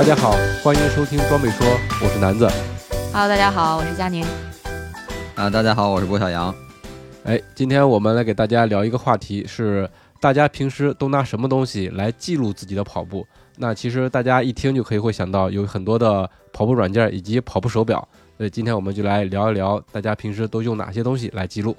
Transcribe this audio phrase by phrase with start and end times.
[0.00, 2.48] 大家好，欢迎收听装备说，我是南子。
[3.12, 4.24] Hello，大家好，我是佳宁。
[5.34, 6.54] 啊，大家好，我是郭小杨。
[7.24, 9.86] 哎，今天我们来给大家聊一个话题，是
[10.18, 13.26] 大家平时都拿什么东西来记录自己的跑步？
[13.58, 18.08] 那其实大家一听就可以会想到有很多的跑步软件以及跑步手表。
[18.38, 21.76] 所以今天我们就来聊一聊大家平时都用哪些东西来记录。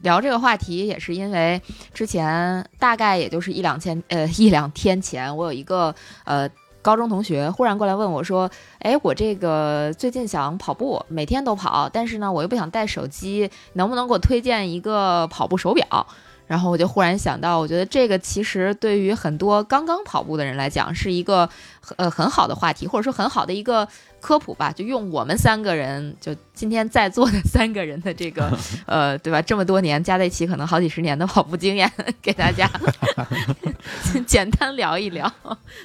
[0.00, 1.60] 聊这个话题也是因为
[1.92, 5.94] 之前大概也就是一两千呃一两天前，我有一个
[6.24, 6.48] 呃
[6.82, 8.50] 高中同学忽然过来问我说
[8.80, 16.06] ：“哎，我这个最近想跑步，每天都跑，但是呢我又不想带手机，能不能给我推荐一个跑步手表？”
[16.50, 21.48] 然后我就忽然想到，我觉得这个其实对于很多刚刚跑步的人来讲，是一个
[21.94, 23.86] 呃很好的话题，或者说很好的一个
[24.20, 24.72] 科普吧。
[24.72, 28.50] 就用我们三个人，就今天在座的三个人的这个
[28.84, 29.40] 呃，对吧？
[29.40, 31.88] 这么多年加在一起，可能好几十年的跑步经验，
[32.20, 32.68] 给大家
[34.26, 35.32] 简单聊一聊。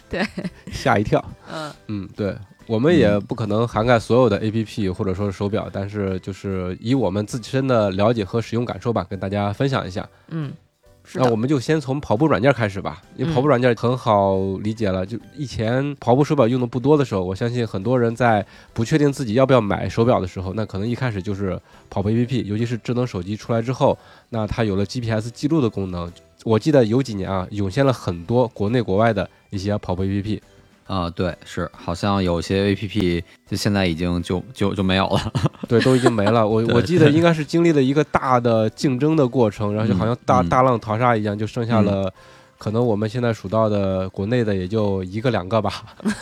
[0.09, 0.27] 对，
[0.71, 1.23] 吓一跳。
[1.53, 2.35] 嗯嗯，对，
[2.67, 10.07] 我们也不可能涵盖所有的 APP 或者说是手表，但是就是以我们自身的了解和使用感受吧，跟大家分享一下。
[10.29, 10.51] 嗯，
[11.03, 15.05] 是，那我们就先从跑步软件开始吧，因为嗯跑步软件很好理解了。
[15.05, 18.43] 就以前跑步手表用的不多的时候，我相信很多人在
[18.73, 23.95] 不确定自己要不要买手表的时候，那可能一开始就是跑步 APP，尤其是智能手机出来之后，
[24.29, 26.11] 那它有了 GPS 记录的功能。
[26.43, 30.41] 我记得有几年啊，涌现了很多国内国外的一些跑步 APP。
[30.87, 35.33] 啊，对，是，好像有些 A P P 就现在已经就就就没有了。
[35.67, 36.47] 对，都已经没了。
[36.47, 42.13] 我我记得应该是经历了一个大的竞争的过程，然后就好像大、嗯大浪淘沙一样，就剩下了，
[42.59, 45.71] 可能我们现在数到的国内的也就一个两个吧。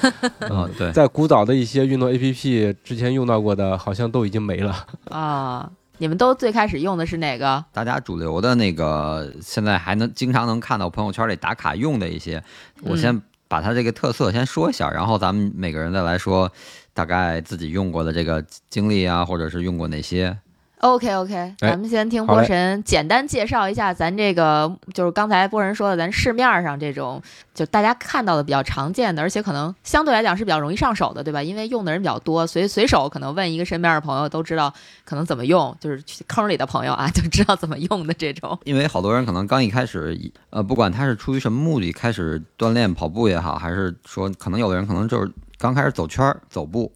[0.50, 4.86] 啊，对，在古早的一些运动 APP 之前用到过的，好像都已经没了。
[5.12, 7.66] 啊，你们都最开始用的是哪个？
[7.74, 12.42] 大家主流的那个现在还能经常能看到朋友圈里打卡用的一些，
[12.82, 13.22] 我先
[13.54, 16.52] 把它这个特色先说一下，然后咱们每个人再来说
[16.92, 20.36] 大概自己用过的这个经历啊，或者是用过哪些。
[20.84, 27.22] OK OK，咱们先听波神简单介绍一下咱这个，就是刚才波神说的，咱市面上这种
[27.54, 31.42] 就大家看到的比较常见的，而且可能相对来讲是比较容易上手的，对吧？
[31.42, 34.74] 因为用的人比较多，所以随手可能问一个身边的朋友都知道
[35.06, 38.60] 可能怎么用，就是去坑里的朋友啊就知道怎么用的这种。
[38.66, 40.20] 因为好多人可能刚一开始，
[40.50, 46.92] 呃，不管他是出于什么目的开始锻炼跑步也好，还是说可能有的人可能就是刚开始走圈儿走步，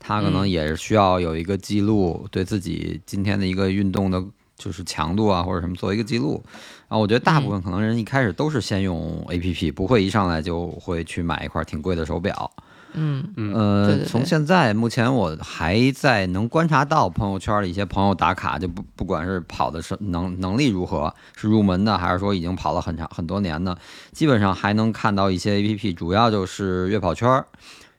[0.00, 4.20] 他可能嗯也是需要有一个记录，对自己今天的一个运动的，
[4.56, 6.42] 就是强度啊或者什么做一个记录。
[6.88, 12.50] 啊，我觉得大部分可能人一开始都是先用 A P P，不会一上来就会去买一块挺贵的手表。
[12.92, 23.78] 嗯嗯呃，对对对从现在目前我还在能观察到朋友圈的一些朋友打卡，就不不管是跑的是能能力如何，是入门的，还是说已经跑了很长很多年的，
[24.10, 27.46] 基本上还能看到一些 A P P，主要就是月跑圈儿。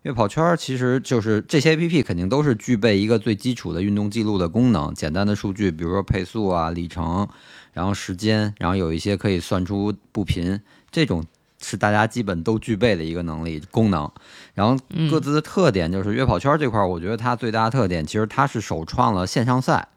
[0.04, 7.28] 月跑圈儿其实就是这些 A P P 肯定都是具备一个最基础的运动记录的功能，简单的数据，比如说配速啊、里程，
[7.72, 11.24] 然后时间，然后有一些可以算出步频，这种
[11.62, 14.12] 是大家基本都具备的一个能力功能。
[14.56, 19.88] 然后嗯各自的特点就是约跑圈这块儿，我觉得它最大的特点其实它是首创了线上赛。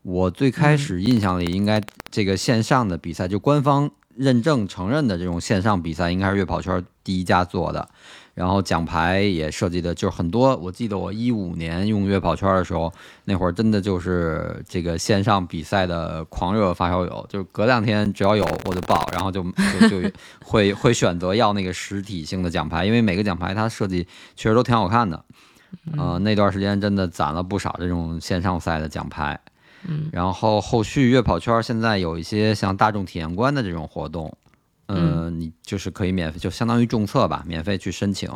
[0.00, 7.90] 我最开始印象里应该这个线上的比赛，就官方认证承认的这种线上比赛，应该是月跑圈第一家做的。
[8.36, 12.92] 然后奖牌也设计的就是很多，我记得我一五年用月跑圈的时候，
[13.24, 19.42] 那会儿真的就是这个线上比赛的狂热发烧友，就是隔两天只要有我就报，然后就
[19.80, 20.10] 就就
[20.44, 24.06] 会会选择要那个实体性的奖牌，因为每个奖牌它设计
[24.36, 25.24] 确实都挺好看的。
[25.96, 29.40] 呃，那段时间真的攒了不少这种线上赛的奖牌。
[29.88, 34.36] 嗯，然后后续月跑圈现在有一些像大众体验官的这种活动，
[34.86, 38.30] 呃，你就是可以免费，就相当于注册吧，免费去申请，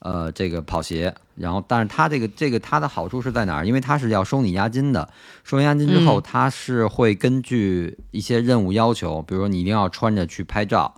[0.00, 1.14] 呃，这个跑鞋。
[1.34, 3.66] 然后，但是它这个这个它的好处是在哪儿？
[3.66, 5.08] 因为它是要收你押金的，
[5.44, 10.94] 收完押金之后，嗯它是会根据一些任务要求，比如说你一定要穿着去拍照。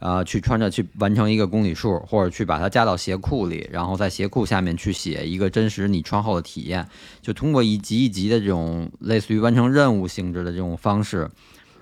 [0.00, 6.86] 呃，去穿着去完成一个公里数，或者去把它加到鞋库里，然后在鞋库下面去写一个真实你穿后的体验，
[7.22, 11.30] 就通过一级一级的这种类似于完成任务性质的这种方式，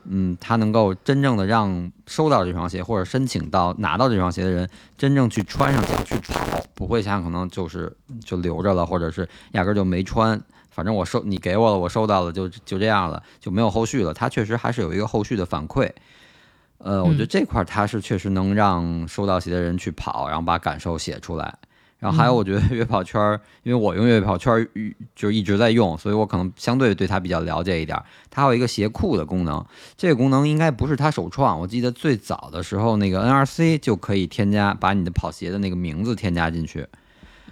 [0.04, 4.68] 嗯，它能够真正的让收到这双鞋或者申请到拿到这双鞋的人
[4.98, 6.40] 真正去穿上脚去跑，
[6.74, 7.94] 不会像可能就是
[8.24, 10.40] 就留着了，或者是压根儿就没穿。
[10.70, 14.14] 反正我收你给我了，我收到了，就就这样了，就没有后续了。
[14.14, 15.90] 它确实还是有一个后续的反馈。
[16.78, 21.54] 呃，我觉得这块儿它是确实能让收到鞋的人去跑，然后把感受写出来。
[22.02, 24.68] 然后还有，我觉得悦跑圈儿，因为我用悦跑圈儿
[25.14, 27.96] 就一直在用，所以我可能相对对它比较了解一点。
[28.28, 29.64] 它有一个鞋库的功能，
[29.96, 31.60] 这个功能应该不是它首创。
[31.60, 36.84] 我记得最早的时候，那个 NRC 就可以添加，把你的跑鞋的那个名字添加进去。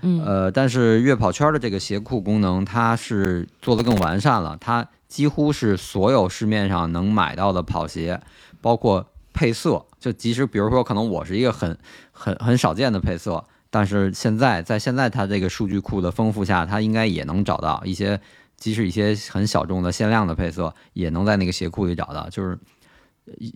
[0.01, 4.59] 嗯，呃，但是悦跑圈的这个鞋库功能，它是做的更完善了。
[4.61, 8.21] 它几乎是所有市面上能买到的跑鞋，
[8.61, 11.79] 包括配色，就即使比如说可能我是一个很
[12.11, 13.45] 很很少见的配色。
[13.73, 18.21] 但是现在，在现在它这个数据库的丰富下，它应该也能找到一些，
[18.57, 22.59] 即使一些很小众的限量的配色，也能在那个鞋库里找到，就是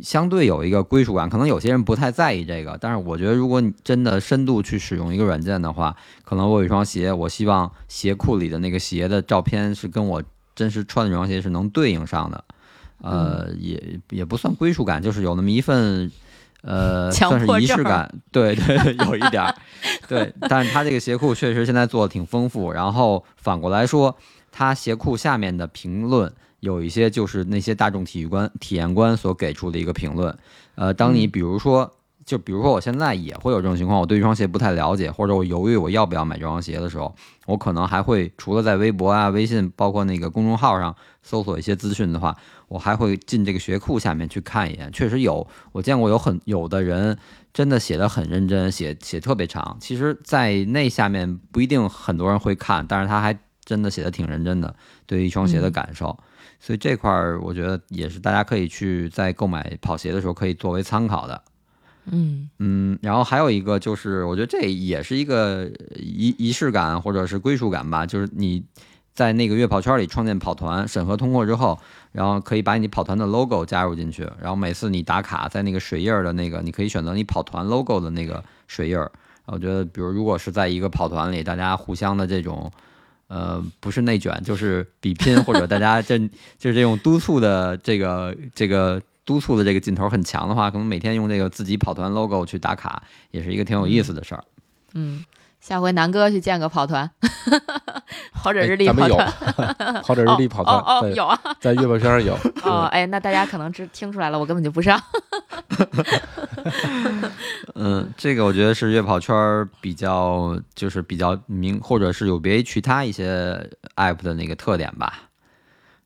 [0.03, 1.29] 相对有一个归属感。
[1.29, 10.23] 可能有些人不太在意这个，但是我觉得，如果你真的深度去使用一个软件的话，可能我有一双鞋，我希望鞋库里的那个鞋的照片是跟我
[10.55, 12.45] 真实穿的这双鞋是能对应上的，
[13.03, 16.13] 呃，也也不算归属感，就是有那么一份。
[16.67, 19.55] 呃，算是仪式感，对对，有一点儿，
[20.09, 20.33] 对。
[20.49, 22.73] 但是它这个鞋库确实现在做的挺丰富。
[22.73, 24.17] 然后反过来说，
[24.51, 30.35] 它鞋库下面的评论有一些就是那些大众体育观、体验官所给出的一个评论。
[30.77, 31.93] 呃，当你比如说，
[32.25, 37.15] 就比如说我现在也会有这种情况，我对一双鞋不太了解，或者我犹豫我要不要买这双鞋的时候，
[37.45, 42.35] 我可能还会除了在微博啊、微信，包括那个公众号上搜索一些资讯的话。
[42.69, 47.17] 我还会进这个学库下面去看一眼，确实有，我见过有很有的人
[47.53, 49.77] 真的写的很认真，写写特别长。
[49.81, 54.75] 其实，在那下面不一定很多人会看，但是他还真的写的挺认真的，
[55.07, 56.19] 对于一双鞋的感受。
[56.61, 61.43] 所以这块儿我觉得也是大家可以去在购买跑鞋的时候可以作为参考的。
[62.07, 68.63] 嗯嗯，然后还有一个就是，我觉得这也是一个仪仪式感或者是归属感吧，就是你
[69.15, 71.79] 在那个月跑圈里创建跑团，审核通过之后。
[72.13, 79.11] 然后可以把你跑团的 logo 加入进去，然后每次你打卡在那个水印儿的那个，你可以选择你跑团 logo 的那个水印儿。
[79.47, 82.71] 我觉得，比如如果是在一个跑团里，大家互相的这种，
[83.27, 86.17] 呃，不是内卷，就是比拼，或者大家这
[86.57, 93.03] 就是这种督促的这个这个督促的这个劲头很强的话，可能每天用这个自己跑团 logo 去打卡，
[93.33, 94.45] 也是一个挺有意思的事儿。
[94.93, 95.25] 嗯。
[95.65, 97.11] 下回南哥去建个跑团，
[98.35, 99.33] 跑者日历跑团，
[100.05, 102.35] 跑者日历跑团哦有啊， 在月宝圈上有
[102.65, 105.01] 哦哎，那大家可能知听出来了，我根本就不上。
[107.75, 115.15] 嗯，这个我觉得是月跑圈比较就是比较明，或者是有别于其他一些 app 的那个特点吧。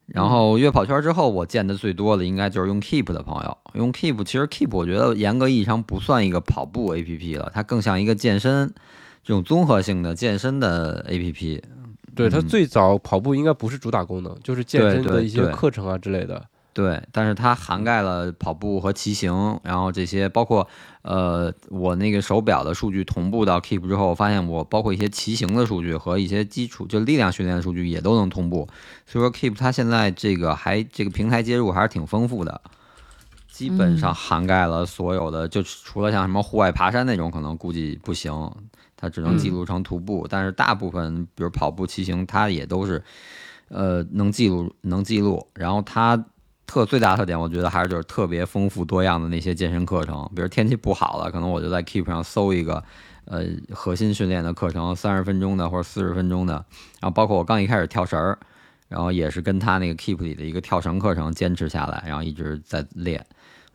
[0.06, 3.58] 然后月跑圈之后，我见的最多的应该就是用 Keep 的朋友。
[3.74, 8.72] 用 Keep，其实 Keep 我觉得严格意义上不算一个跑步 app 了，它更像一个健身。
[9.28, 11.62] 这种综合性的健身的 A P P，
[12.14, 16.42] 对它最早跑步应该不是主打功能，就是健身的一些课程啊之类的。
[16.72, 20.66] 对，但是它涵盖了跑步和骑行，然后这些包括
[21.02, 28.66] 呃，我那个手表的数据同步到 Keep 之后，我发现我包括一些骑行的数据和一些基础就力量训练的数据也都能同步。
[29.04, 32.58] 所以说 Keep 它现在这个还这个平台接入还是挺丰富的，
[33.50, 38.50] 基本上涵盖了所有的，就除了像什么户外爬山那种可能估计不行。
[39.00, 43.00] 它只能记录成徒步，但是大部分，比如跑步、骑行，它也都是，
[43.68, 45.46] 呃，能记录，能记录。
[45.54, 46.22] 然后它
[46.66, 50.28] 特最大特点，我觉得还是就是特别丰富多样的那些健身课程。
[50.34, 52.82] 比如天气不好了，可能我就在 Keep 上搜一个，
[53.26, 56.54] 呃，核心训练的课程，三十分钟的或者四十分钟的。
[57.00, 58.38] 然后包括我刚一开始跳绳儿，
[58.88, 63.24] 然后也是跟他那个 Keep 里的一个跳绳课程坚持下来，然后一直在练。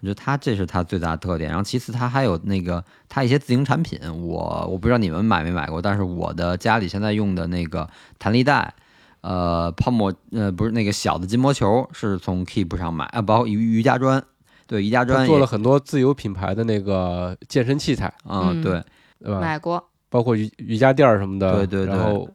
[0.03, 8.73] 我觉得它这是它最大的特点，然后其次它还有那个它一些自营产品，我我不知道你们买没买过，但是我的家里现在用的那个弹力带，
[9.21, 14.21] 呃，泡沫，呃，不是那个小的筋膜球，是从 Keep 上买啊，包括瑜瑜伽砖，
[14.67, 18.83] 对，瑜伽砖做了很多自有品牌的那个健身器材，嗯，对，
[19.19, 19.39] 对吧？
[19.39, 22.29] 买过，包括瑜瑜伽垫什么的，对对对，然后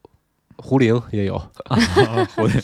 [0.56, 1.36] 壶铃也有，
[2.34, 2.62] 壶铃。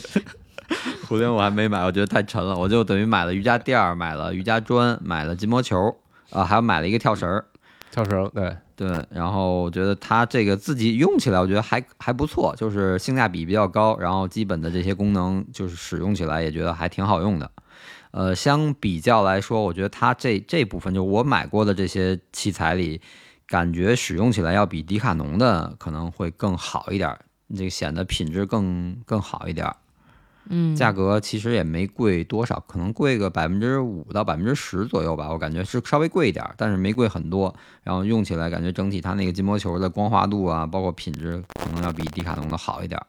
[1.07, 5.95] 壶铃我还没买，我觉得太沉了，我就等于买了瑜伽垫儿，买了瑜伽砖，买了筋膜球，
[6.31, 7.45] 啊，还有买了一个跳绳儿，
[7.91, 9.05] 跳绳，对对。
[9.09, 17.51] 然后我觉得它这个自己用起来，我觉得还还不错，就是性价比比较高，然后基本的这些功能就是使用起来也觉得还挺好用的。
[18.11, 23.01] 呃，相比较来说，我觉得它这这部分就我买过的这些器材里，
[23.45, 27.15] 感觉使用起来要比迪卡侬的可能会更好一点，
[27.55, 29.69] 这个显得品质更更好一点。
[30.49, 37.53] 嗯，价格其实也没贵多少，可能贵个百分之五到百分之十左右吧，我感觉是稍微贵一点儿，但是没贵很多。
[37.83, 43.07] 然后用起来感觉整体它那个筋膜球的光滑度啊，包括品质，可能要比迪卡侬的好一点儿。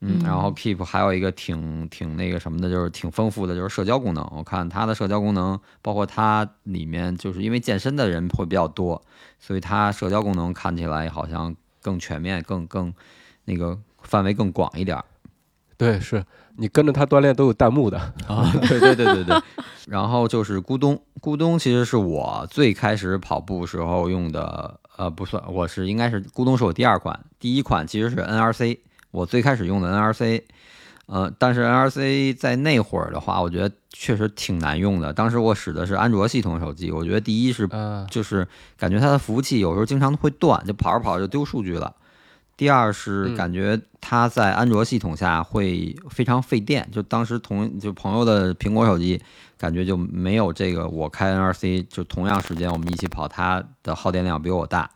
[0.00, 4.28] 嗯，嗯然后 Keep 还有一个挺挺那个什么的，就是挺丰富的，就是社交功能。
[4.36, 9.02] 我看它的社交功能，包括它里面就是因为健身的人会比较多，
[9.38, 12.92] 所以它社交功能看起来好像更全面，更更
[13.44, 15.04] 那个范围更广一点儿。
[15.76, 16.24] 对，是
[16.56, 17.98] 你跟着他锻炼都有弹幕的。
[18.26, 19.36] 啊，对对对对对。
[19.86, 28.78] 然后就是咕咚，咕咚其实是我最开始跑步时候用的，呃，不算，我是应该是咕咚是我第二款，第一款其实是 NRC，
[29.10, 30.42] 我最开始用的 NRC，
[31.06, 35.12] 呃，但是 NRC 在那会儿的话，我觉得确实挺难用的。
[35.12, 41.94] 当时我使的是安卓系统手机，我觉得第一是啊，就是感觉它的服务器有时候经常会断，就跑着跑着就丢数据了。
[42.56, 49.20] 第二是嗯感觉它在安卓系统下会非常费电，就当时同就朋友的苹果手机，
[49.58, 54.90] 感觉就没有这个我开 NRC 就同样时间我们一起跑，它的耗电量比我大，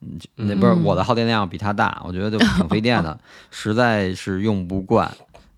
[0.00, 3.18] 嗯，就那不是嗯我的耗电量比它大，我觉得就挺费电的，
[3.50, 5.10] 实在是用不惯。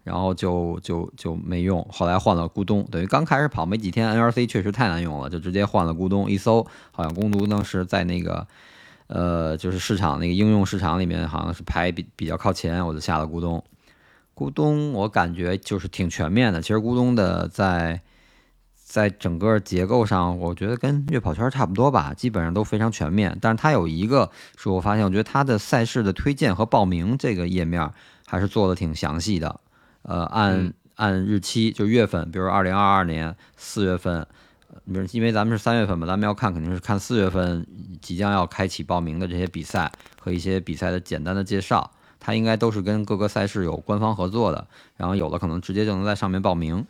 [0.05, 6.29] 然后就就就没用，后来换了咕咚，等于刚开始跑没几天，NRC 确实太难用了，就直接换了咕咚。
[6.29, 8.45] 一搜，好像咕咚呢是在那个
[9.15, 13.63] 呃，就是市场那个应用市场里面好像是排比比较靠前，我就下了咕咚。
[14.35, 18.01] 咕咚我感觉就是挺全面的，其实咕咚的在
[18.75, 23.37] 在整个结构上，我觉得跟月跑圈差不多吧，基本上都非常全面。
[23.43, 27.91] 但是它有一个是我发现，我觉得它的赛事的推荐和报名这个页面
[28.27, 29.61] 还是做的挺详细的。
[30.03, 34.29] 呃，按、嗯按日期就月份，比如二零二二年四月份，呃
[34.87, 37.67] 比如因为咱们是三月份嘛，咱们要看肯定是看四月份
[38.01, 46.87] 即将要开启报名的这些比赛和一些比赛的简单的介绍，它应该都是跟各个赛事有官方合作的，然后有的可能直接就能在上面报名。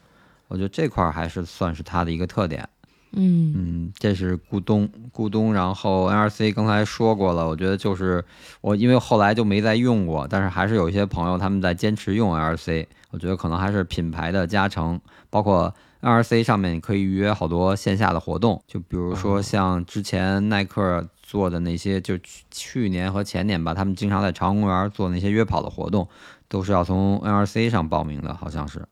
[0.49, 2.69] 我觉得这块儿还是算是它的一个特点。
[3.15, 8.25] 嗯嗯，这是咕咚咕咚，然后 NRC 刚才说过了，我觉得就是
[8.62, 14.99] 我因为后来就没再用过，但是还是有一些朋友他们在坚持用 NRC，我觉得可能还是品牌的加成，
[15.29, 26.09] 包括 NRC 上面可以预约好多线下的活动，就比如说像之前耐克做的那些，就去去年和前年吧，他们经常在朝阳公园做那些约跑的活动，
[26.49, 28.87] 都是要从 NRC 上报名的，好像是。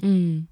[0.00, 0.46] 嗯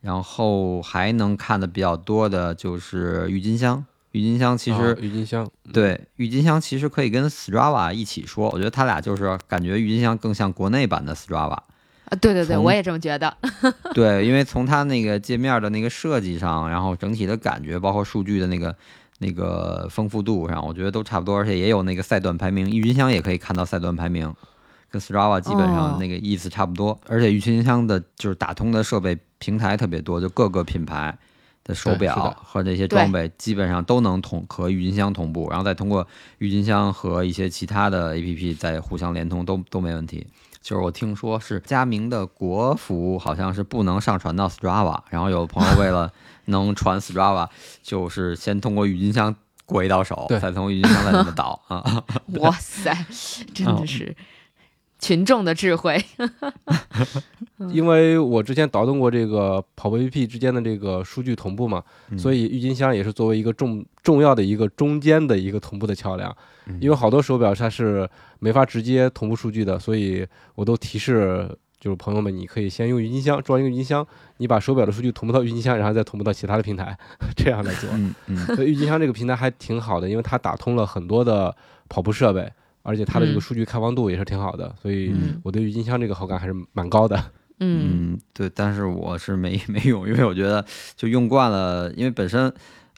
[0.00, 11.58] 然后还能看的比较多的就是郁金香，郁金香其实、啊郁金香，对郁金香其实可以跟 Strava 一起说，我觉得它俩就是感觉郁金香更像国内版的 Strava。
[12.10, 13.34] 啊，对对对，我也这么觉得。
[13.94, 18.76] 对，因为从它那个界面的那个设计上，然后整体的感觉，包括数据的那个
[19.20, 24.34] 那个丰富度上，我觉得都差不多，而且也有那个赛段排名，郁金香也可以看到赛段排名，
[24.90, 26.98] 跟 Strava 基本哦上那个意思差不多。
[27.06, 31.16] 而且郁金香的就是打通的设备平台特别多，就各个品牌
[31.62, 36.04] 的手表和这些装备基本上都能同和郁金香同步，然后再通过
[36.38, 40.26] 郁金香和一些其他的 APP 再互相连通，都都没问题。
[40.70, 46.12] 就是我听说是佳明的国服好像是不能上传到 Strava，然后有朋友为了
[46.46, 47.48] 能传 Strava，
[47.82, 49.34] 就是先通过郁金香
[49.66, 52.04] 过一道手，对再从郁金香再这么导啊。
[52.38, 52.96] 哇塞，
[53.52, 54.14] 真的是
[55.00, 56.02] 群众的智慧。
[57.72, 66.34] 因为我之前导动过这个跑步 APP 之间的这个数据同步嘛，嗯所以郁金香也是作为一个重重要的一个中间的一个同步的桥梁。
[66.66, 76.96] 嗯因为好多手表它是没法直接同步数据的，所以我都提示就是朋友们，你可以先用郁金香装一个郁金香，你把手表的数据同步到郁金香，然后再同步到其他的平台，
[77.36, 77.90] 这样来做。
[77.92, 81.54] 嗯嗯所以郁金香这个平台还挺好的，因为它打通了很多的
[81.88, 82.50] 跑步设备，
[82.82, 87.16] 而且它的这个嗯数据开放度也是挺好的，所以嗯我对郁金香这个好感还是蛮高的。
[87.62, 90.64] 嗯嗯，对，但是我是没 没用，因为我觉得
[90.96, 92.50] 就用惯了，因为本身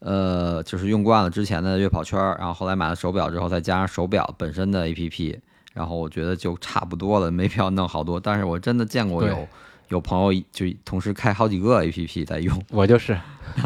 [0.03, 5.37] 呃就是用惯了之前的悦跑圈儿，然后后来买了手表之后，再加上手表本身的 APP，
[5.75, 8.21] 然后我觉得就差不多了，没必要弄好多。
[8.21, 9.49] 但是我真的见过有
[9.89, 13.19] 有朋友就同时开好几个 APP 在用，我就是，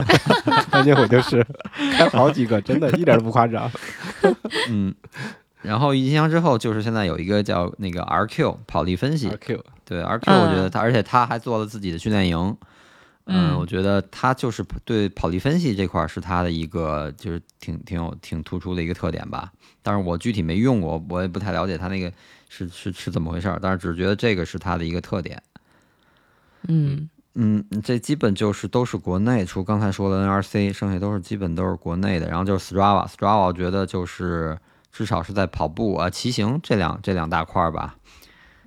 [0.73, 1.47] 关键我就是
[1.93, 3.71] 开好几个，真的一点都不夸张。
[4.71, 4.95] 嗯。
[5.67, 12.57] 然后郁金香之后，就是现在有一个叫那个 RQ 跑力分析，RQ 对 RQ，我觉得嗯他，而且他还做了自己的训练营。
[13.27, 19.53] 嗯，嗯我觉得他就是对跑力分析这块儿是他的一个就是挺挺有挺突出的一个特点吧。
[19.83, 22.13] 但是我具体没用过，我也不太了解他那个
[22.49, 23.59] 是是是怎么回事儿。
[23.61, 25.43] 但是只是觉得这个是他的一个特点。
[26.69, 32.29] 嗯嗯，这基本就是都是国内，除刚才说的 NRC，剩下都是基本都是国内的。
[32.29, 34.57] 然后就是 Strava，Strava 我觉得就是
[34.97, 37.97] 至少是在跑步啊、骑行这两这两大块儿吧。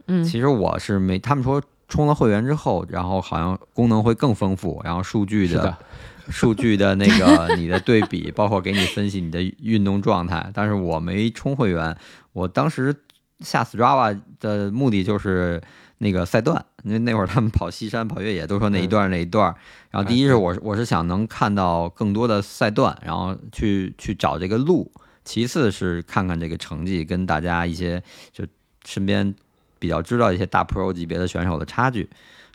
[0.05, 5.75] 嗯其实我是没，他们说充了会员之后，然后好像功能会更丰富，然后数据的，
[6.29, 10.51] 数据的那个 你的对比，包括给你分析你的运动状态。
[10.53, 11.97] 但是我没充会员，
[12.33, 12.95] 我当时
[13.39, 15.59] 下 Strava 的目的就是
[15.97, 19.55] 那个赛段，因为那会儿他们跑西山、跑越野都说哪一段儿哪一段儿。
[19.89, 24.91] 然后第一是我是我是想能看到更多的赛段，然后去去找这个路。
[25.29, 28.43] 其次是看看这个成绩跟大家一些就
[28.83, 29.31] 身边
[29.77, 32.09] 比较知道一些大 pro 级别的选手的差距，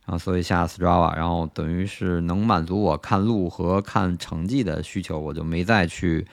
[0.05, 6.27] 然后所以下 Strava，然后等于是能满足我看路和看成绩的需求，我就没再去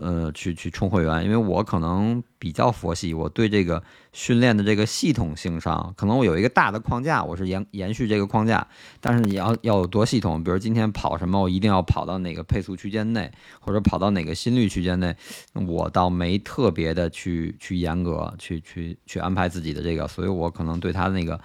[0.00, 8.66] 呃去去充会员，因为我可能比较佛系，我对这个训练的这个系统性上，可能我有一个大的框架，我是延延续这个框架，
[9.00, 15.16] 但是你要要有多系统，比如今天跑什么，我一定要跑到哪个配速区间内，或者跑到哪个心率区间内，
[15.54, 21.40] 我倒没特别的去去严格去去去安排自己的这个，所以我可能对他那个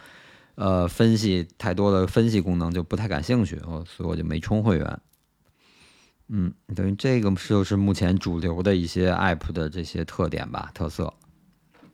[0.55, 4.99] 呃分析太多的分析功能就不太感兴趣，我所以我就没充会员。
[6.35, 11.13] 嗯，等于这个就是目前主流的一些 app 的这些特点吧，特色。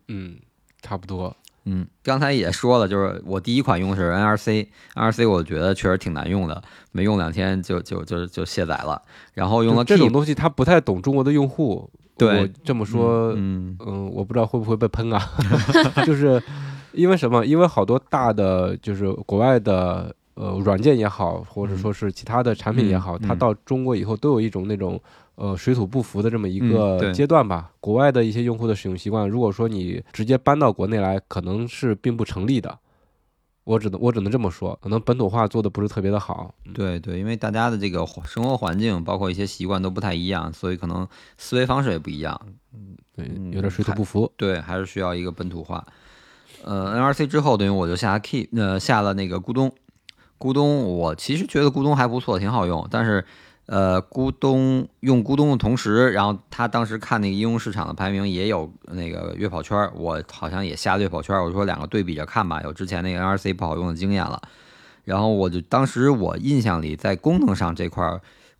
[0.07, 0.37] 嗯，
[0.81, 1.35] 差不多。
[1.65, 9.01] 嗯，刚才也说了，就是我第一款用的是 NRC，NRC 我觉得确实挺难用的，没用两天就就就就卸载了。
[9.33, 11.91] 然后用了这种东西，他不太懂中国的用户。
[12.17, 15.21] 对我这么说，嗯嗯，我不知道会不会被喷啊，
[16.07, 16.41] 就是
[16.93, 17.45] 因为什么？
[17.45, 24.99] 因为好多大的就是国外的呃软件也好，或者说是其他的产品也好，它到中国以后都有一种那种
[25.35, 27.71] 呃水土不服的这么一嗯个阶段吧。
[27.81, 32.79] 国外的一些用户的使用习惯，如果说你直接搬到国内来，可能是并不成立的。
[33.65, 36.55] 我只能我只能这么说，可能本土化做的不是特别的好。
[36.65, 42.39] 嗯对对，因为大家的这个生活环境，包括一些习惯都不太一样，所以可能思维方式也不一样。
[43.15, 44.31] 对，嗯有点水土不服。
[44.37, 45.85] 对，还是需要一个本土化。
[46.63, 49.71] 呃，NRC 之后，等于我就下 Keep，呃，下了那个咕咚。
[50.39, 52.87] 咕咚，我其实觉得咕咚还不错，挺好用。
[52.89, 53.25] 但是，
[53.65, 61.43] 呃，咕咚用咕咚的同时，然后他当时看那个应用市场的排名也有那个月跑圈儿，我好像也下了月跑圈儿。
[61.43, 64.41] 我说两个对比着看吧，有之前那个 NRC 不好用的经验了。
[65.03, 68.03] 然后我就当时我印象里，在功能上这块，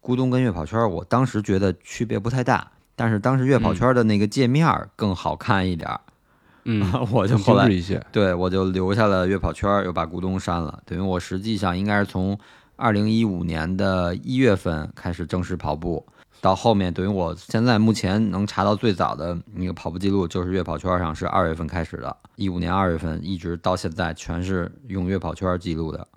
[0.01, 2.71] 咕咚跟月跑圈儿，我当时觉得区别不太大。
[2.95, 6.01] 但是当时月跑圈儿的那个界面儿更好看一点儿，
[6.71, 7.67] 嗯， 我就后来。
[8.12, 10.79] 对，我就留下了月跑圈儿，又把咕咚删了。
[10.86, 12.38] 等于我实际上应该是从
[12.75, 16.05] 二零一五年的一月份开始正式跑步，
[16.39, 26.08] 到后面等于我现在目前能查到最早的那个跑步记录，就是月跑圈儿上是二月份开始的，一五年二月份一直到现在全是用月跑圈儿记录的。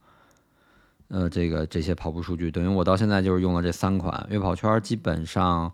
[1.09, 5.73] 呃，这个这些跑步数据，等于我到现在就是用了这三款月跑圈儿，基本上，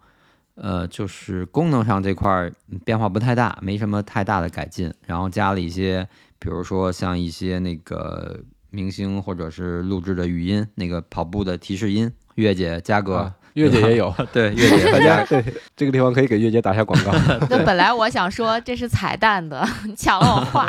[0.61, 2.51] 呃，就是功能上这块
[2.85, 8.41] 变化不太大，没什么太大的改进，然后加了一些，比如说像一些那个
[8.71, 15.45] 明星或者是录制的语音，那个跑步的提示音，月姐嘉哥，啊，月姐也有， 对月姐嘉家 对
[15.77, 17.13] 这个地方可以给月姐打下广告。
[17.49, 20.69] 那本来我想说这是彩蛋的，你抢了我话。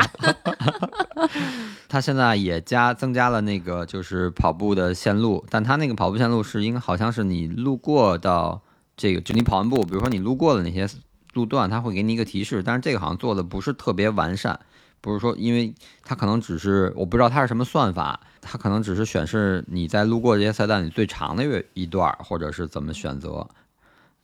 [1.87, 8.61] 他现在也加增加了那个就是跑步的线路，但他那个跑步线路是应该好像是你路过到
[8.99, 10.85] 这个，就你跑完步，比如说你路过的那些
[11.33, 14.59] 路段，它会给你一个提示，但是这个好像做的不是特别完善，
[14.99, 23.47] 不是说因为它可能只是我不知道它是什么算法，它可能只是显示你在路过这些赛段里最长的一一段，或者是怎么选择。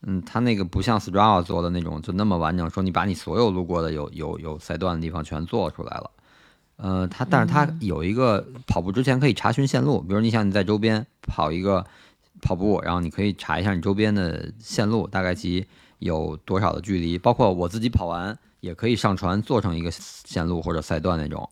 [0.07, 6.11] 嗯，它那个不像 Strava 做的那种就那么完整，说你把你所有路过的有有有赛段的地方全做出来了。
[6.75, 11.85] 呃，它但是它有一个跑步之前可以查询线路，比如你想你在周边跑一个
[12.41, 15.65] 跑步，然后你可以查一下你周边的线路大概其
[15.99, 21.49] 有多少的距离，包括我自己跑完也可以上传做成一个线路或者赛段那种。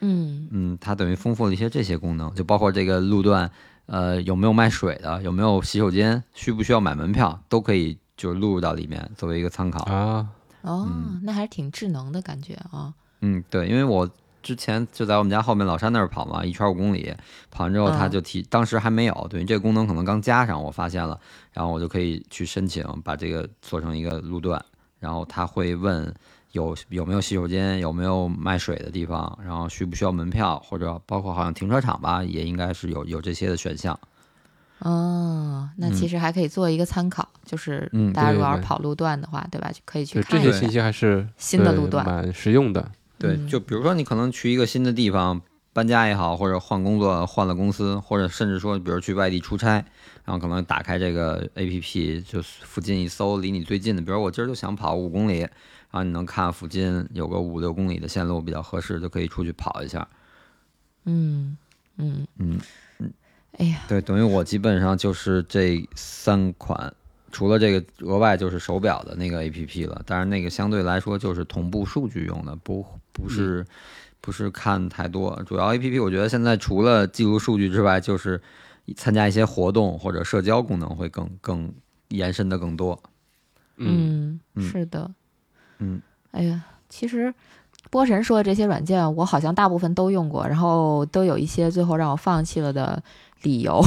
[0.00, 3.50] 嗯嗯，它等于丰富了一些这些功能，就包括这个路段，
[3.86, 9.82] 呃，有没有卖水的，有没有洗手间，需不需要买门票，都可以就录入到里面作为一个参考。
[9.84, 10.28] 啊，
[10.60, 12.92] 哦，嗯那还是挺智能的感觉啊。
[13.22, 14.06] 嗯，对，因为我
[14.44, 17.12] 之前就在我们家后面老山那儿跑嘛，一圈五公里，
[17.50, 21.18] 跑完之后他嗯就提，当时还没有，等于这个功能可能刚加上，我发现了，
[21.52, 24.62] 然后我就可以去申请把这个做成一个路段，
[25.00, 26.14] 然后他会问
[26.52, 33.98] 有有没有洗手间，有没有卖水的地方，然后需不需要门票，或者包括好像停车场吧，也应该是有有这些的选项。
[34.80, 39.70] 哦，那其实还可以做一个参考，就是嗯大家如对对果要是跑路段的话，对吧？
[39.72, 42.90] 就可以去就看一下这些信息还是对新的路段蛮实用的。
[43.18, 43.48] 对，嗯。
[43.48, 45.40] 就比如说你可能去一个新的地方，
[45.72, 49.84] 搬家也好，或者换工作换了公司，或者甚至说，比如去外地出差，
[50.24, 55.50] 然后可能打开这个 A P P，就附近一搜，离你最近的，比如我今儿就想跑五公里，然
[55.90, 60.06] 后你能看附近有个五六公里的线路比较合适，就可以出去跑一下。
[61.04, 61.56] 嗯
[61.96, 62.26] 嗯。
[62.38, 62.60] 嗯，
[63.58, 66.94] 哎呀，对，等于我基本上就是这三款，
[67.32, 73.64] 除了这个额外就是手表的那个 A P P 了，但是那个相对来说就是同步数据用的，不不是、
[74.20, 75.42] 不是看太多。
[75.46, 78.42] 主要 A P P 我觉得现在除了记录数据之外，就是
[78.96, 81.72] 参加一些活动或者社交功能会更更
[82.08, 83.02] 延伸的更多。
[83.76, 85.10] 嗯，嗯，嗯是的，
[85.78, 87.32] 嗯，哎呀，其实
[87.90, 93.02] 波神说的这些软件，我好像大部分都用过，然后都有一些最后让我放弃了的
[93.42, 93.80] 理由。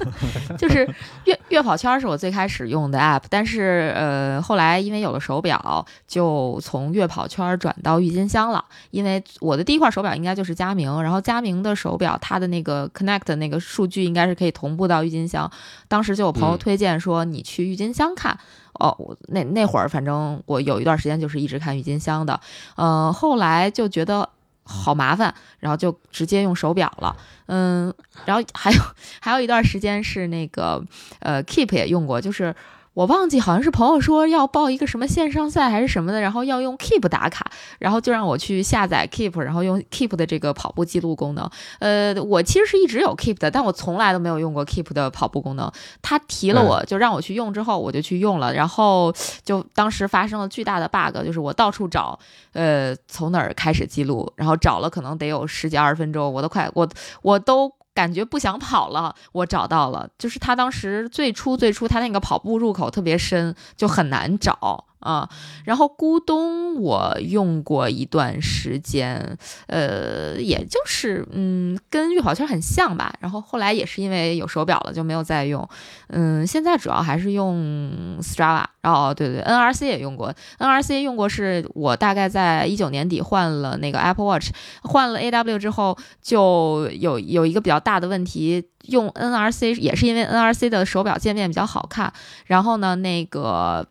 [0.58, 0.88] 就是
[1.24, 8.64] 月月跑圈是我最开始用的 app，但是呃后来因为有了手表，就从月跑圈转到郁金香了。
[8.90, 15.50] 因为我的第一块手表应该就是佳明，然后佳明的手表它的那个 Connect 的那个数据应该是可以同步到郁金香。
[15.88, 18.38] 当时就有朋友嗯推荐说你去郁金香看。
[18.80, 22.40] 哦，我那那会儿反正我有一段时间就是一直看郁金香的，
[22.74, 24.26] 呃，后来就觉得
[24.64, 27.92] 好麻烦，然后就直接用手表了，嗯，
[28.24, 28.80] 然后还有
[29.20, 30.84] 还有一段时间是那个
[31.18, 32.54] 呃 Keep 也用过，就是
[32.94, 41.48] 我忘记好像是朋友说要报一个什么线上赛还是什么的，然后要用 Keep 打卡，然后就让我去下载 Keep，然后用 Keep 的这个跑步记录功能。
[41.78, 45.72] 呃，我其实是一直有 Keep 的，但我从来都没有用过 Keep 的跑步功能。
[46.02, 49.10] 他提了我就让我去用之后，我就去用了，然后
[49.42, 52.18] 就当时发生了巨大的 bug，就是我到处找，
[52.52, 56.86] 呃，从哪儿开始记录，然后找了可能得有十几二十分钟，我都快我
[57.22, 57.72] 我都。
[57.94, 65.28] 感觉不想跑了，我找到了，就是他当时最初最初他那个跑步入口特别深，就很难找啊。
[65.64, 69.36] 然后咕咚我用过一段时间，
[69.66, 73.12] 呃，也就是嗯，跟月跑圈很像吧。
[73.20, 75.68] 然后后来也是因为有手表了，就没有再用。
[76.08, 78.64] 嗯，现在主要还是用 Strava。
[78.82, 84.50] 哦，对对，NRC 也用过，NRC 用过是我大概在一九年底换了那个 Apple Watch，
[84.82, 92.12] 换了 AW 之后，就有有一个比较大的问题，用 NRC 也是因为 NRC 的手表界面比较好看，
[92.46, 93.86] 然后呢，那个。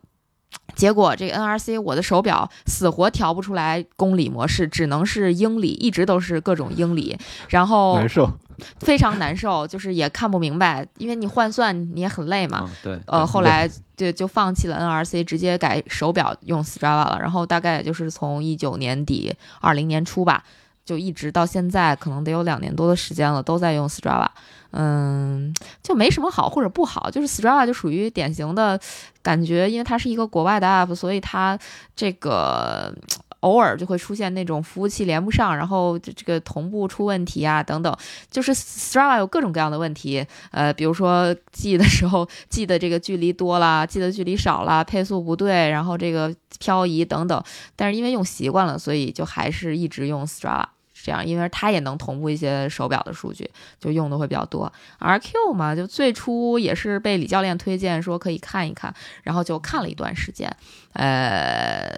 [0.74, 7.16] 结果这个 NRC 我的手表死活调不出来公里模式，只能是英里，一直都是各种英里，
[7.48, 8.30] 然后难受。
[8.78, 12.60] 非常难受，就是也看不明白，因为你换算你也很累嘛。
[12.62, 17.18] 嗯，对，呃，后来就就放弃了 NRC，直接改手表用 Strava 了。
[17.20, 20.44] 然后大概也就是从一九年底、二零年初吧，
[20.84, 24.28] 就一直到现在，可能得有两年多的时间了，都在用 Strava。
[24.70, 28.80] 嗯，就没什么好或者不好，就是 Strava 就属于典型的
[29.22, 31.58] 感觉，因为它是一个国外的 app，所以它
[31.94, 32.94] 这个。
[33.42, 37.96] 偶尔就会出现那种服务器连不上，然后这个同步出问题啊，等等，
[38.30, 47.42] 就是 Strava 有各种各样的问题，呃，比如说记的时候记的这个距离多啦，记的距离少啦，配速不对，然后这个漂移等等，
[47.76, 50.64] 但是因为用习惯了，所以就还是一直用 Strava。
[51.04, 53.50] 这样，因为它也能同步一些手表的数据，
[53.80, 54.72] 就用的会比较多。
[55.00, 60.48] RQ 嘛，就最初也是被李教练推荐说可以看一看，然后就看了一段时间，
[60.92, 61.90] 呃，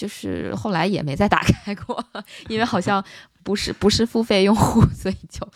[0.00, 2.02] 就是后来也没再打开过，
[2.48, 3.04] 因为好像
[3.42, 5.46] 不是不是付费用户， 所以就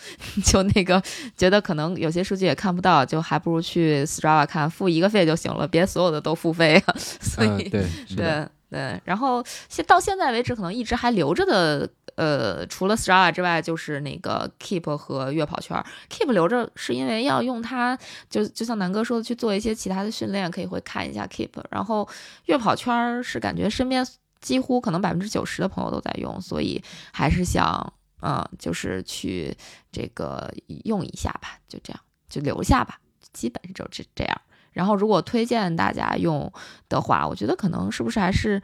[0.42, 1.02] 就那个
[1.34, 6.94] 觉得可能有些数据也看不到，就还不如去 Strava 看，付一个费就行了，别所有的都付费啊。
[7.22, 15.82] 所以、 对对，然后现到现在为止，可能一直还留着的，呃，除了 Strava 之外，就是那个 Keep 和月跑圈。
[16.10, 17.96] Keep 留着是因为要用它，
[18.28, 21.50] 就就像南哥说的，去做一些其他的训练，可以会看一下 Keep。
[21.70, 22.08] 然后
[22.46, 24.04] 月跑圈是感觉身边
[24.44, 29.56] 几乎可能百分之九十的朋友都在用，所以还是想，嗯，就是去
[29.90, 30.52] 这个
[30.84, 33.00] 用一下吧，就这样，就留下吧，
[33.32, 34.40] 基本就这这样。
[34.72, 36.52] 然后，如果推荐大家用
[36.90, 38.62] 的话，我觉得可能是不是还是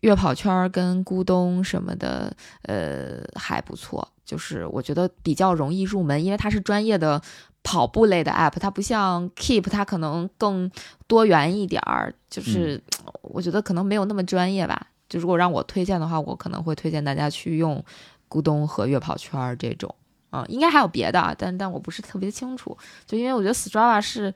[0.00, 4.08] 月跑圈儿跟咕咚什么的，呃，还不错。
[4.24, 7.20] 就是我觉得比较容易入门，因为它是专业的
[7.62, 10.70] 跑步类的 app，它不像 Keep，它可能更
[11.06, 12.14] 多元一点儿。
[12.30, 12.82] 就是
[13.20, 14.86] 我觉得可能没有那么专业吧。
[15.12, 17.84] 就如果让我推荐的话，我可能会推荐大家去用
[18.30, 19.94] 咕咚和月跑圈儿这种。
[20.30, 22.74] 啊、应该还有别的，啊，但但我不是特别清楚。
[23.04, 24.32] 就因为我觉得 Strava 是。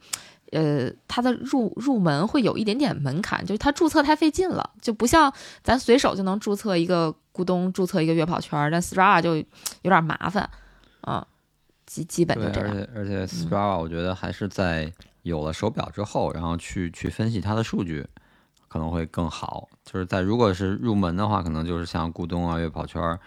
[0.52, 5.30] 呃，它的入入门会有一点点门槛，就是它注册太费劲了，就不像
[5.64, 9.44] 咱随手就能注册一个咕咚，注册一个月跑圈儿，但 Strava 就有
[9.82, 10.48] 点麻烦，
[11.00, 11.26] 啊，
[11.84, 12.70] 基基本，就这样。
[12.70, 14.90] 而且而且 Strava 我觉得还是在
[15.22, 18.06] 有了手表之后，然后去去分析它的数据，
[18.76, 19.66] 可能会更好。
[19.84, 23.18] 就是在如果是入门的话，可能就是像咕咚啊、悦跑圈儿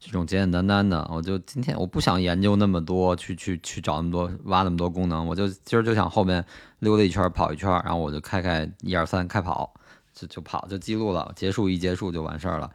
[0.00, 1.08] 这种简简单单的。
[1.12, 6.44] 我就今天我不想研究那么多，去去去找那么多挖那么多功能，我就今儿就想后面
[6.80, 9.72] 溜达一圈跑一圈，然后我就开开一二三开跑，
[10.12, 12.68] 就就跑就记录了，结束一结束就完事儿了。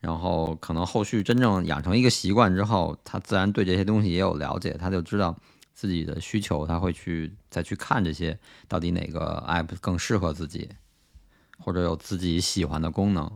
[0.00, 5.36] 然后可能后续真正养成一个习惯之后，他自然对这些东西也有了解，他就知道
[5.74, 10.68] 自己的需求，他会去再去看这些到底哪个 app 更适合自己，
[11.64, 13.30] 或者有自己喜欢的功能。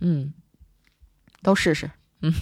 [0.00, 0.32] 嗯，
[1.42, 1.90] 都试试。
[2.22, 2.32] 嗯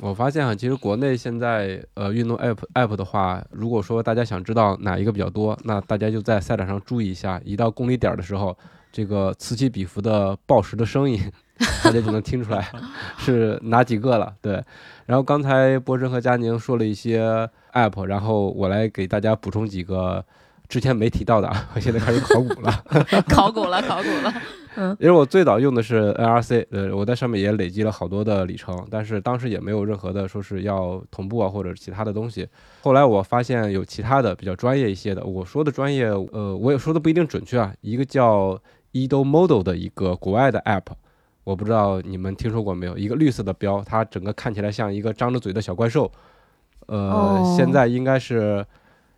[0.00, 8.58] 我发现啊，其实国内现在呃运动 app app 的话，如果说大家想知道哪一个比较多，那大家就在赛场上注意一下，一到公里点儿的时候，
[8.92, 11.22] 这个此起彼伏的报时的声音，
[11.82, 12.70] 大家就能听出来
[13.16, 14.34] 是哪几个了。
[14.42, 14.62] 对，
[15.06, 20.22] 然后刚才波神和佳宁说了一些 app，然后我来给大家补充几个
[20.74, 22.84] 之前没提到的啊，我 现在开始考古了。
[23.30, 24.34] 考古了，考古了。
[24.76, 32.48] 嗯因为我最早用的是 NRC，呃，我在上面也累积了好多的里程，但是当时也没有任何的说是要同步啊或者其他的东西。
[32.82, 37.72] 后来我发现有其他的比较专业一些的，我说的专业，呃，我也说的不一定准确啊。
[37.82, 38.60] 一个叫
[38.92, 40.86] Edo Model 的一个国外的 app，
[41.44, 42.98] 我不知道你们听说过没有？
[42.98, 46.10] 一个绿色的标，它整个看起来像一个张着嘴的小怪兽，
[46.86, 48.66] 呃，哦现在应该是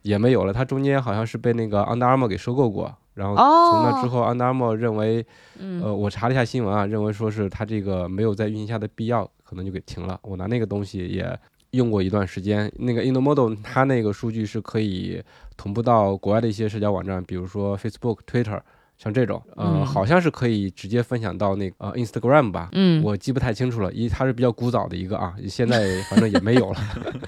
[0.07, 0.53] 也没有了。
[0.53, 2.95] 它中间好像是被那个 Under Armour 给收购过。
[3.14, 5.25] 然后从那之后，Under Armour 认为，
[5.59, 10.19] 嗯呃，我查了一下新闻啊，认为说是它这个没有在运行下的必要，可能就给停了。
[10.23, 11.38] 我拿那个东西也
[11.71, 15.23] 用过一段时间，那个 InnoModel 它那个数据是可以
[15.57, 18.61] 同步到国外的一些社交网站，比如说 Facebook、Twitter，
[18.99, 22.69] 像这种，呃，嗯好像是可以直接分享到那个呃 Instagram 吧。
[22.73, 26.81] 嗯，我记不太清楚了，一它是比较古早的一个啊，现在反正也没有了。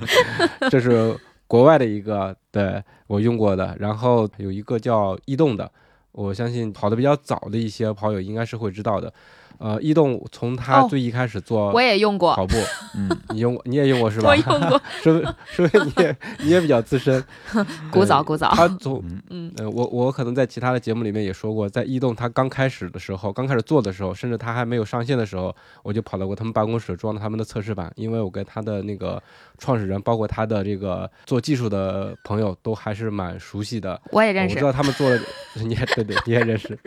[0.71, 1.17] 这是
[1.49, 3.77] 国外的一个，对我用过的。
[3.81, 5.69] 然后有一个叫易动的，
[6.13, 9.13] 我相信跑的比较早的一些跑友应该是会知道的。
[9.59, 12.55] 呃，易动从它哦最一开始做我也用过，跑步，
[12.95, 14.29] 嗯，你用过你也用过是吧？
[14.29, 15.35] 我用过， 是不是？
[15.49, 17.25] 是不是你也你也比较资深？
[17.91, 18.51] 古早古早。
[18.55, 29.23] 他从嗯呃，我我可能在其他的节目里面也说过，在易动它刚开始的时候，刚开始做的时候，甚至它还没有上线的时候，我就跑到过他们办公室装了他们的测试版，因为我跟他的那个
[29.59, 34.01] 创始人，包括他的这个做技术的朋友，都还是蛮熟悉的。
[34.11, 34.65] 我也认识我知。
[34.65, 35.19] 道他们做了，
[35.55, 36.79] 你也对对，你也认识。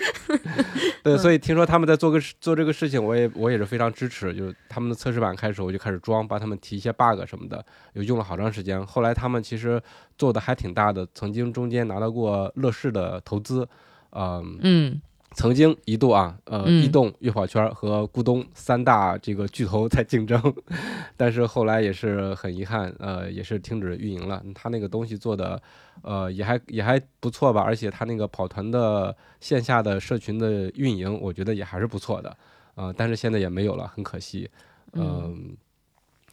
[1.04, 4.34] 对，所以听说他们在做个事做这个事情，我也我也是非常支持。
[4.34, 8.86] 就是他们的测试版开始，我就开始装，帮他们提一些 bug 什么的，又用了好长时间。
[8.86, 9.82] 后来他们其实
[10.18, 13.66] 做的还挺大的，曾经中间拿到过乐视的投资，
[14.12, 15.02] 嗯
[15.34, 20.42] 曾经一度啊，呃，移动、悦跑圈和咕咚三大这个巨头在竞争，
[21.16, 24.44] 但是后来也是很遗憾，呃，也是停止运营了。
[24.54, 25.62] 他那个东西做的，
[26.02, 32.38] 呃，也还也还不错吧，而且他那个跑团的线下的社群的运营，我觉得也还是不错的，
[32.76, 34.50] 呃，但是现在也没有了，很可惜，
[34.94, 35.56] 嗯。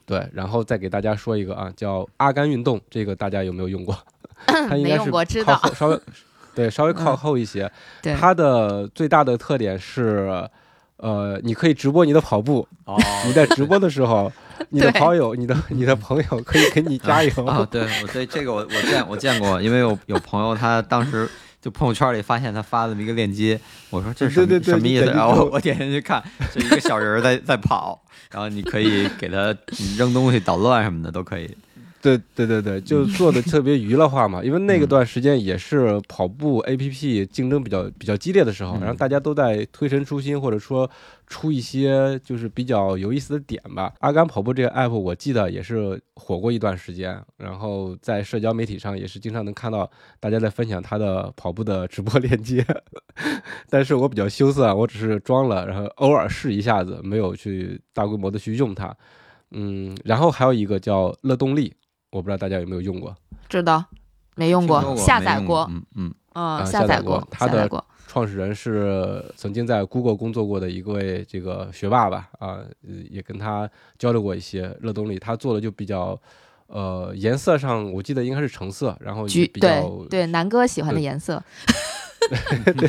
[0.05, 3.95] 对，然后再给大家说一个啊，叫阿甘运动，这个大家有没有用过？
[4.49, 5.59] 它应该是没用过，知靠道。
[5.59, 6.01] 后稍微
[6.59, 7.71] 对稍微靠嗯后一些。
[8.03, 10.29] 对，它的最大的特点是，
[10.97, 14.33] 呃，你可以直播你的跑步，哦 你在直播的时候，
[14.71, 17.47] 你的对跑友、你的你的朋友可以给你加油。
[17.47, 21.29] 啊，对我对这个我我见我见过，因为有有朋友他当时
[21.63, 25.07] 就朋友圈里发现他发了这么一个链接，我说这是什么对对对什么意思？
[25.07, 26.21] 然后 我点进去看，
[26.53, 28.01] 是一个小人儿在在跑，
[28.33, 29.55] 然后你可以给他
[29.97, 31.57] 扔东西、捣乱什么的都可以。
[32.01, 34.89] 对对对对，就做的特别娱乐化嘛，因为那个嗯。
[34.89, 40.89] 段时间也是跑步 APP 竞争比较比较激烈的时候，嗯然后大家都在推陈出新，或者说
[41.27, 43.93] 出一些就是比较有意思的点吧。
[43.99, 52.65] 阿甘跑步这个 app 我记得也是火过一段时间，然后在社交媒体上也是经常能看到大家在分享他的跑步的直播链接，
[53.69, 58.97] 但是我比较羞涩啊，我只是装了，然后偶尔试一下子，没有去大规模的去用它。
[59.51, 61.73] 嗯，然后还有一个叫乐动力，
[62.11, 63.17] 我不知道大家有没有用过。
[63.49, 63.85] 知道。
[64.35, 67.85] 没用过，下载过，嗯嗯，嗯，啊下载下载过它的下载过。
[68.07, 73.69] 创始人是曾经在 Google 工作过的一位这个学霸吧，啊，呃也跟他
[73.99, 76.17] 交流过一些热动力，他做的就比较，
[76.69, 79.69] 呃，颜色上我记得应该是橙色，然后也橘比较
[80.09, 81.43] 对对，南哥喜欢的颜色。
[82.77, 82.89] 对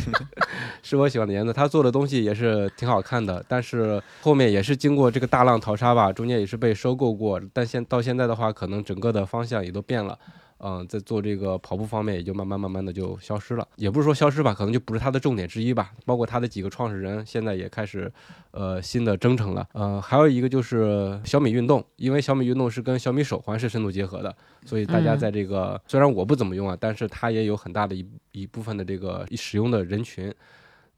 [0.82, 10.18] 是我喜欢的颜色，他做的东西也是挺好看的，但是后面也是经过这个大浪淘沙吧，中间也是被收购过，但现到现在的话，可能整个的方向也都变了。
[10.60, 15.92] 嗯，在做这个跑步方面，也就慢慢慢慢的就消失了，也不是说消失吧，可能就不是它的重点之一吧。
[16.06, 18.12] 包括它的几个创始人，现在也开始，
[18.52, 19.68] 呃，新的征程了。
[19.74, 30.34] 呃，还有一个就是小米运动，因为小米运动是跟小米手环是深度结合的，所以大家嗯在这个、虽然我不怎么用啊，但是它也有很大的一一部分的这个使用的人群。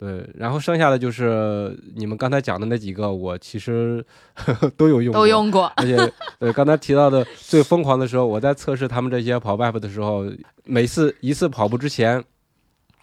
[0.02, 4.04] 对，然后剩下的就是你们刚才讲的那几个，我其实
[4.76, 5.72] 都有用，都，用过。
[5.76, 5.96] 而且
[6.40, 10.26] 对刚才提到的最疯狂的时候，我在测试他们这些跑步 app 的时候，
[10.64, 12.24] 每次一次跑步之前，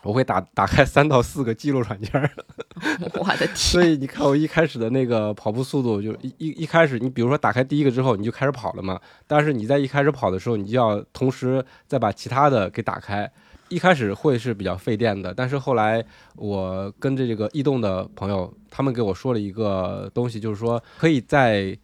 [0.02, 2.28] 我会打打开三到四个记录软件儿，
[3.14, 9.00] 我的天所，以你看我一开始的那个跑步速度，就一一一开始，你比如说打开第一个之后，你就开始跑了嘛。
[9.24, 13.30] 但是你在一开始跑的时候，你就要同时再把其他的给打开。
[13.68, 16.04] 一开始会是比较费电的，但是后来
[16.36, 21.76] 我跟着这个异动的朋友，他们给我说了一个东西，就是说可以在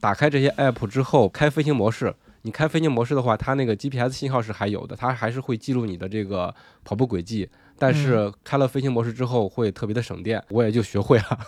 [0.00, 2.14] 打开这些 app 之后开飞行模式。
[2.42, 7.48] 你开飞行模式的话，它那个 GPS 信号是还有的，它还是会记录你的这个跑步轨迹。
[7.78, 11.38] 但是开了飞行模式之后会特别的省电，我也就学会了。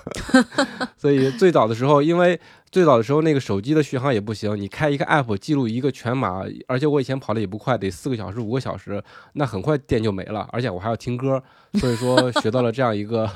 [0.98, 2.38] 所以最早的时候，因为
[2.70, 9.02] 最早的时候那个手机的续航也不行，你开一个 app 记录一个全马，而且我以前跑的也不快，得四个小时五个小时，
[9.34, 11.42] 那很快电就没了，而且我还要听歌，
[11.74, 13.30] 所以说学到了这样一个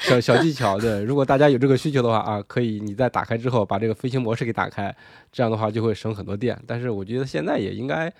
[0.00, 0.78] 小 小技巧。
[0.78, 4.94] 对，如果大家有这个需求的话啊，可以你在打开之后把这个飞行模式给打开，
[5.30, 6.58] 这样的话就会省很多电。
[6.66, 8.12] 但是我觉得现在也应该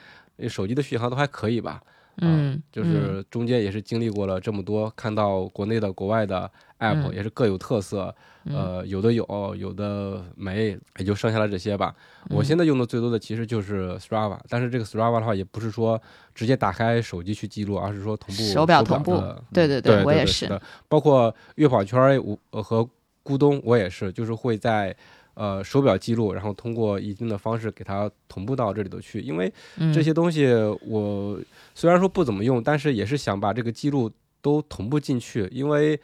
[0.48, 1.81] 手机的续航都还可以吧。
[2.20, 6.50] 嗯，就是中间也是经历过了这么多，看到国内的、国外的
[6.81, 11.94] app 嗯也是各有特色，呃，有的有，有的没，也就剩下了这些吧。
[12.31, 16.00] 我现在用的最多的其实就是 Strava，但是这个 Strava 的话，也不是说
[16.35, 20.61] 直接打开手机去记录，而是说同步手表同步的对对对对，我也是是的。
[20.88, 22.88] 包括悦跑圈我呃和
[23.22, 24.96] 咕咚，我也是，就是会在。
[25.38, 29.92] 呃，手表记录，然后通过一定的方式给它同步到这里头去，因为嗯。
[29.92, 30.53] 这些东西
[30.85, 31.38] 我
[31.77, 34.11] 虽然说不怎么用，但是也是想把这个记录
[34.42, 35.98] 都同步进去，因为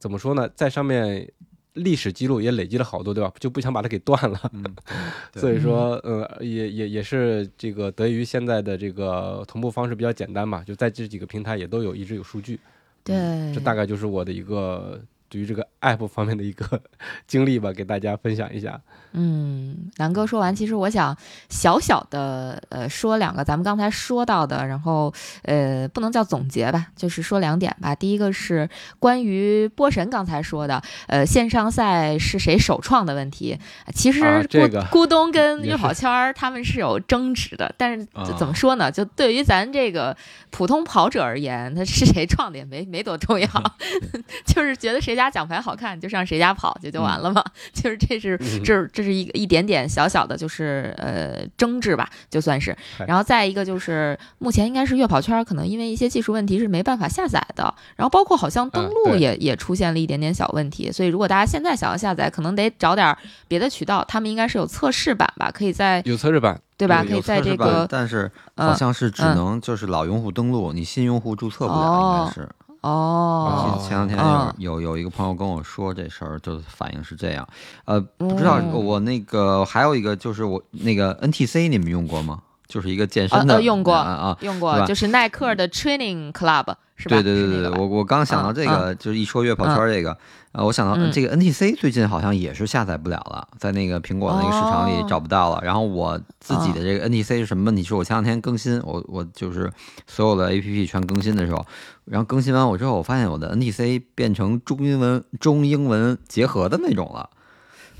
[0.00, 1.30] 怎么说呢，在上面
[1.74, 3.32] 历史记录也累积了好多，对吧？
[3.38, 4.64] 就不想把它给断了， 嗯，
[5.36, 12.58] 所以说，呃，也也也是这个得益于现在的这个同步方式比较简单嘛，就在这几个平台也都有一直有数据，
[13.04, 13.14] 对，
[13.54, 15.00] 这大概就是我的一个
[15.32, 16.78] 对于这个 app 方面的一个
[17.26, 18.78] 经历吧，给大家分享一下。
[19.12, 21.16] 嗯，南哥说完，其实我想
[21.48, 25.12] 小小的呃说两个咱们刚才说到的，然后
[25.44, 27.94] 呃不能叫总结吧，就是说两点吧。
[27.94, 28.68] 第一个是
[28.98, 33.58] 关于波神刚才说的，呃线上赛是谁首创的问题。
[33.94, 38.92] 其实咕、啊这个 咕咚跟也是悦跑圈儿他们是有争执的，但是啊怎么说呢？
[38.92, 40.14] 就对于咱这个
[40.50, 43.46] 普通跑者而言，他是谁创的也没没多重要，
[44.46, 47.42] 就是觉得谁家奖牌好看就上谁家跑就就完了嘛。
[47.74, 52.76] 就是这是嗯这这是一个一点点小小的，就是呃争执吧，就算是。
[53.06, 63.16] 然后再一个就是目前应该是月跑圈可能因为一些技术问题是没办法下载的，然后包括好像登录也、也出现了一点点小问题，所以如果大家现在想要下载，可能得找点
[63.48, 67.04] 别的渠道，他们应该是有测试版吧，可以在有测试版，对吧？
[67.04, 72.48] 可以在这个但是嗯好像是只嗯能就是老用户登录，你新用户注册不了，哦应该是。
[72.82, 77.46] 哦哦前两天哦有有有一个朋友跟我说这事儿，就反应是这样。
[77.84, 82.40] 呃，不知道嗯我那个还有一个就是我那个 NTC 你们用过吗？
[82.66, 84.38] 就是一个健呃身的呃用过啊啊。
[84.40, 87.16] 用过就是耐克的 Training Club 是吧？
[87.16, 90.16] 对对对对我我刚想到这个，就是一说月跑圈这个，
[90.52, 95.60] 呃，我想到嗯这个 NTC 最近好像也是下载不了了，在那个苹果那个市场里哦找不到了。
[95.62, 97.82] 然后我自己的这个 NTC 是什么问题？
[97.82, 99.70] 是我前两天更新，我我就是
[100.06, 101.66] 所有的 APP 全更新的时候，
[102.04, 107.30] 然后更新完我之后，我发现我的 NTC 变成中英文中英文结合的那种了。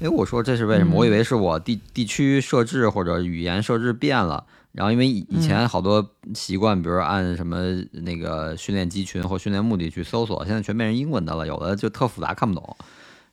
[0.00, 0.94] 哎，我说这是为什么？
[0.94, 4.44] 嗯我以为是我地地区设置或者语言设置变了。
[4.72, 7.58] 然后因为以以前好多习惯，比如说按什么
[7.92, 12.76] 那个训练集群或训练目的去搜索，现在全变成英文的了，有的就特复杂看不懂。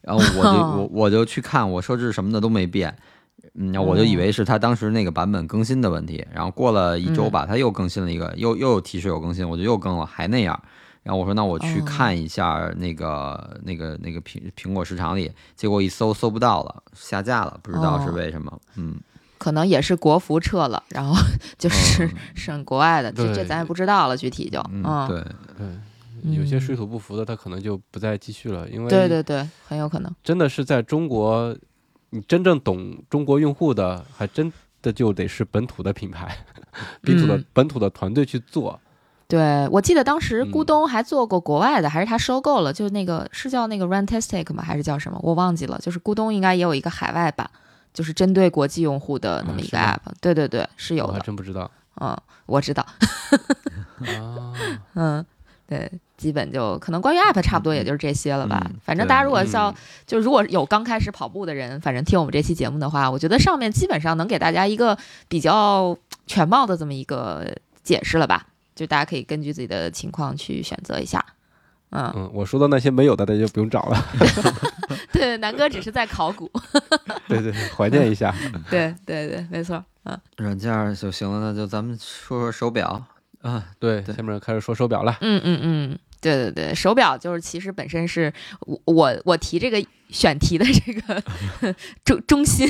[0.01, 2.93] 然后我就 我我就去看，我设置什么的都没变，
[3.61, 6.25] 嗯，我就以为是他当时那个版本更新的问题。
[6.33, 10.57] 然后过了一周吧，他又更新了一个，又又有提示有更新，我就又更了，还那样。
[11.03, 18.59] 然后我说那我去哦看一下那个、那个那个苹苹果市场里，结果一搜搜不到了，下架了，不知道是哦为什么。
[18.75, 18.95] 嗯，
[19.37, 21.15] 可能也是国服撤了，然后
[21.57, 25.21] 就 是嗯剩国外的，这这咱也不知道了，具体就嗯，对，
[25.57, 30.13] 对，有些水土不服的，他可能就不再继续了，因为对对对，很有可能。
[30.23, 31.55] 真的是在中国，
[32.11, 36.37] 你真正懂中国用户的，还真的就得是本土的品牌，
[37.01, 38.79] 本土的、嗯本土的团队去做。
[39.27, 44.63] 对，我记得当时嗯咕咚还做过国外的，还是他收购了，就是那个是叫那个 Rantastic 吗？
[44.63, 45.19] 还是叫什么？
[45.21, 45.77] 我忘记了。
[45.79, 47.47] 就是咕咚应该也有一个海外版，
[47.93, 49.99] 就是针对国际用户的那么一个 app。
[50.19, 51.19] 对对对，是有的我还。
[51.19, 51.69] 真不知道
[52.01, 52.83] 嗯，我知道。
[54.01, 54.53] 啊。
[54.95, 55.23] 嗯，
[55.67, 58.61] 对，基本就可能关于 app 差不多也就是这些了吧。
[58.69, 59.73] 嗯反正大家如果嗯要、
[60.05, 64.97] 就如果有刚开始跑步的人，反正听我们这期节目的话，我觉得上面基本上能给大家一个
[65.27, 65.97] 比较
[66.27, 68.47] 全貌的这么一个解释了吧。
[68.75, 71.23] 就大家可以根据自己的情况去选择一下。
[71.91, 74.05] 嗯，嗯，我说的那些没有的，大家就不用找了。
[75.11, 76.49] 对，南哥只是在考古。
[77.27, 78.33] 对对对，怀念一下。
[78.69, 79.83] 对对对，没错。
[80.03, 83.03] 嗯，软件儿就行了，那就咱们说说手表
[83.41, 85.17] 啊，对，对下面开始说手表了。
[85.21, 91.23] 嗯嗯嗯，对对对，手表就是其实本身是我我我提这个选题的这个
[92.03, 92.67] 中中心，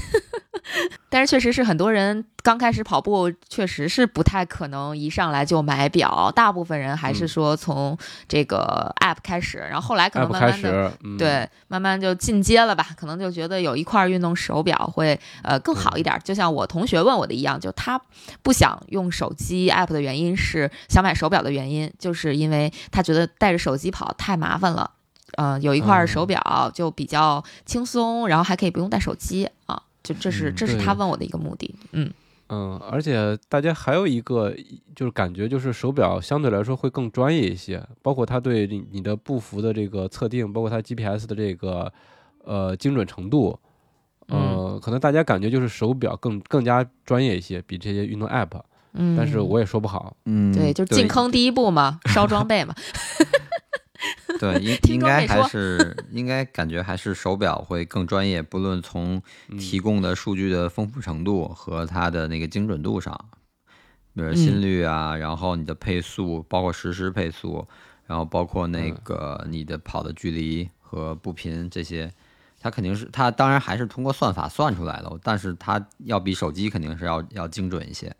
[1.09, 10.91] 但是确实是很多人刚开始跑步，确实是不太可能一上来就买表，大部分人还是嗯说从这个 app 开始，然后后来可能慢慢的。
[11.03, 16.19] 嗯，对，慢慢就进阶了吧，可能就觉得有一块运动手表会呃更好一点儿。
[16.19, 17.99] 就像我同学问我的一样，就他
[18.43, 24.91] 不想用手机 app 的原因是想买手表的原因，就是因为他觉得带着手机跑太麻烦了。
[25.37, 30.93] 呃，有一块手表就比较轻松，然后还可以不用带手机啊，就这是嗯这是他。
[30.93, 31.73] 问我的一个目的。
[31.91, 32.11] 嗯。
[32.51, 34.51] 嗯，而且大家还有一个
[34.95, 41.93] 就是感觉，就是手表相对来说会更专业一些，包括它对你你的步幅的这个测定，包括它 GPS 的这个
[42.43, 43.59] 呃精准程度，
[44.29, 48.59] 呃，可能大家感觉就是手表更更加专业一些，比这些运动 App，
[48.93, 50.17] 嗯，但是我也说不好。
[50.25, 52.73] 嗯，对，就是进坑第一步嘛， 烧装备嘛。
[54.39, 63.13] 对，应应该还是应该感觉还是手表会更专业，不论从嗯提供的数据的丰富程度和它的那个精准度上，
[64.15, 67.67] 比如心率啊，然后你的配速，包括实时配速，
[68.07, 72.09] 然后包括那个你的跑的距离和步频这些，
[72.61, 78.15] 它肯定是它当然还是通过算法算出来的，但是它要比手机肯定是要要精准一些。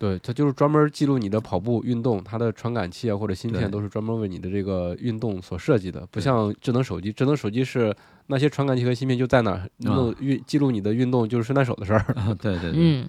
[0.00, 7.94] 对，它就是专门记录你的跑步运动，它的传感器啊或者芯片都是专门为你的这个运动所设计的，不像智能手机，智能手机是
[8.28, 11.98] 那些传感器和芯片就在那儿，弄运记录你的运动就是顺带手的事儿。
[12.16, 13.08] 啊，对对对，嗯。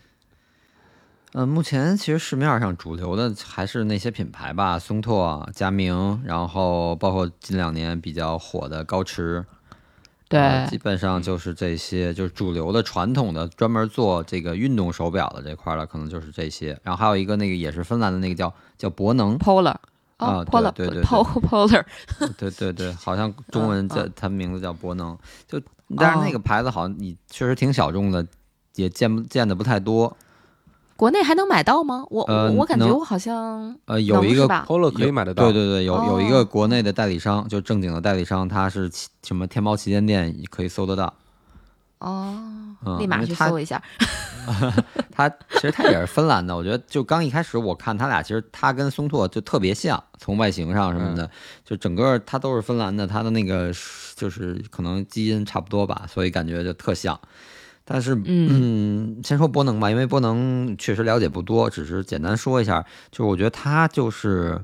[1.33, 9.45] 嗯，目前其实市面上主流的还是那些品牌吧，松拓、佳明，然后包括近两年比较火的高驰，
[10.31, 16.79] 对呃基本上就是这些，就是主流的传统的专门做这个运动手表的这块儿了，可能就是这些。
[16.83, 19.75] 然后还有一个那个也是芬兰的那个叫叫博能，，Polar。
[20.17, 21.83] 啊哦，Polar 对对对 Pol Polar，
[22.37, 25.17] 对对对，好像中文叫嗯它名字叫博能，
[25.47, 25.59] 就
[25.97, 28.25] 但是那哦个牌子好像你确实挺小众的，
[28.75, 30.15] 也见不见的不太多。
[31.01, 32.05] 国内还能买到吗？
[32.11, 41.11] 我呃我我感觉我好像呃，有一个 Polo 可以买得到，对对对，有有一哦个国内的代理商，就正经的代理商，它是旗什么天猫旗舰店也可以搜得到。
[41.97, 42.37] 哦，
[42.85, 43.81] 嗯立马去搜一下。
[45.11, 51.27] 它其实它也是芬兰的，我觉得就刚一开始我看它俩，其实它跟松拓就特别像，从外形上什么的，
[51.65, 53.73] 就整个它都是芬兰的，它的那个
[54.15, 57.19] 就是可能基因差不多吧，所以感觉就特像。
[57.91, 62.81] 但是，嗯，先说波能吧，因为波能确实了解不多，只是简单说一下。
[63.11, 64.63] 就是我觉得他就是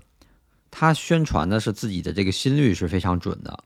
[0.71, 3.63] 他宣传的是自己的这个心率是非常准的，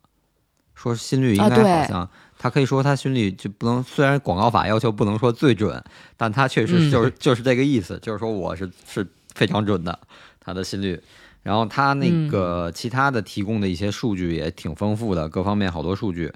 [0.74, 2.10] 说心率应该好像，
[2.40, 5.84] 他可以说他心率就不能，虽然广告法要求不能说最准，
[6.18, 10.00] 但他确实就是、就是这个意思，就是说我是是非常准的，
[10.40, 11.00] 他的心率。
[11.44, 16.32] 然后他那个其他的提供的一些数据也挺丰富的，各方面好多数据。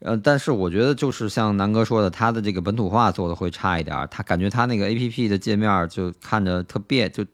[0.00, 7.24] 呃，但是我觉得就是像南哥说的，他的这个本土化做的会差一点儿，他感觉他那个 A P P 的界面就看着特别就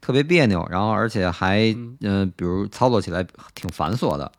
[0.00, 3.24] 特别别扭，然后而且还嗯、呃比如操作起来
[3.54, 4.32] 挺繁琐的。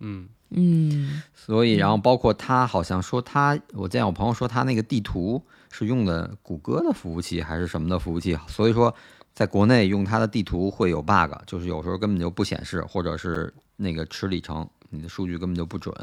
[0.00, 5.42] 嗯，嗯所以，然后包括他好像说他，我见我朋友说他那个地图
[5.72, 8.94] 是用的谷歌的服务器还是什么的服务器，所以说
[9.34, 15.94] 在国内用它的地图会有 bug，就是有时候根本就不显示，或者是那个吃里程，你的数据根本就不准。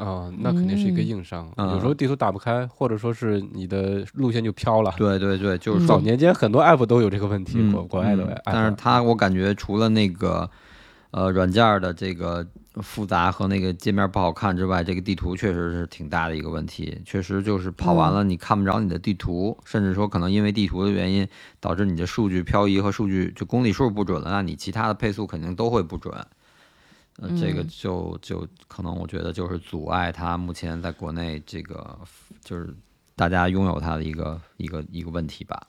[0.00, 4.92] 哦，那肯定是一个嗯硬伤，嗯有时候地图打不开，或者说是你的路线就飘了。
[4.96, 10.50] 对对对，就是嗯早年间很多 app 都有这个问题，嗯国国外的嗯 app，但是它我感觉除了那个
[11.10, 12.46] 呃软件儿的这个
[12.76, 16.98] 复杂和那个界面不好看之外，这个地图确实是挺大的一个问题。
[17.04, 21.28] 确实就是跑完了你看不着你的地图，甚至说可能因为地图的原因
[21.60, 26.14] 导致你的数据漂移和数据就公里数不准了，那你其他的配速肯定都会不准。
[27.20, 31.98] 呃，这个嗯就就可能我觉得就是阻碍它目前在国内这个
[32.42, 32.74] 就是
[33.14, 35.66] 大家拥有它的一个一个一个问题吧。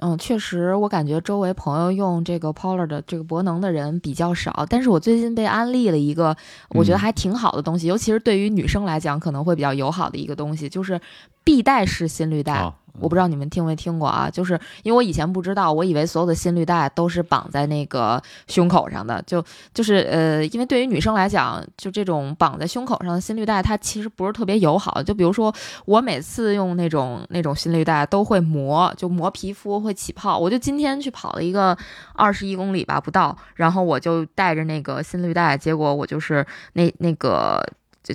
[0.00, 6.36] 嗯，确实，我感觉周围朋友用这个 Polar 的这个博能的人比较少，但是我最近被安利了一个
[6.70, 11.00] 我觉得嗯还挺好的东西，尤其是对于女生来讲可能会比较友好的一个东西，就是
[11.42, 12.60] 臂带式心率带。
[12.60, 14.28] 哦，我不知道你们听没听过啊？
[14.30, 25.02] 就是因为我以前不知道，我以为所有的心率带都是绑在那个胸口上的，就就是呃，因为对于女生来讲，就这种绑在胸口上的心率带，它其实不是特别友好。
[25.02, 30.38] 就比如说我每次用那种那种心率带都会磨，就磨皮肤会起泡。
[30.38, 31.76] 我就今天去跑了一个
[32.14, 37.64] 二十一公里吧，不到，然后我就带着那个心率带，结果我就是那那个。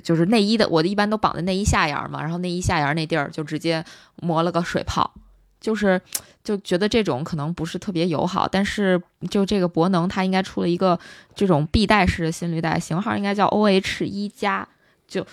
[0.00, 3.84] 就是内衣的，我的一般都绑在内衣下沿嘛，然后内衣下沿那地儿就直接
[4.16, 5.12] 磨了个水泡，
[5.60, 6.00] 就是
[6.42, 10.98] 就觉得这种可能不是特别友好，但是就这个博能它应该出了一个
[11.34, 14.68] 这种臂带式的心率带，型号应该叫 O H 一加，
[15.06, 15.26] 就。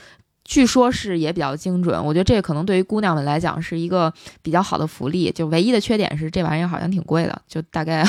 [0.52, 5.32] 据说是也比较精准，我觉得这个可能对于姑娘们来讲是一个比较好的福利。
[5.32, 8.06] 就唯一的缺点是这玩意儿好像挺贵的，就大概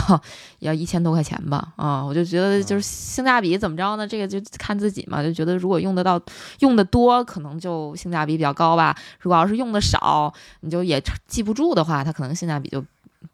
[0.58, 1.72] 要一千多块钱吧。
[1.76, 4.04] 啊，我就觉得就是性价比怎么着呢？
[4.04, 5.22] 这个就看自己嘛。
[5.22, 6.20] 就觉得如果用得到、
[6.58, 8.92] 用的多，可能就性价比比较高吧。
[9.20, 12.84] 如果要是用的少，你就也记不住的话，它可能性价比就。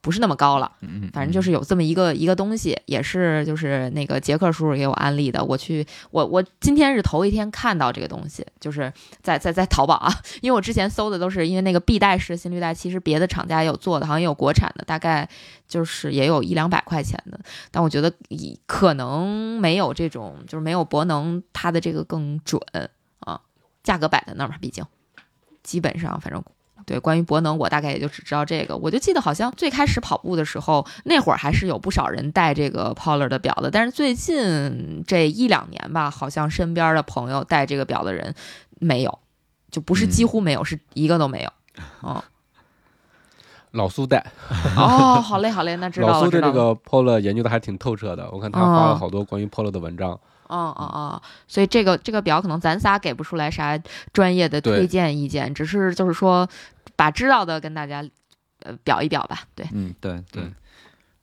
[0.01, 0.70] 不是那么高了，
[1.12, 5.45] 反正就是有这么一个一个东西，也是就是那个杰克叔叔给我安利的。
[5.45, 15.28] 我去，我我今天是头一天看到这个东西，就是在在在淘宝啊， 因为我之前搜的都是因为那个臂带式心率带，其实别的厂家也有做的，好像也有国产的，大概
[15.66, 17.39] 就是也有一两百块钱的，
[17.70, 18.12] 但我觉得
[18.66, 22.61] 可能没有这种，就是没有博能它的这个更准
[23.20, 23.41] 啊，
[23.82, 24.84] 价格摆在那儿嘛，毕竟
[25.62, 26.43] 基本上反正。
[26.87, 28.76] 对，关于博能，我大概也就只知道这个。
[28.76, 33.70] 我就记得好像最开始跑步的时候，那会儿还是有不少人戴这个 Polar 的表的。
[33.70, 38.35] 但是最近这一两年吧，好像身边的朋友戴这个表的人
[38.79, 39.18] 没有，
[39.70, 41.53] 就不是几乎没有，是一个都没有。
[42.03, 42.22] 嗯，
[43.72, 44.24] 老苏戴。
[44.76, 46.12] 哦，好嘞，好嘞，那知道了。
[46.14, 50.12] 老苏对这个 Polar 研究的还挺透彻的，我看他发了好多关于 Polar 的文章。
[50.12, 53.78] 哦哦哦哦，所以这个这个表可能咱仨给不出来啥
[54.12, 56.49] 专业的推荐意见，只是就是说。
[56.96, 58.05] 把知道的跟大家，
[58.64, 59.42] 呃，表一表吧。
[59.55, 60.42] 对，嗯，对对。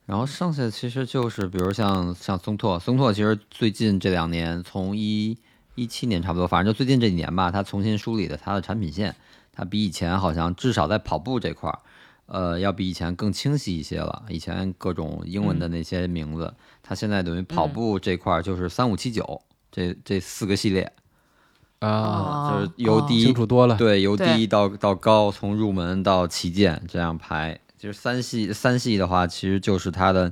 [0.06, 5.38] 然后剩下的其实就是，比如像像松拓，松拓其实最近这两年，从一
[5.74, 9.14] 一七年差不多，反正就最近这几年吧，它重新梳理的它的产品线，
[9.52, 11.80] 它比以前好像至少在跑步这块儿，
[12.28, 14.24] 呃，要比以前更清晰一些了。
[14.30, 20.92] 以前各种英文的那些名字，它现在等于跑步这块儿就是三五七九这这四个系列。
[21.80, 27.60] 啊，就是由低清楚多了，对，由低到到高，从入门到旗舰这样排。
[27.78, 30.32] 就是三系三系的话，其实就是它的，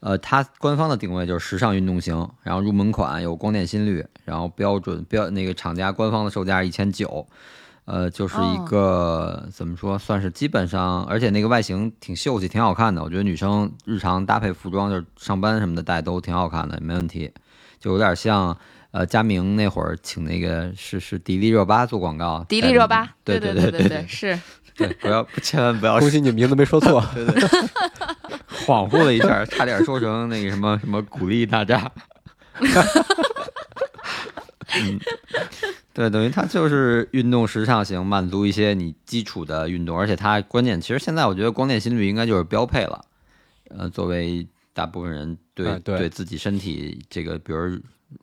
[0.00, 7.26] 呃，它官方的定位就是时尚运动型，然后入门款有光电心率，然后标准标那个厂家官方的售价一千九，
[7.86, 13.02] 呃，就是一个怎么说，算是基本上，而且那个外形挺秀气，挺好看的。
[13.02, 17.32] 我觉得女生日常搭配服装，就是上班什么的戴都挺好看的，没问题，
[17.80, 18.54] 就有点像。
[18.92, 24.38] 呃，佳明那会儿请那个是是迪丽热巴做广告，迪丽热巴，对对对对对，是，
[24.74, 27.34] 对，不要 千万不要，恭喜你名字没说错， 对对，
[28.64, 31.92] 恍惚了一下，差点说成那个什么什么鼓励大家，
[34.80, 34.98] 嗯，
[35.96, 43.02] 对，等于它就是运动时尚型，满足一些你基础的运动，而且它关键，其实现在我觉得光电心率应该就是标配了，
[43.70, 47.80] 呃，作为大部分人对对自己身体这个，比如。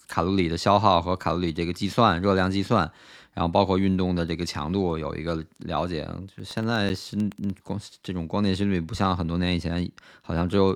[0.08, 2.90] 卡路里的消耗和卡路里这个计算、热量计算，
[3.34, 6.10] 然后包括运动的这个强度有一个了解。
[6.36, 7.30] 就现在心
[7.64, 10.76] 光这种光电心率不像很多年以前，好像只有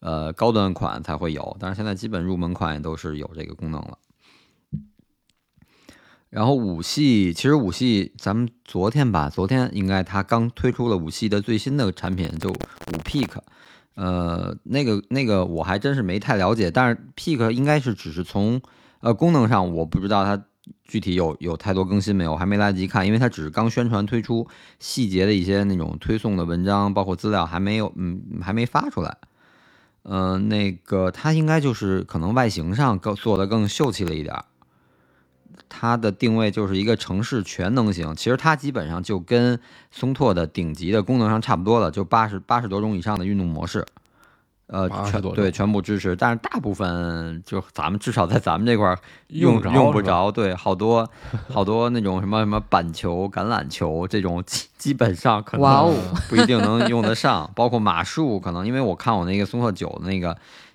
[0.00, 3.98] 呃高端款才会有，但是现在基本入门款也都是有这个功能了。
[6.28, 13.30] 然后五系其实五系咱们昨天吧，昨天应该它刚推出了五系的最新的产品，就五 Peak。
[13.94, 18.60] 呃，那个那个我还真是没太了解，但是 Peak 应该是只是从
[19.00, 20.44] 呃功能上，我不知道它
[20.84, 24.46] 具体有有太多更新没有，我还没来得及看，因为它只是刚宣传推出，
[24.78, 29.16] 细节的一些那种推送的文章，包括资料还没有，嗯，还没发出来。
[30.02, 34.44] 嗯，那个它应该就是可能外形上更做的更秀气了一点儿。
[35.78, 39.60] 它的定位就是一个城市全能型，其实它基本上就跟
[39.90, 43.84] 松拓的顶级的功能上差不多了，就八十八十多种以上的运动模式，
[44.68, 46.16] 呃，全对全部支持。
[46.16, 48.98] 但是大部分就咱们至少在咱们这块儿
[49.28, 51.06] 用 用不着，对，好多
[51.50, 55.94] 好多那种什么什么板球、橄榄球这种基基本上可能
[56.30, 60.34] 不一定能用得上，包括马术可能，因为我看我那个松拓九的那个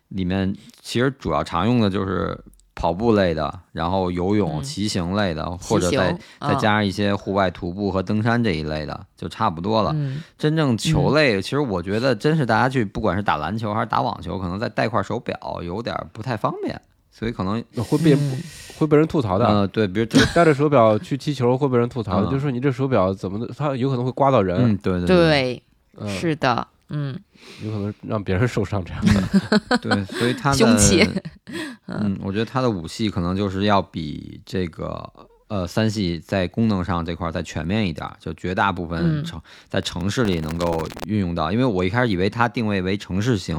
[0.10, 2.40] 里面，其实主要常用的就是。
[2.82, 9.96] 跑步类的，然后游泳、骑行类的，或者再再加上一些户外徒步和登山这一类的，就差不多了。
[10.36, 16.82] 真正球类，其实我觉得真是大家去，不管是打篮球还是打网球，可能再带块手表有点不太方便。
[17.12, 18.42] 所以可能会被嗯。
[18.80, 19.46] 会被人吐槽的。
[19.46, 25.06] 呃对，比如就戴着手表去踢球会被人吐槽 就说你这手表怎么的，它有可能会刮到人，嗯对对。
[25.06, 25.64] 对，
[25.98, 26.10] 嗯。
[26.10, 27.18] 是的，嗯，
[27.64, 29.78] 有可能让别人受伤这样的。
[29.82, 31.10] 对，所以它的凶器
[31.88, 35.12] 嗯，我觉得它的武系可能就是要比这个
[35.48, 41.52] 呃三系在功能上这块儿再全面一点儿，就绝大部分嗯城、在城市里能够运用到。
[41.52, 43.58] 因为我一开始以为它定位为城市型，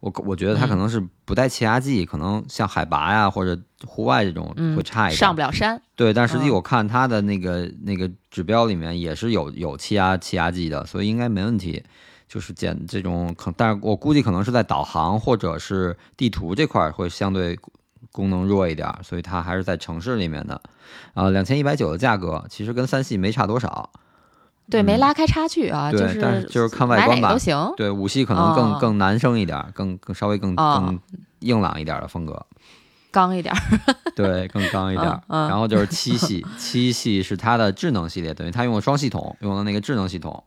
[0.00, 5.18] 我我觉得它可嗯能是不带气压计，可能像海拔呀或者户外这种嗯会差一点。
[5.18, 11.82] 上不了山，对，但实际嗯我看它的那个、那个指标里面也是有有气压气压计的，所以应该没问题。
[12.30, 17.58] 就是减这种可，但是我估计可能是在导航或者是地图这块儿会相对
[18.12, 20.60] 功能弱一点儿，所以它还是在城市里面的。
[21.14, 23.90] 啊，两千一百九的价格其实跟三系没差多少，
[24.70, 31.00] 对，没嗯拉开差距啊，对是但是就是看外观吧都行，对五系可能更、哦更男生一点儿，更更稍微更、哦更
[31.40, 32.46] 硬朗一点儿的风格。
[33.10, 33.60] 刚一点儿，
[34.14, 35.20] 对，更刚一点儿。
[35.26, 40.44] 嗯嗯然后就是七系，七系是它的智能系列，等于它用了双系统，用了那个智能系统，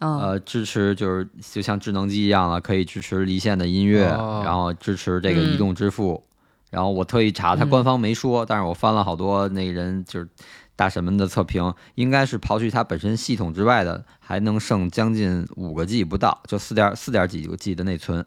[0.00, 6.22] 嗯，呃，支持就是就像智能机一样了，可以支持离线的音乐，哦然后支持这个嗯移动支付。
[6.70, 10.28] 然后我特意查，它嗯官方没说，但是我翻了好多那个人就是
[10.76, 18.24] 大神们的测评，应该是刨去它本身系统之外的，还能剩将近五个 G 不到，就四点四点几个 G 的内存，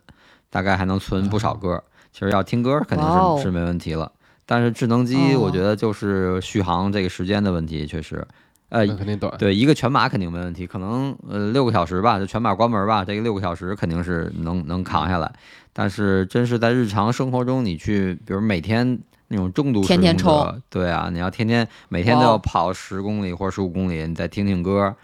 [0.50, 1.82] 大概还能存不少歌。
[2.12, 3.08] 其实要听歌肯定
[3.38, 4.12] 是是没问题了，
[4.46, 8.28] 但是智能机哦我觉得就是续航这个时间的问题，确实，
[8.74, 9.32] 呃，肯定短。
[9.38, 15.32] 对，一个全马肯定没问题，可能呃六个小时吧，就全马关门吧，这个六个小时肯定是能能扛下来。
[15.72, 24.96] 但是真是在日常生活中，你去，比如每天那种重度使天天用者冲，对啊，你要天天每天都要跑十公里或者十五公里，你再听听歌，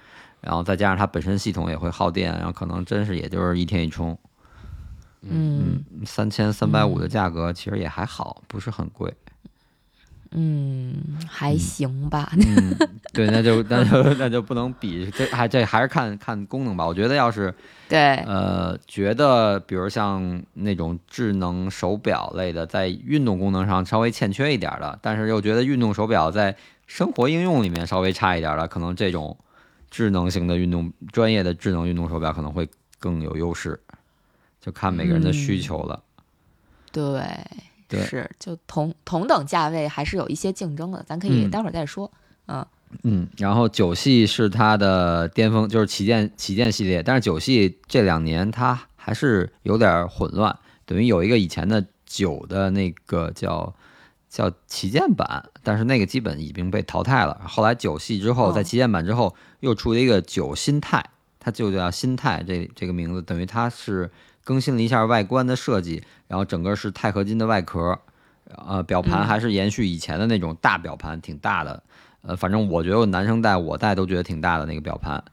[0.41, 4.17] 然后再加上它本身系统也会耗电，然后可能真是也就是一天一充，
[5.21, 9.13] 嗯三千三百五的价格其实也还好，不是很贵。
[10.31, 12.75] 嗯，还行吧，嗯，
[13.13, 16.85] 对，那就那就那就不能比，这还这还是看看功能吧。
[16.85, 17.51] 我觉得要是
[17.87, 26.55] 对，呃，觉得比如像那种智能手表类的，在运动功能上稍微欠缺一点儿的，但是又觉得运动手表在
[26.85, 29.35] 生活应用里面稍微差一点儿的，可能这种
[29.89, 32.69] 智能型的运动专业的智能运动手表可能会
[32.99, 33.79] 更有优势，
[34.61, 36.03] 就看每个人的需嗯求了。
[36.91, 37.19] 对，
[37.89, 42.09] 对是，就同同等价位还是有一些竞争的，咱可以嗯待会儿再说。
[43.03, 53.71] 嗯，然后九系是它的巅峰，就是旗舰旗舰系列，但是九系这两年它还是有点混乱，等于有一个以前的九的那个叫
[54.27, 57.39] 叫旗舰版，但是那个基本已经被淘汰了。
[57.47, 61.03] 后来九系之后，哦在旗舰版之后又出了一个九新泰，
[61.39, 64.09] 它就叫新泰这这个名字，等于它是
[64.43, 67.99] 更新了一下外观的设计，然后整个是钛合金的外壳，
[68.45, 69.27] 呃，表盘嗯。
[69.27, 71.83] 还是延续以前的那种大表盘，挺大的。
[72.21, 75.23] 呃，反正我觉得男生戴我戴都觉得挺大的那个表盘，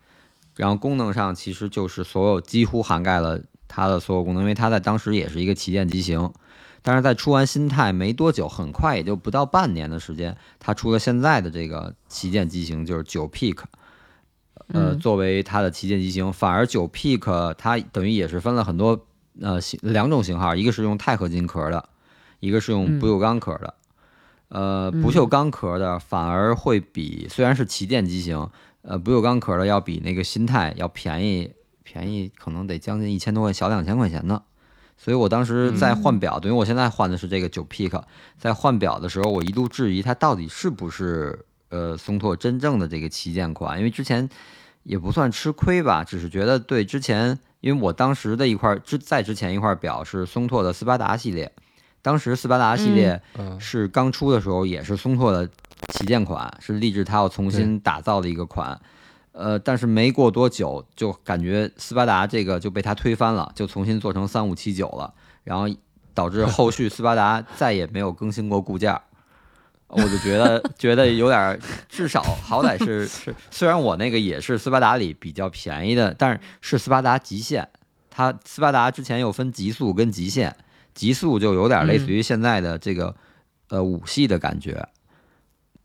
[0.54, 6.32] 然后功能上其实就是所有几乎涵盖了它的所有功能，因为它在当时也是一个旗舰机型，
[6.82, 13.58] 但是在出完新泰没多久，很快也就不到半年的时间，它出了现在的这个旗舰机型，就是九 Peak，
[14.68, 19.06] 呃，嗯作为它的旗舰机型，反而九 Peak 它等于也是分了很多
[19.40, 21.88] 呃型两种型号，一个是用钛合金壳的，
[22.40, 23.74] 一个是用嗯不锈钢壳的。
[24.48, 28.48] 呃，嗯不锈钢壳的反而会比虽然是旗舰机型，
[28.82, 31.52] 呃，不锈钢壳的要比那个新泰要便宜，
[31.82, 34.42] 便宜可能得将近一千多块，小两千块钱呢。
[34.96, 38.02] 所以我当时在换表，等于我现在换的是这个九 Peak，
[38.38, 44.26] 在换表的时候，我一度质疑它到底是不是呃松拓真正的这个旗舰款，因为之前
[44.86, 51.52] 也不算吃亏吧，只是觉得对之前，因为我当时的一块之在之前一块表是松拓的斯巴达系列，
[52.02, 55.50] 当时斯巴达系列嗯，是刚出的时候也是松拓的
[55.92, 58.80] 旗舰款，是立志它要重新打造的一个款。
[59.32, 65.12] 呃，但是没过多久，就感觉斯巴达这个就被它推翻了，就重新做成三五七九了，
[65.42, 65.66] 然后
[66.14, 68.98] 导致后续斯巴达再也没有更新过固件。
[69.96, 77.68] 我就觉得觉得有点，至少好歹是是，虽然我那个也是斯巴达里比较便宜的，但是是斯巴达极限。
[78.10, 80.56] 它斯巴达之前又分极速跟极限，
[80.94, 83.14] 极速就有点类似于现在的这个、
[83.68, 84.88] 呃五系的感觉，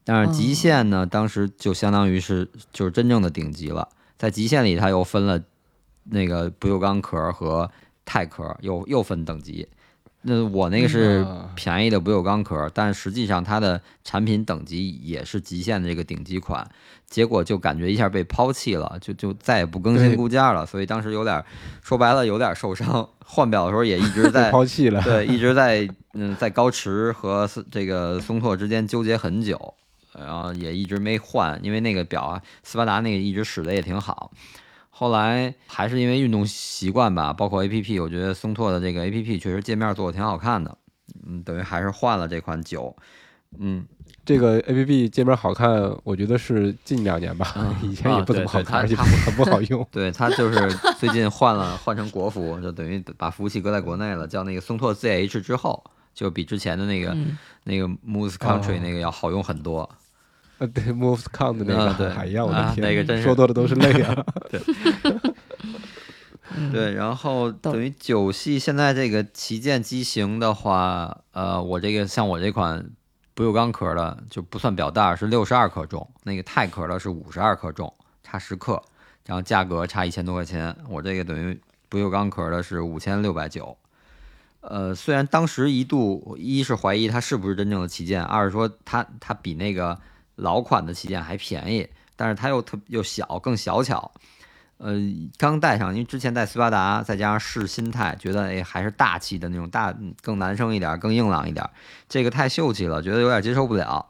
[0.06, 3.90] 但是极限呢，当时就相当于是就是真正的顶级了。
[4.18, 5.42] 在极限里，它又分了
[6.04, 7.70] 那个不锈钢壳和
[8.06, 9.68] 钛壳，又又分等级。
[10.24, 16.68] 那我那个是啊便宜的不锈钢壳，但实际上它的产品等级也是极限的这个顶级款，
[17.10, 21.44] 结果就感觉一下被抛弃了，就就再也不更新对固件了，所以当时有点
[21.82, 23.10] 说白了有点受伤。
[23.26, 25.02] 换表的时候也一直在 抛弃了。
[25.04, 29.74] 对，一直在嗯在高驰和这个松拓之间纠结很久，
[30.14, 34.32] 然后也一直没换，因为那个表啊，斯巴达那个一直使的也挺好。
[34.94, 40.78] 后来还是因为运动习惯吧，包括 A P P，我觉得松拓的这个 A P P 确实界面做的挺好看的，
[41.26, 42.96] 嗯，等于还是换了这款九，
[43.58, 43.84] 嗯，
[44.24, 49.88] 这个 A P P 界面好看，我觉得是近两年吧，嗯 以前也不怎么好看，啊对对而且很不好 用。
[49.90, 50.70] 对，它就是
[51.00, 55.84] 最近换了换成国服，就等于把服务器搁在国内了，叫那个松拓 Z H 之后，
[56.14, 59.88] 就比之前的那个、嗯那个 Moose Country 哦那个要好用很多。
[60.62, 64.24] 呃，对，Moves Count 的那啊对个，哎呀，我啊的天，那个真是说多了都是泪啊。
[64.52, 64.62] 对
[66.72, 72.92] 对，然后等于九系现在这个旗舰机型的话，呃，我这个像我这款
[73.34, 77.92] 不锈钢壳的就不算表带儿，是六十二克重，那个钛壳的是五十二克重，
[78.22, 78.80] 差十克，
[79.26, 80.76] 然后价格差一千多块钱。
[80.88, 81.60] 我这个等于
[81.90, 83.76] 不锈钢壳的是五千六百九。
[84.60, 89.98] 呃，虽然当时一度一是怀疑它是不是真正的旗舰，二是说它它比那个
[90.42, 94.12] 老款的旗舰还便宜，但是它又特又小，更小巧。
[94.78, 94.96] 呃，
[95.38, 101.64] 刚戴上，因为之前戴斯巴达，再加上试心态，觉得哎还是大气的那种大，更男生一点，更硬朗一点。
[102.10, 104.06] 这个太秀气了，觉得有点接受不了。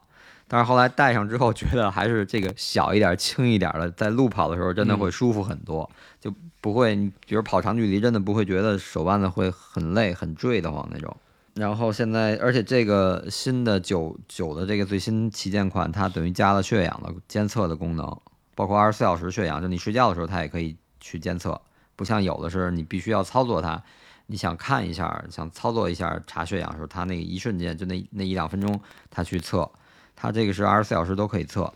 [0.47, 11.15] 但是后来戴上之后，觉得还是这个小一点、轻一点的，在路跑的时候真的会舒服很多，就不会，你比如跑长距离，真的不会觉得手腕子会很累、很坠得慌那种。
[11.53, 18.17] 然后现在，而且这个新的九九的这个最新旗舰款，它等于加了血氧的监测的功能，
[18.55, 21.59] 包括二十四小时血氧，就你睡觉的时候它也可以去监测，
[21.97, 23.83] 不像有的是你必须要操作它，
[24.27, 28.79] 你想看一下，想操作一下查血氧的时候，它那个一瞬间就那那一两分钟
[29.09, 29.69] 它去测，
[30.15, 31.73] 它这个是二十四小时都可以测，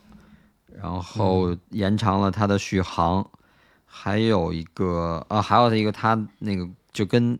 [0.73, 3.29] 然后延长了它的续航，
[3.85, 6.65] 还有一个啊，还有一个它那个
[6.95, 7.37] 就跟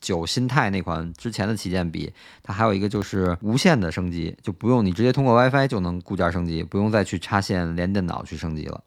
[0.00, 8.82] 九新泰那款之前的旗舰比，它还有一个就是无线的升级，就不用你直接通过 WiFi 就能固件升级，不用再去插线连电脑去升级了，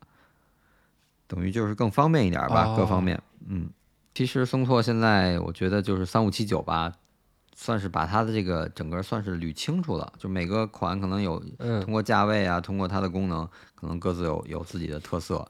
[1.25, 3.69] 等于就是更方便一点吧，哦各方面，嗯。
[4.13, 6.91] 其实松拓现在我觉得就是三五七九吧，
[7.55, 15.49] 算是把它的这个整个算是捋清楚了，就每个款可能有嗯通过价位啊，通过它的功能，可能各自有有自己的特色，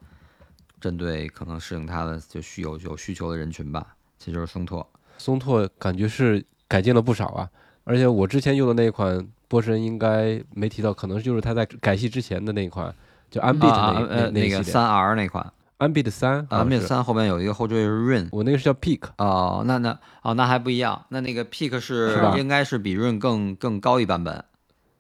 [0.79, 3.95] 针对可能适应它的就需有有需求的人群吧。
[4.19, 4.85] 这就是松拓，
[5.17, 7.49] 松拓感觉是改进了不少啊，
[7.85, 12.93] 而且我之前用的那一款波神应该没提到，可能就是它在改系之前的那款
[13.31, 18.27] 就 Ambit 啊那、呃那那个三 R 那款，Ambit 三啊，Mate 三后面有一个后缀是 Rain。
[18.31, 21.05] 我那个是叫 Peak，哦，那那哦，那还不一样。
[21.09, 24.43] 那那个 Peak 是是应该是比 Rain 更更高一版本，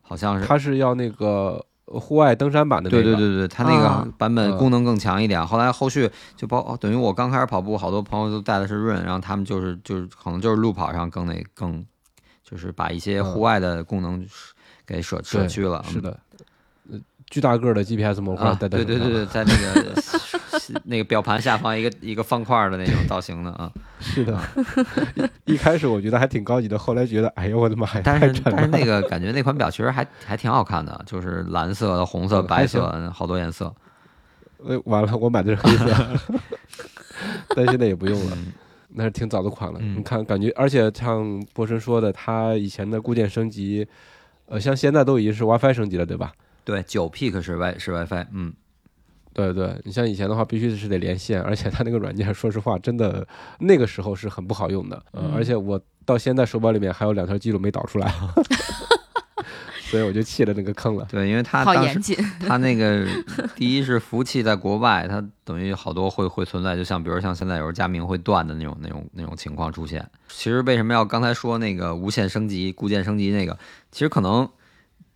[0.01, 0.45] 好像是。
[0.47, 5.45] 它是要那个户外登山版的那个，对对对对，它那啊个版本嗯功能更强一点。
[5.45, 11.83] 后来后续就包哦等于我刚开始跑步，好多朋友都带的是润，然后他们就是就是可能就是路跑上更那更，
[12.43, 14.23] 就是把一些户外的功能
[14.85, 15.83] 给舍舍去了。
[15.87, 16.28] 嗯是的，呃
[17.29, 23.71] 巨大个儿的 GPS 模块啊，戴在手上对对对对，在那个那个表盘下方一个一个方块的那种造型的啊。
[23.99, 24.37] 是的。
[25.45, 28.41] 一一开始我觉得还挺高级的，后来觉得，哎呦我的妈呀，但是。
[28.43, 33.73] 但是那个感觉那款表其实还还挺好看的，就是蓝色、红色、白色，好多颜色。
[34.65, 35.95] 呃，完了，我买的是黑色，
[37.55, 38.35] 但现在也不用了。
[38.35, 38.53] 嗯
[38.91, 39.77] 那是挺早的款了。
[39.83, 43.87] 嗯你看，感觉而且像波神说的，它以前的固件升级，
[44.47, 46.33] 呃，像现在都已经是 WiFi 升级了，对吧？
[46.69, 48.53] 对，九 Peak 是 Wi 是 WiFi，嗯，
[49.33, 53.27] 对对，你像以前的话，必须是得连线，而且它那个软件，说实话，真的
[53.59, 54.95] 那个时候是很不好用的。
[55.11, 58.13] 呃嗯而且我到现在手表里面还有两条记录没导出来，
[59.89, 61.07] 所以我就弃了那个坑了。
[61.09, 62.15] 对，因为它当时好严谨。
[62.39, 63.07] 它那个
[63.55, 70.07] 第一是服务器在国外，它等于好多会会存在，就像比如像现在有时候佳明会断的那种那种那种情况出现。
[70.27, 73.57] 其实为什么要刚才说那个无线升级、固件升级那个，
[73.91, 74.47] 其实可能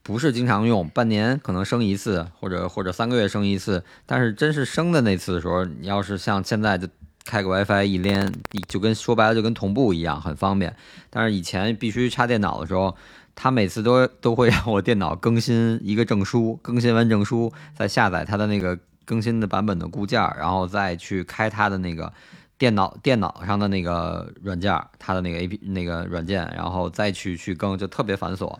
[0.03, 3.81] 不是经常用，半年可能升一次，或者或者三个月升一次。
[4.05, 6.85] 但是真是升的那次的时候，你要是像现在就
[7.23, 8.29] 开个 WiFi 一连，
[8.67, 10.75] 就跟说白了就跟同步一样，很方便。
[11.09, 12.93] 但是以前必须插电脑的时候，
[13.33, 22.11] 他每次都都会让我电脑更新一个证书，更新完证书再下载它的那个更新的版本的固件，然后再去开它的那个
[22.57, 28.53] 电脑电脑上的那个软件儿，它的那个 A P 那个软件，然后再去去更，就特别繁琐。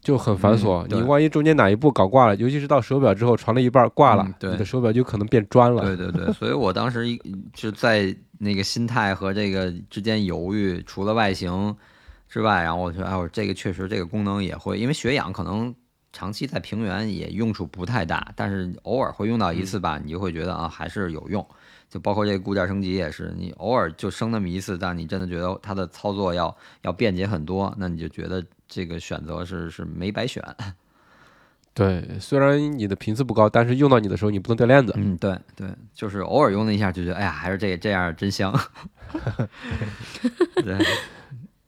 [0.00, 0.86] 就很繁琐。
[0.88, 5.82] 嗯你万一中间哪一步搞挂了，尤其是到手表之后传了一半挂了，嗯对你的手表就可能变砖了。
[5.82, 7.20] 对对对， 所以我当时一
[7.52, 11.76] 就在那个心态和这个之间犹豫，除了外形，
[12.28, 15.74] 之外，然后我觉得哎，我这个确实这个功能也会，因为血氧可能
[16.12, 21.44] 长期在平原也用处不太大，但是偶尔会用到一次吧，你就会觉得啊还是有用。
[21.90, 30.44] 就包括这个固件升级也是，你偶尔就升那么一次，但你真的觉得它的操作要要便捷很多，那你就觉得这个选择是是没白选。
[31.74, 34.92] 对，虽然你的频次不高，但是用到你的时候你不能掉链子。
[34.96, 38.52] 嗯，对对，就是偶尔用了一下就觉得，哎呀，还是这这样真香。
[40.62, 40.76] 对，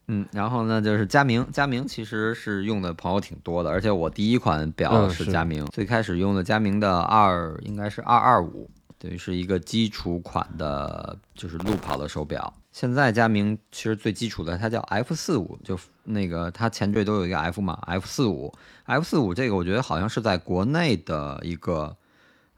[0.08, 12.52] 嗯，然后呢，就是佳明，佳明其实是用的朋友挺多的，而且我第一款表是佳明，最开始用的佳明的二应该是二二五，等于是一个基础款的，就是路跑的手表。
[12.72, 18.52] 现在佳明其实最基础的它叫 F 四五，就那个它前缀都有一个 F 嘛，F 四五
[18.84, 21.96] ，F 四五这个我觉得好像是在国内的一个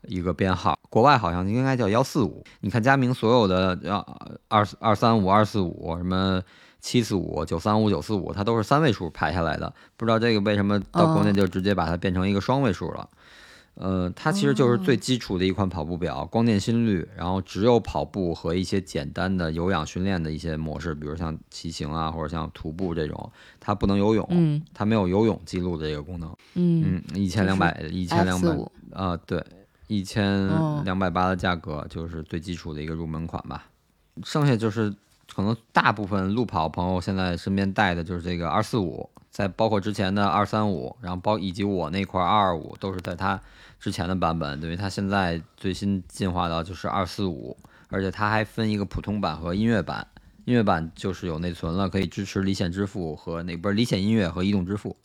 [0.03, 2.45] 一个编号，国外好像应该叫幺四五。
[2.61, 4.05] 你看佳明所有的呃
[4.49, 6.43] 二二三五、二四五什么。
[6.85, 13.09] 七四五、九三五、九四五，它都是三位数排下来的，不知道这个为什么到国内哦就直接把它变成一个双位数了。
[13.75, 26.29] 呃，它其实就是最基础的一款跑步表，光电心率，然后只有跑步和一些简单的有氧训练的一些模式，比如像骑行啊，或者像徒步这种，它不能游泳，嗯它没有游泳记录的这个功能。
[26.55, 29.43] 嗯嗯，一千两百，一千两百 F45 啊，对，
[29.87, 33.67] 一千哦两百八的价格就是最基础的一个入门款吧。
[34.23, 34.95] 剩下就是
[35.35, 43.41] 可能大部分路跑朋友现在身边带的就是这个二四五，在包括之前的二三五，然后包以及我那块二二五都是在它
[43.81, 47.57] 之前的版本，等于它现在最新进化到就是二四五，
[47.89, 50.07] 而且它还分一个普通版和音乐版。
[50.45, 54.97] 音乐版就是有内存了，可以支持离线支付和那不是离线音乐和移动支付。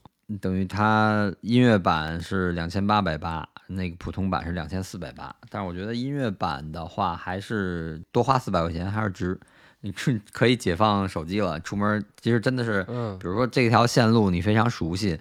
[0.42, 5.34] 等于它音乐版是两千八百八，那个普通版是两千四百八。
[5.50, 9.40] 但是我觉得音乐版的话，还是多花四百块钱还是值。
[9.88, 15.18] 你可可以解放手机了，出门其实真的是，嗯，比如说这条线路你非常熟悉，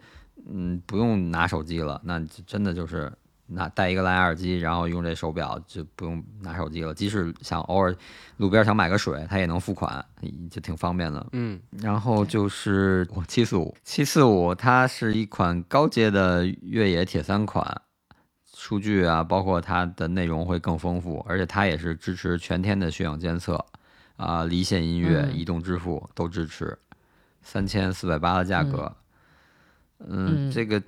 [0.51, 3.13] 嗯，不用拿手机了，那就真的就是
[3.47, 6.93] 拿带一个蓝牙耳机，然后用这手表就不用拿手机了。
[6.93, 7.95] 即使想偶尔
[8.39, 10.05] 路边想买个水，它也能付款，
[10.51, 11.25] 就挺方便的。
[11.31, 17.83] 嗯，然后就是我七四五，七四五它是一款高阶的越野铁三款，
[18.53, 23.65] 数据啊，包括它的内容会更丰富，而且它也是支持全天的血氧监测
[24.17, 26.79] 啊、离线音乐、嗯移动支付都支持，
[27.43, 28.97] 三千四百八的价格。
[29.99, 30.83] 嗯，嗯这个，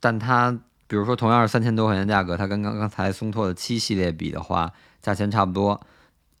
[0.00, 0.50] 但它
[0.86, 4.72] 比如说同样是三千多块钱价格，它跟刚刚才松拓的七系列比的话，
[5.02, 5.80] 价钱差不多。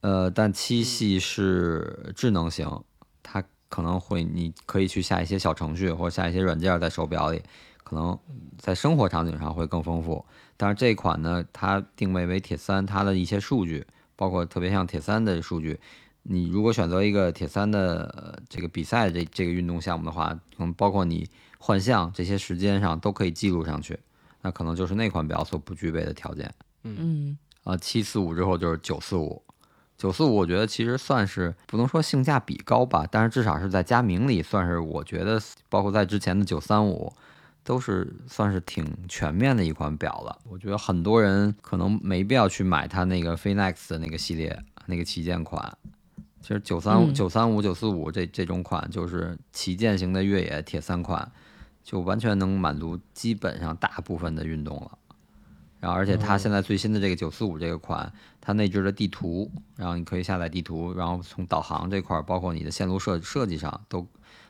[0.00, 2.82] 呃，但七系是智能型，
[3.22, 7.42] 它可能会你可以去下一些小程序或者下一些软件在手表里，
[7.82, 8.18] 可能
[8.58, 10.24] 在生活场景上会更丰富。
[10.56, 15.80] 但是这款呢，它定位为铁三，它的一些数据，包括特别像铁三的数据，
[16.26, 23.98] 你如果选择一个铁三的、呃、这个比赛这这个运动项目的话，可能包括你换项这些时间上都可以记录上去，
[24.40, 26.52] 那可能就是那款表所不具备的条件。
[26.82, 29.42] 嗯啊，七四五之后就是九四五，
[29.96, 37.12] 九四五我觉得其实算是不能说性价比高吧，但是至少是在佳明里算是我觉得，包括在之前的九三五，
[37.62, 40.38] 都是算是挺全面的一款表了。
[40.48, 45.76] 我觉得很多人可能没必要去买它那个 Phoenix 的那个系列那个旗舰款。
[46.44, 51.32] 其实九三五、嗯九三五、九四五这这种款就是旗舰型的越野铁三款，
[51.82, 54.98] 就完全能满足基本上大部分的运动了。
[55.80, 64.06] 然后，而且它现在最新的这个九四五这个款，它内置了地图，然后你可以下载地图，然后从导航这块儿，包括你的线路设设计上，都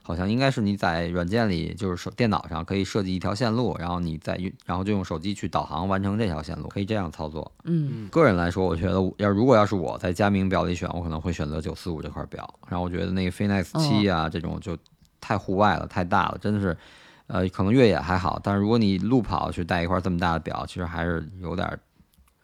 [0.06, 7.50] 好像应该是你在软件里，就是手电脑上可以设计一条线路，然后你再用，然后就用手机去导航完成这条线路，可以这样操作。
[7.64, 12.46] 嗯个人来说，我觉得要如果要是我在佳明表里选，我可能会选择九四五这块表。
[12.68, 14.76] 然后我觉得那个 Phoenix 七啊、这种就
[15.22, 16.76] 太户外了，太大了，真的是，
[17.28, 21.66] 呃，可能越野还好，但是如果你路跑去带一块这么大的表，其实还是有点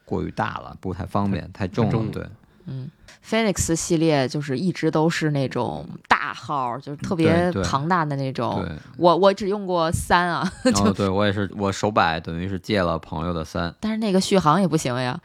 [0.07, 1.93] 过于大了，不太方便，太重了。
[1.93, 2.27] 重了对，
[2.65, 2.91] 嗯
[3.27, 8.67] ，Phoenix 系列就是一直都是那种大号，就是特别庞大的那种。
[8.97, 15.19] 我我只用过三啊， 然后对我也是，我手摆等于是借了朋友的三，但是那个续航也不行呀，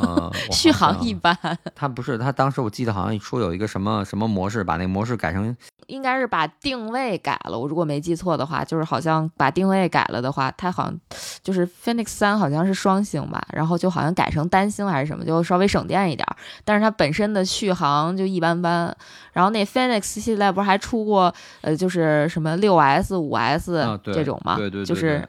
[0.00, 1.36] 呃， 续航一般。
[1.74, 5.54] 他不是他当时我记得好像说有一个什么什么模式，把那个模式改成
[5.88, 10.98] 应该是把定位改了，我如果没记错的话，就是好像把定位改了的话，它好像
[11.42, 18.96] 就是 Phoenix 三好像是双星吧，然后就好像改成单星还是什么，就稍微省电一点儿，但是它本身的续航就一般般。
[19.32, 23.72] 然后那 Phoenix 系列不是还出过呃，就是什么六 S、五 S
[24.14, 24.56] 这种嘛？
[24.56, 25.26] 对对对就是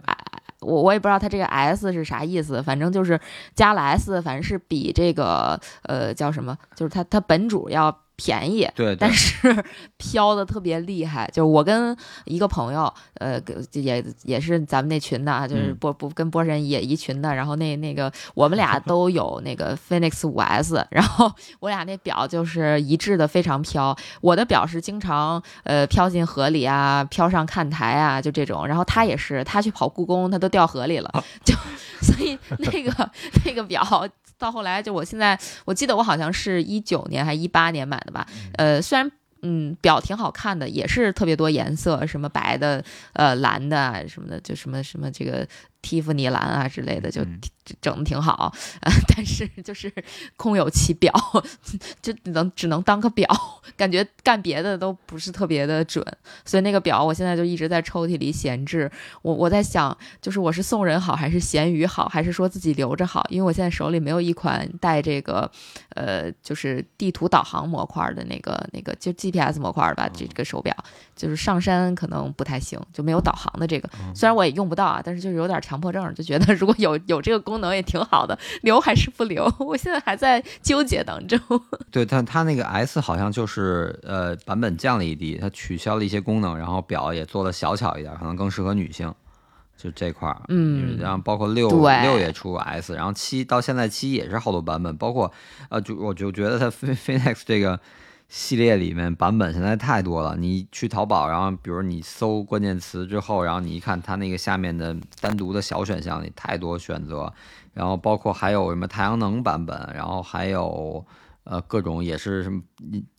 [0.60, 3.20] 我我也不知道它这个 S 是啥意思，反正就是
[3.54, 9.64] 加了 S，反正是比这个呃叫什么，就是它它本主要便宜，对，对但是
[9.97, 11.28] 飘的特别厉害。
[11.34, 11.95] 就是我跟
[12.26, 13.41] 一个朋友，呃，
[13.72, 17.34] 也也是咱们那群的啊，就是嗯波波跟波神也一群的。
[17.34, 23.95] 然后那那个我们俩 都有那个 Phoenix 五 S，然后我俩那表就是一致的非常飘。
[24.22, 28.66] 我的表是经常呃飘进河里啊，飘上看台啊，就这种。
[28.68, 31.55] 然后他也是，他去跑故宫，他都掉河里了， 就
[32.01, 33.11] 所以那个
[33.45, 34.07] 那个表。
[34.44, 38.28] 到后来，就我现在，我记得我好像是一九年还一八年买的吧，
[38.58, 39.10] 呃，虽然
[39.41, 42.84] 嗯表挺好看的，也是特别多颜色，什么白的、
[43.14, 45.48] 呃蓝的啊什么的，就什么什么这个
[45.84, 47.22] 蒂芙尼蓝啊之类的，就
[47.82, 49.94] 整的挺好，呃，但是就是
[50.36, 51.14] 空有其表，
[52.02, 53.28] 就只能只能当个表，
[53.78, 56.04] 感觉干别的都不是特别的准，
[56.46, 58.90] 所以那个表我现在就一直在抽屉里闲置。
[59.22, 63.26] 我我在想，就是我是送人好，还是闲鱼好，还是说自己留着好？
[63.30, 65.50] 因为我现在手里没有一款带这个，
[65.90, 70.76] 呃，就是地图导航模块的那个那个就 GPS 模块吧，这个手表
[71.16, 73.90] 就是上山可能不太行，就没有导航的这个。
[74.14, 79.52] 虽然我也用不到啊，但是就是有点强迫症，就觉得如果有有这个功能也挺好的，留还是不留？
[79.60, 81.40] 我现在还在纠结当中。
[81.92, 89.14] 对，但它那个 S 好像就是呃版本降了一低，它取消了一些功能，然后表也做的小巧一点，可能更适合女性，
[89.78, 90.42] 就这块儿。
[90.48, 95.32] 嗯然后包括六对六也出过 S，然后七到现在七也是好多版本，包括
[95.70, 97.80] 呃就我就觉得它 Ph- Phoenix 这个
[98.36, 100.36] 系列里面版本现在太多了。
[100.36, 107.32] 你去淘宝，然后比如你搜关键词之后，然后你一看它那个下面的单独的小选项里太多选择，
[107.76, 111.06] 然后包括还有什么太阳能版本，然后还有
[111.44, 112.60] 呃各种也是什么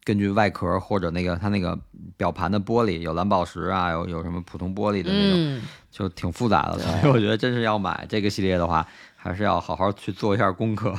[0.03, 1.79] 根据外壳或者那个它那个
[2.17, 5.63] 表盘的玻璃有蓝宝石啊，有有什么普通玻璃的那种，嗯，
[5.93, 6.79] 就挺复杂的。
[6.81, 8.85] 所以我觉得真是要买这个系列的话，
[9.15, 10.93] 还是要好好去做一下功课。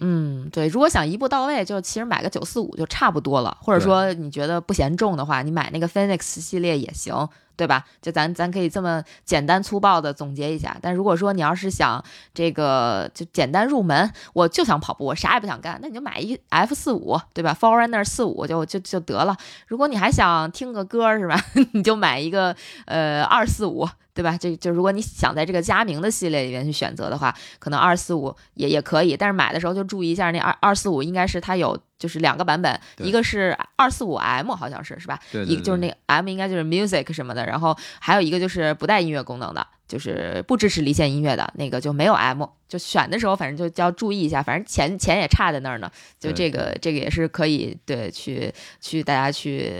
[0.00, 7.84] 嗯，对，如果想一步到位，就其实买个九四五就差不多了，或者说你觉得不嫌重的话，你买那个 Phoenix 系列也行，对吧？
[8.00, 10.76] 就咱咱可以这么简单粗暴的总结一下。
[10.80, 19.36] 但如果说你要是想这个就简单入门，我就想跑步，我啥也不想干，那你就买一 F 四五，对吧？Forerunner 四五就就就得了。
[19.66, 21.36] 如果你还想听个歌是吧，
[21.72, 22.54] 你就买一个
[22.86, 23.88] 呃二四五。
[24.18, 24.36] 对吧？
[24.36, 35.20] 这就如果你想在这个佳明的系列里面去选择的话，可能二四五也也可以，但是买的时候就注意一下，那二二四五应该是它有就是两个版本，一个是二四五 M 好像是是吧？
[35.30, 49.72] 对一个就是那个 M 应该就是 music 什么的，然后还有一个就是不带音乐功能的，就是不支持离线音乐的那个就没有 M，就选的时候反正就就要注意一下，反正钱钱也差在那儿呢，就这个这个也是可以对去去大家去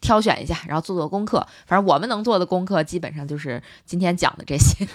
[0.00, 1.44] 挑选一下，然后做做功课。
[1.66, 4.86] 反正我们能做的功课基本上就是今天讲的这些。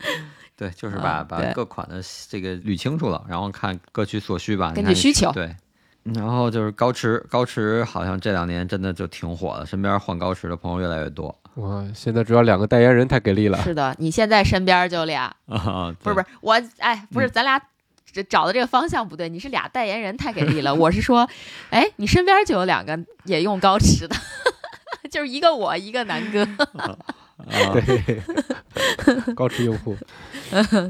[0.54, 5.56] 对，就是把、嗯把各款的这个捋清楚了，然后看各取所需吧，根据需求对。
[6.02, 13.60] 然后就是高驰，高驰好像这两年真的就挺火的，身边换高驰的朋友越来越多哇，现在主要两个代言人太给力了。
[13.62, 17.60] 是的，你现在身边就俩， 啊，不是不是我，哎，不是咱俩。
[18.12, 20.74] 这找的这个方向不对，你是俩代言人太给力了。
[20.74, 21.30] 我是说，
[21.70, 24.16] 哎，你身边就有两个也用高驰的，
[25.08, 26.42] 就是一个我，一个南哥。
[26.42, 28.20] 啊，对，
[29.34, 29.96] 高驰用户，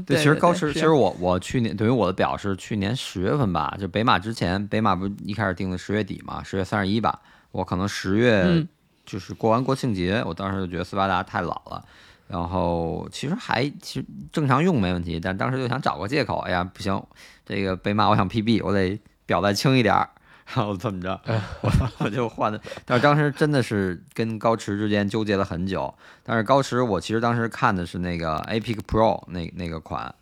[0.07, 7.19] 对，其实高驰，其实我我去年等于我的表是去年十月份吧，就北马之前，北马不是一开始定的十月底嘛，十月三十一吧，
[7.51, 8.67] 我可能十月嗯
[9.11, 11.83] 就是过完国庆节，我当时就觉得斯巴达太老了。
[12.29, 17.03] 然后其实还其实正常用没问题，但当时就想找个借口，哎呀不行，
[17.45, 20.09] 这个被骂我想 PB，我得表再轻一点儿，
[20.55, 21.19] 然后怎么着，
[21.61, 22.61] 我我就换的。
[22.85, 25.93] 但是当时真的是跟高驰之间纠结了很久。
[26.23, 30.15] 但是高驰我其实当时看的是那个 Apic Pro 那那个款，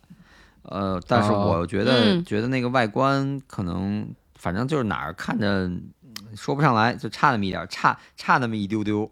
[0.63, 5.83] 呃，但是哦我觉得、嗯觉得那个外观可能反正就是哪儿看着嗯
[6.35, 9.09] 说不上来，就差那么一点儿，差差那么一丢丢，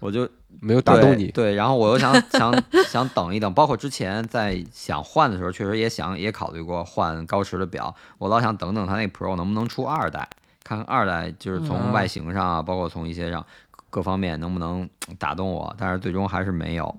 [0.00, 0.28] 我就
[0.60, 1.26] 没有打动你。
[1.26, 2.52] 对对，然后我又想 想
[2.88, 10.28] 想等一等，包括之前在想换的时候，确实也想也考虑过换高驰的表，我老想等等它那 Pro 能不能出二代，
[10.64, 13.44] 看看二代就是从嗯外形上啊，包括从一些上
[13.90, 14.88] 各方面能不能
[15.18, 16.96] 打动我，但是最终还是没有。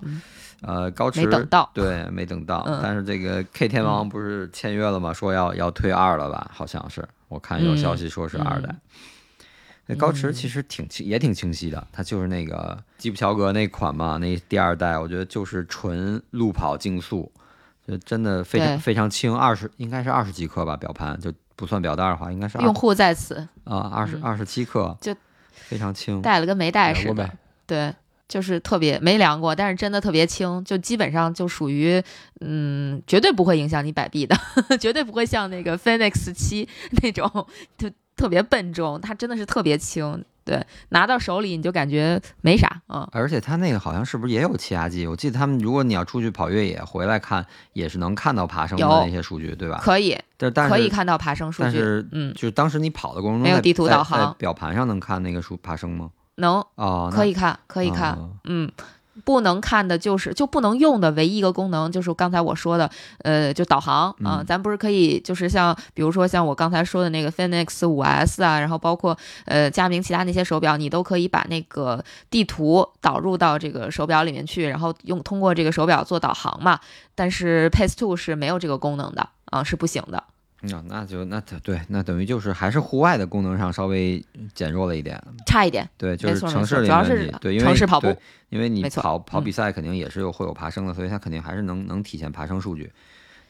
[0.62, 2.62] 呃，高驰没等到对，没等到。
[2.66, 5.12] 嗯但是这个 K 天王不是签约了吗？
[5.12, 6.50] 说要要推二了吧？
[6.54, 8.68] 好像是，我看有消息说是二代。
[8.70, 8.80] 嗯
[9.86, 17.30] 那高驰其实挺清，也挺清晰的，它就是那个吉普乔格那款嘛，那第二代，我觉得就是纯路跑竞速，
[17.86, 25.14] 就真的非常非常轻，二十应该是二十几克吧，表盘就不算表带的话，应该是二用户在此啊二十嗯二十七克，就
[25.52, 26.22] 非常轻。
[26.22, 27.30] 带了跟没带似的？
[27.66, 27.94] 对，
[28.26, 32.02] 就是特别没量过，但是真的特别轻，就基本上就属于，
[32.40, 34.34] 嗯，绝对不会影响你摆臂的，
[34.80, 36.66] 绝对不会像那个 Phoenix 七
[37.02, 40.24] 那种，就特别笨重，它真的是特别轻。
[40.44, 45.06] 对，拿到手里你就感觉没啥，嗯，而且它那个好像是不是也有气压计？
[45.06, 49.80] 我记得他们如果你要出去跑越野回来看，也是能看到爬升的那些数据，对吧？
[49.82, 56.10] 可以但但是可以看到爬升数据，但是嗯，就是当时你跑的过程中，没有地图导航在表盘上能看那个数爬升吗？
[56.34, 58.70] 能哦，可以看，可以看，哦嗯。
[59.24, 76.80] 不能看的就是就不能用的唯一一个功能就是刚才我说的，呃，就导航啊、嗯咱不是可以就是像比如说像我刚才说的那个 Phoenix 五 S 啊，然后包括呃佳明其他那些手表，你都可以把那个地图导入到这个手表里面去，然后用通过这个手表做导航嘛。
[77.14, 80.24] 但是 Pace Two 是没有这个功能的啊、是不行的。
[80.68, 85.22] 那那就那对，那等于就是还是户外的功能上稍微减弱了一点。
[85.46, 87.38] 差一点，对，就是城市里没错主。
[87.38, 92.90] 对，因为城市跑步对因为你跑跑嗯比赛肯定也是有会有爬升的，所以它肯定还是能能体现爬升数据。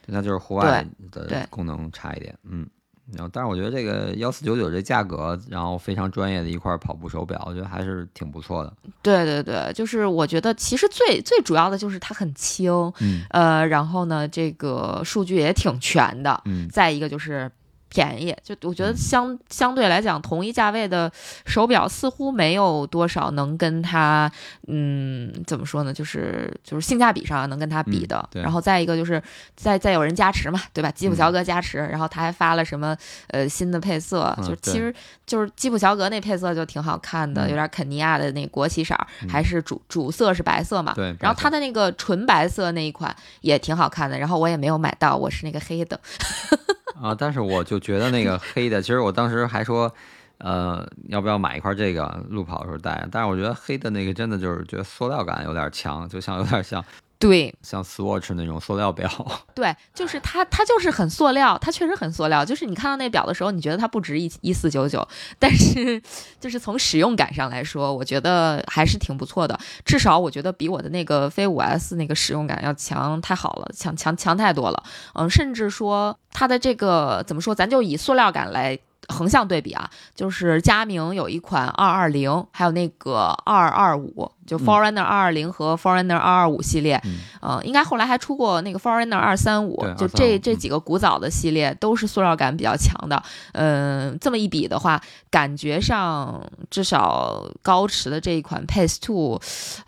[0.07, 2.67] 那就是户外的功能差一点，嗯。
[3.13, 8.73] 然后，但是我觉得这个幺四九九这价格，然后非常专业的一块跑步手表，我觉得还是挺不错的。
[9.03, 16.41] 对对对，就是我觉得其实最最主要的就是它很轻，嗯呃，然后呢，这个数据也挺全的。
[16.47, 17.51] 嗯再一个就是
[17.95, 21.11] 便宜，就我觉得相相对来讲，同一价位的
[21.47, 24.29] 手表似乎没有多少能跟它，
[24.67, 25.93] 嗯，怎么说呢？
[25.93, 28.29] 就是就是性价比上能跟它比嗯的。
[28.33, 29.23] 对然后再一个就是
[29.55, 30.91] 再再有人加持嘛，对吧？
[30.91, 32.97] 基普嗯乔格加持，然后他还发了什么
[33.29, 34.93] 呃新的配色，嗯就其实
[35.25, 40.93] 就是基普乔格那配色就挺好看的，嗯有点肯尼亚的那国旗色，嗯还是主主色是白色嘛。
[40.95, 46.01] 对然后白色它的那个纯白色那一款也挺好看的，然后我也没有买到，我是那个黑的。
[47.03, 49.93] 啊，但是我就觉得那个黑的，其实我当时还说，
[50.39, 53.07] 呃，要不要买一块这个路跑的时候戴？
[53.11, 56.85] 但是我觉得黑的那个真的就是觉得塑料感有点强，就像有点像
[57.25, 59.11] 对像 Swatch 那种塑料表。
[59.57, 62.45] 对，就是它，它就是很塑料，它确实很塑料。
[62.45, 65.09] 就是你看到那表的时候，你觉得它不值一一四九九，
[65.39, 66.03] 但是
[66.39, 69.59] 就是从使用感上来说，我觉得还是挺不错的。
[69.87, 74.83] 至少我觉得比我的那个飞五 S 那个使用感要强太好了，强强强太多了。
[75.15, 78.79] 嗯，甚至说它的这个怎么说，咱就以塑料感来。
[79.09, 93.23] 横向对比啊，就是佳明有一款二二零，还有那个二二五，就 Forerunner 二二零和 Forerunner 二二五系列，嗯呃，应该后来还出过那个 Forerunner 二三五，就235嗯这这几个古早的系列都是塑料感比较强的。
[93.53, 95.01] 嗯、这么一比的话，
[95.31, 99.41] 感觉上至少高驰的这一款 Pace Two，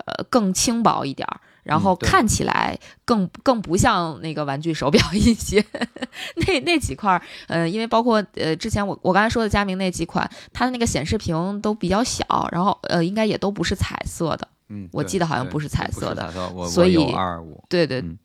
[0.04, 1.40] 呃，更轻薄一点儿。
[1.66, 5.64] 然后看起来更更不像那个玩具手表一些，
[6.46, 17.62] 那那几块儿，呃，因为包括呃之前我我刚才说的佳明那几款，它的那个显示屏都比较小，然后呃应该也都不是彩色的，嗯，我记得好像不是彩色的色，我所以二二五。
[17.68, 18.16] 对对、嗯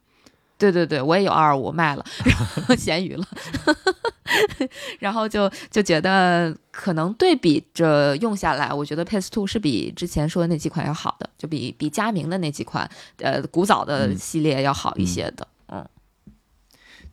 [0.61, 3.25] 对对对，我也有二二五卖了，然后闲鱼了，
[4.99, 12.87] 然后就就觉得可能对比着用下来，我觉得 Pace Two 是比之前说的那几款要好的，就比比佳明的那几款
[13.17, 14.17] 呃古早的嗯。
[14.17, 15.41] 系列要好一些的。
[15.41, 15.47] 嗯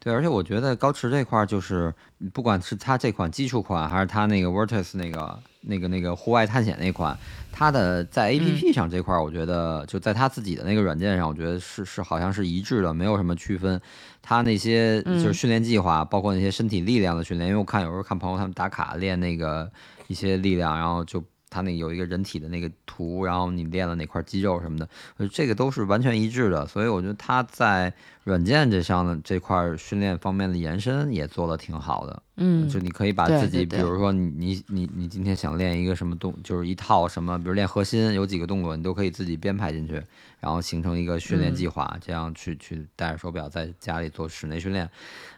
[0.00, 1.92] 对，而且我觉得高驰这块儿就是，
[2.32, 7.18] 不管是它这款基础款，还是它那个 Vertus 那个那个那个户外探险那款，
[7.52, 13.80] 它的在 A P P 上这块儿，我觉得就在它自己的那个软件上，我觉得是是好像是一致的，没有什么区分。
[14.22, 19.70] 它那些就是嗯训练计划，包括那些身体力量的训练，因为我看有时候看朋友他们打卡练那个
[20.06, 24.88] 一些力量，然后就他那有一个人体的那个图，然后你练了哪块肌肉什么的，
[25.28, 27.92] 这个都是完全一致的，所以我觉得它在
[28.24, 32.22] 软件这上的这块训练方面的延伸也做得挺好的。
[32.40, 33.78] 嗯就你可以把自己，对对。
[33.80, 39.94] 比如说你你你你今天想练一个什么动，就是一套什么，比如练核心，有几个动作你都可以自己编排进去，
[40.38, 41.54] 然后形成一个训练嗯。
[41.54, 44.88] 计划，这样去去戴着手表在家里做室内训练。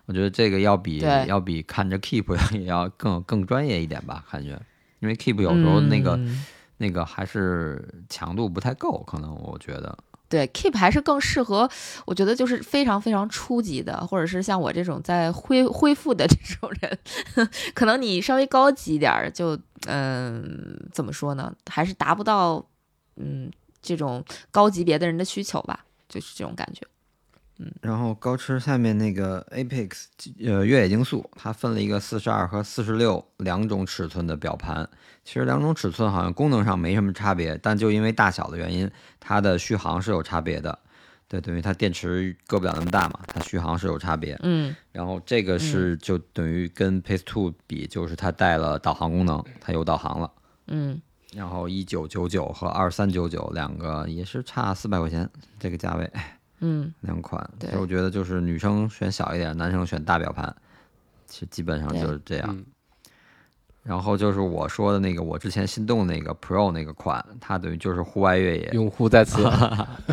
[0.05, 4.61] 我觉得这个要比要比看着 Keep 也要更更专业一点吧，感觉，
[5.01, 6.45] 因为 Keep 有时候那个、嗯
[6.83, 9.99] 那个还是强度不太够，可能我觉得。
[10.31, 11.69] 对，Keep 还是更适合，
[12.07, 16.99] 我觉得就是非常非常初级的，或者是像我这种在恢恢复的 这种人，
[17.75, 22.65] 可能你稍微高级一点儿，就嗯、怎么说呢，还是达不到
[23.17, 23.51] 嗯
[23.83, 26.81] 这种高级别的人的需求吧，就是这种感觉。
[27.83, 30.05] 然后高驰下面那个 Apex
[30.45, 34.89] 呃越野竞速，它分了一个四十二和四十六两种尺寸的表盘。
[35.25, 38.91] 其实两种尺寸好像功能上没什么差别，但就因为大小的原因，
[39.21, 40.79] 它的续航是有差别的。
[41.29, 44.37] 对，等于它电池搁不了那么大嘛，它续航是有差别。
[44.43, 50.33] 嗯然后这个是就等于跟 Pace Two 比，就是它带了导航功能，它有导航了。
[50.67, 51.01] 嗯
[51.33, 55.29] 然后一九九九和二三九九两个也是差四百块钱
[55.61, 56.11] 这个价位。
[56.61, 57.73] 嗯，两款，其对。
[57.73, 60.55] 实我觉得就是女生选小一点，男生选大表盘，
[61.27, 62.47] 其实基本上就是这样。
[62.51, 62.65] 嗯。
[63.83, 69.43] 然后就是我说的那个，我之前心动那个 Pro 那个款，它等于就是户外越野，用户在此，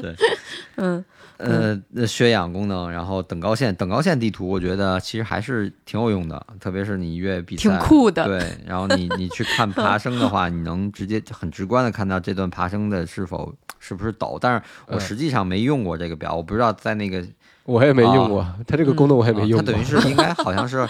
[0.00, 0.16] 对。
[0.76, 1.04] 嗯
[1.38, 17.22] 呃，那血氧功能，然后等高线，等高线地图，我觉得其实还是挺有用的，特别是你越野比赛，挺酷的对，然后你你去看爬升的话，你能直接很直观的看到这段爬升的是否是不是陡，但是我嗯实际上没用过这个表，我不知道在那个
[17.64, 19.58] 我也没用过，它这个功能我也没用过。
[19.58, 20.88] 啊它等于是应该 好像是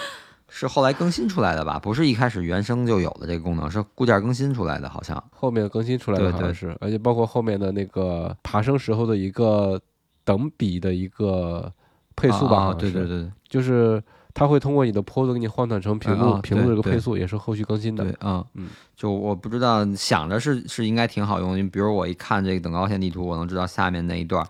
[0.49, 5.23] 是后来更新出来的吧，不是一开始原生就有的这个功能，是固件更新出来的，好像。
[5.33, 9.81] 后面更新出来的对对好像是，而且包括后面的那个爬升时候的一个
[10.27, 11.73] 等比的一个
[12.15, 13.31] 配速吧，对对对。
[13.49, 14.03] 就是
[14.35, 18.05] 它会通过你的坡度给你换算成屏幕、啊啊屏幕这个配速，也是后续更新的。
[18.05, 24.49] 对，嗯嗯，就我不知道，想着是是应该挺好用的，因为比如我一看这个等高线地图，我能知道下面那一段儿，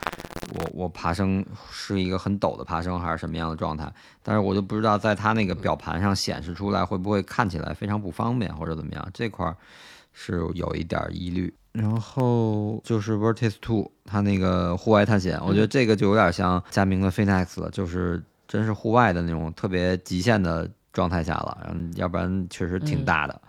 [0.55, 3.93] 我我爬升是一个很陡的爬升还是什么样的状态，
[4.23, 9.55] 但是我就不知道在它那个表盘上显示出来会不会看起来非常不方便或者怎么样，这块儿
[10.13, 11.53] 是有一点儿疑虑。
[11.77, 23.05] 然后就是 Vertex Two，它那个户外探险，我觉得这个就有点像佳明的 Phoenix 了，就是真是户外的那种特别极限的状态下了，然后要不然确实挺嗯。
[23.05, 23.41] 大的。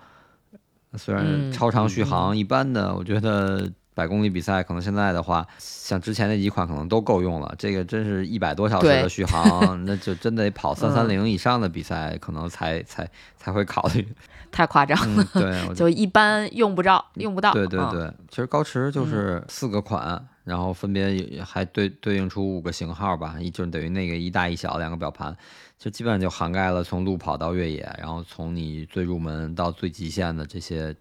[0.98, 7.56] 虽然嗯超长续航一般的，我觉得百公里比赛可能现在的话，像之前那几款可能都够用了。
[7.57, 9.41] 这个真是一百多小时的续航，
[9.86, 14.07] 那就真得跑三三零以上的比赛，可能才才才会考虑。
[14.52, 17.52] 太夸张了，嗯，对， 就一般用不着，用不到。
[17.52, 25.36] 嗯对对对，其实高驰就是四个款，然后分别也还对对应出五个型号吧，一就等于那个一大一小两个表盘，
[25.78, 30.95] 就基本上就涵盖了从路跑到越野，然后从你最入门到最极限的这些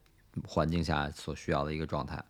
[0.46, 2.20] 环境下所需要的一个状态。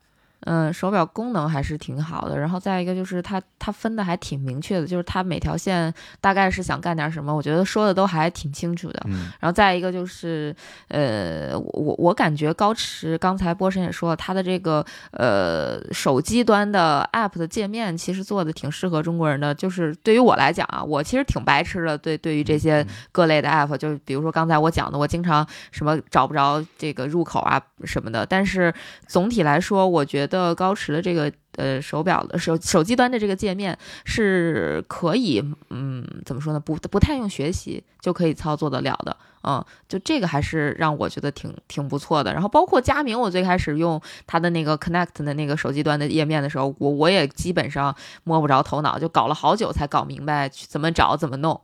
[0.41, 9.03] 嗯，手表功能还是挺好的，然后再一个就是它它分的还挺明确的，就是它每条线大概是想干点什么，我觉得说的都还挺清楚的。
[9.07, 10.55] 嗯然后再一个就是，
[10.89, 19.55] 呃，我我我感觉高驰刚才波神也说了，它的这个呃手机端的 App 的界面其实做的挺适合中国人的。
[19.55, 28.25] 就是对于我来讲啊，我其实挺白痴的，对对于这些各类的 App，就是比如说刚才我讲的，我经常什么找不着这个入口啊什么的。
[28.27, 28.73] 但是
[29.07, 36.61] 总体来说，我觉得的高驰的这个呃手表的手手机端的这个界面是可以，嗯，怎么说呢？
[36.61, 39.17] 不不太用学习就可以操作得了的。
[39.49, 42.33] 嗯，就这个还是让我觉得挺挺不错的。
[42.33, 47.95] 然后包括佳明，我最开始用它的那个 Connect 的那个手机端的页面的时候，我我也基本上
[48.25, 51.61] 摸不着头脑，就搞了好久才搞明白怎么找怎么弄。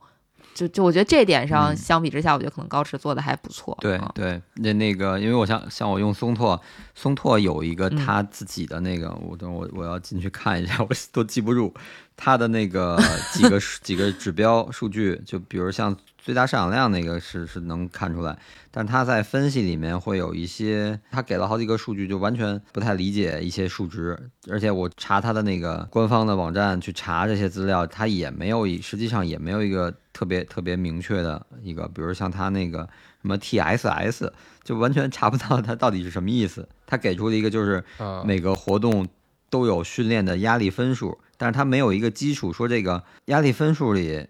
[0.53, 1.77] 就就我觉得这点上，嗯。
[1.77, 3.77] 相比之下，我觉得可能高驰做的还不错。
[3.81, 4.11] 对嗯。
[4.13, 6.59] 对，那那个，因为我像像我用松拓，
[6.95, 7.95] 松拓有一个嗯。
[7.97, 11.73] 他自己的那个，我等我我要进去看一下，我都记不住。
[12.15, 12.97] 他的那个
[13.33, 18.39] 几个数几个指标数据，就比如像最大摄氧量那个是是能看出来，
[18.71, 24.17] 但他在分析里面会有一些，他给了好几个数据，就完全不太理解一些数值，
[24.49, 32.87] 而且我查他的那个官方的网站去查这些资料，他也没有一实际上也没有一个特别特别明确的一个，比如像他那个
[33.21, 34.31] 什么 TSS，
[34.63, 36.65] 就完全查不到它到底是什么意思。
[36.87, 39.05] 他给出了一个就是啊，每个活动
[39.49, 44.27] 都有训练的压力分数，但是他没有一个基础，说这个压力分数里，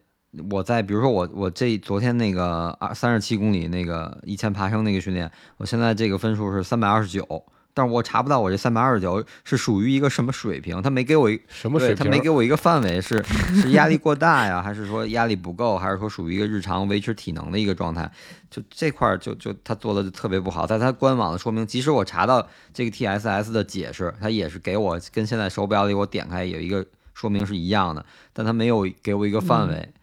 [0.50, 7.44] 我在比如说我我这昨天那个二三十七公里那个一千爬升那个训练，我现在这个分数是三百二十九。
[7.76, 12.08] 但是我查不到我这三百二十九是属于一个什么水平，他没给我一他什么水平？
[12.08, 13.24] 没给我一个范围，是
[13.56, 18.08] 是压力过大呀，还是说压力不够，还是说属于一个日常维持体能的一个状态？
[18.52, 26.86] 就这块儿就就他做的就特别不好，在他官网的说明，即使我查到这个 TSS 的解释，他也是给我跟现在手表里我点开有一个
[27.16, 29.74] 说明是一样的，但他没有给我一个范围。
[29.74, 29.94] 嗯，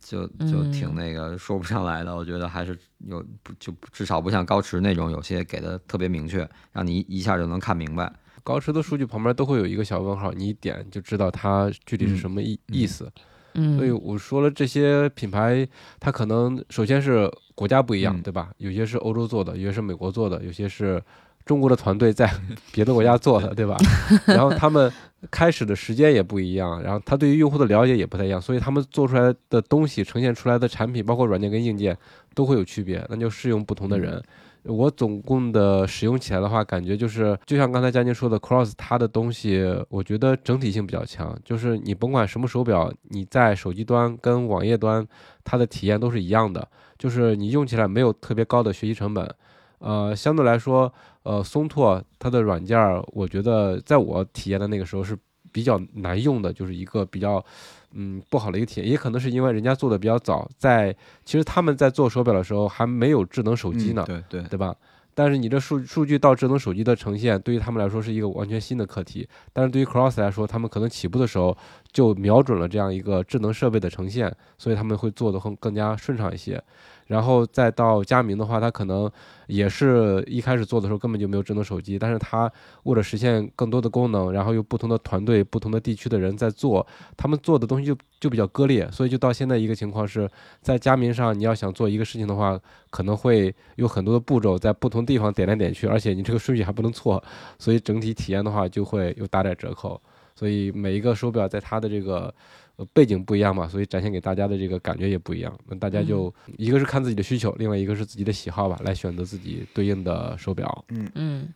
[0.00, 8.12] 就就挺那个说不上来的，我觉得还是有不就至少不像高驰那种有些给的特别明确，让你一一下就能看明白。
[8.42, 13.10] 高驰的数据旁边都会有一个小问号，你一点就知道它具体是什么意、嗯意思。
[13.54, 15.66] 嗯，所以我说了，这些品牌
[15.98, 18.50] 它可能首先是国家不一样，嗯对吧？
[18.58, 21.02] 有些是欧洲做的，有些是美国做的，有些是
[21.46, 22.30] 中国的团队在
[22.72, 23.76] 别的国家做的，对吧？
[24.26, 24.92] 然后他们
[25.30, 31.96] 开始的时间也不一样，然后他对于用户的了解也不太一样，所以他们做出来的东西、呈现出来的产品，包括软件跟硬件
[32.34, 34.22] 都会有区别，那就适用不同的人。
[34.64, 41.38] 我总共的使用起来的话，感觉就是就像刚才佳宁说的，Cross 它的东西，我觉得整体性比较强。
[41.44, 45.06] 就是你甭管什么手表，你在手机端跟网页端，
[45.44, 46.66] 它的体验都是一样的，
[46.98, 49.32] 就是你用起来没有特别高的学习成本。
[49.78, 50.92] 呃，相对来说，
[51.26, 55.18] 呃，松拓它的软件儿，我觉得在我体验的那个时候是
[55.50, 57.44] 比较难用的，就是一个比较
[57.92, 60.94] 嗯不好的一个体验，也可能是因为人家做的比较早，在
[61.24, 64.72] 其实他们在做手表的时候还没有智能手机呢，对对，对吧？
[65.14, 69.26] 但是你这数数据到智能手机的呈现，对于他们来说是一个完全新的课题。
[69.50, 71.56] 但是对于 Cross 来说，他们可能起步的时候
[71.90, 76.62] 就瞄准了这样一个智能设备的呈现，所以他们会做的更更加顺畅一些。
[77.06, 79.10] 然后再到佳明的话，它可能
[79.46, 82.50] 也是一开始做的时候根本就没有智能手机，但是它
[82.82, 86.84] 为了实现更多的功能，然后有不同的团队、不同的地区的人在做，
[87.16, 90.28] 他们做的东西就就比较割裂，所以就到现在一个情况是
[90.60, 92.60] 在佳明上，你要想做一个事情的话，
[92.90, 97.22] 可能会有很多的步骤在不同地方点来点去，而且你这个顺序还不能错，
[97.58, 100.00] 所以整体体验的话就会有打点折扣。
[100.34, 102.34] 所以每一个手表在它的这个。
[102.76, 105.58] 呃，背景不一样嘛，所以展现给大家的这个感觉也不一样。
[105.66, 110.84] 那大家就一个是看自己的需求，另外一个是自己的喜好吧，来选择自己对应的手表。
[110.88, 111.48] 嗯嗯，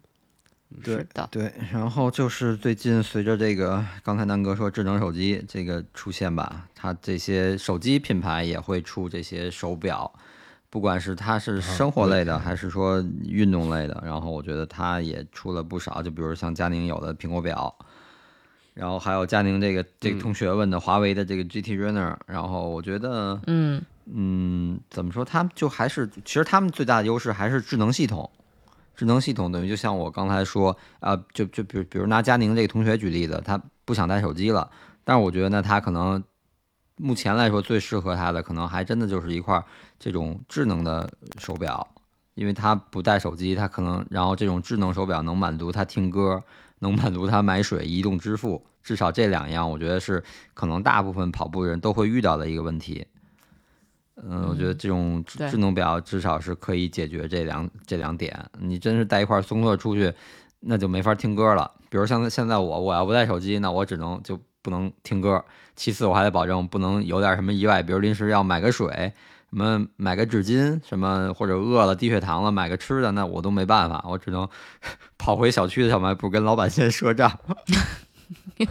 [0.83, 1.53] 对的，对。
[1.71, 10.11] 然后就是最近随着这个刚才南哥说智能手机这个出现吧，它这些手机品牌也会出这些手表，
[10.71, 17.77] 不管是它是生活类的还是说运动类的，然后我觉得它也出了不少，就比如像佳宁有的苹果表。
[18.81, 23.83] 然后还有佳宁这个这个同学问的华为的这个 GT Runner，然后我觉得，嗯。
[24.13, 28.29] 嗯，怎么说，他们就还是其实他们最大的优势还是智能系统，
[28.97, 34.69] 智能系统等于就像我刚才说啊，就就比如比如拿佳宁这个同学举例子，他不想带手机了，
[35.05, 36.25] 但是我觉得呢，他可能
[36.97, 39.63] 目前来说最适合他的可能还真的就是一块
[39.99, 41.09] 这种智能的
[41.39, 41.87] 手表，
[42.35, 46.43] 因为他不带手机，他可能然后这种智能手表能满足他听歌。
[46.83, 50.23] 能满足他买水、移动支付，至少这两样，我觉得是
[50.55, 53.07] 可能大部分跑步人都会遇到的一个问题。
[54.23, 58.39] 嗯，我觉得这种智能表至少是可以解决这两这两点。
[58.59, 60.13] 你真是带一块松特出去，
[60.61, 61.71] 那就没法听歌了。
[61.89, 65.43] 比如像现在我，我要不带手机，那我只能就不能听歌。
[65.75, 69.13] 其次，我还得保证不能有点什么意外，比如临时要买个水。
[69.53, 74.49] 什么买个纸巾，什么或者饿了低血糖了买个吃的，那我都没办法，我只能
[75.19, 77.37] 跑回小区的小卖部跟老板先赊账。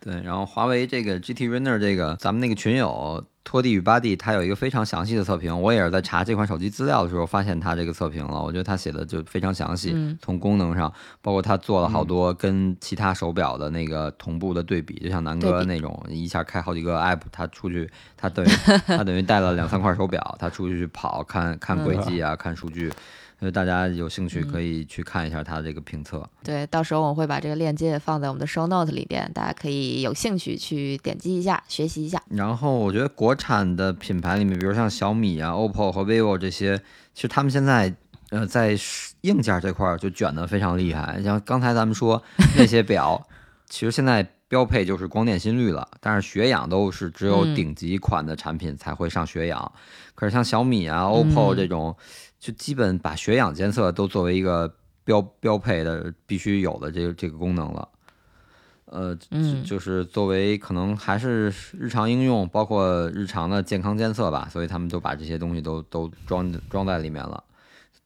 [0.00, 3.24] 对，然后华为这个 GT Runner 这个，咱们那个群友。
[3.48, 5.62] 托蒂与巴蒂，他有一个非常详细的测评。
[5.62, 8.42] 我也是在查这款手机资料的时候发现他这个测评了。
[8.42, 10.92] 我觉得他写的就非常详细，从功能上，
[11.22, 18.48] 包括他做了好多跟其他手表的那个同步的对比，就像南哥那种一下开好几个 app，他出去，他等于
[18.84, 22.92] 他等于带了两三块手表，他出去去跑，看看轨迹啊，看数据。
[23.38, 26.26] 所以大家有兴趣可以去看一下它的这个评测。
[26.42, 32.22] 对，到时候我会把这个链接放在我们的 show note 里边，大家可以有兴趣去点击一下，学习一下。
[32.30, 36.78] 然后我觉得国产的品牌里面，比如像小米啊、OPPO 和 vivo 这些，
[37.12, 37.94] 其实他们现在
[38.30, 38.74] 呃在
[39.20, 41.22] 硬件这块儿就卷得非常厉害。
[41.22, 42.22] 像刚才咱们说
[42.56, 43.28] 那些表，
[43.68, 49.70] 其实现在标配就是光电心率了，但是血氧都是只有顶级款的产品才会上血氧。
[50.14, 51.94] 可是像小米啊、OPPO 这种。
[52.46, 57.88] 就基本把血氧监测都作为一个标标配的必须有的这个这个功能了，
[58.84, 59.18] 呃，
[59.64, 67.42] 就是作为可能还是日常应用，包括日常的健康监测吧，所以他们都把这些东西都都装装在里面了。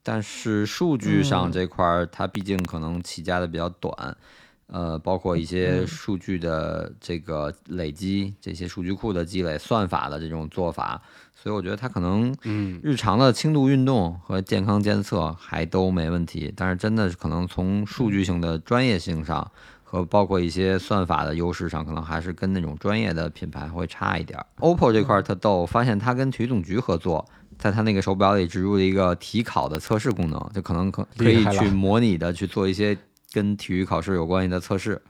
[0.01, 4.17] 但是数据上这块儿，它毕竟可能起家的比较短，
[4.65, 10.99] 呃，包括一些数据的这个累积，这些数据库的积累，算法的这种做法。
[11.41, 19.49] 所以我觉得它可能，嗯，日常的轻度运动和健康监测还都没问题，但是真的可能从数据性的专业性上
[19.83, 24.39] 和包括一些算法的优势上，可能还是跟那种专业的品牌会差一点。
[24.59, 27.27] OPPO 这块特逗，发现它跟体育总局合作，
[27.57, 32.95] 在它那个手表里植入了一个体考的测试功能，就可能可可以去模拟的去做一些
[33.33, 35.01] 跟体育考试有关系的测试。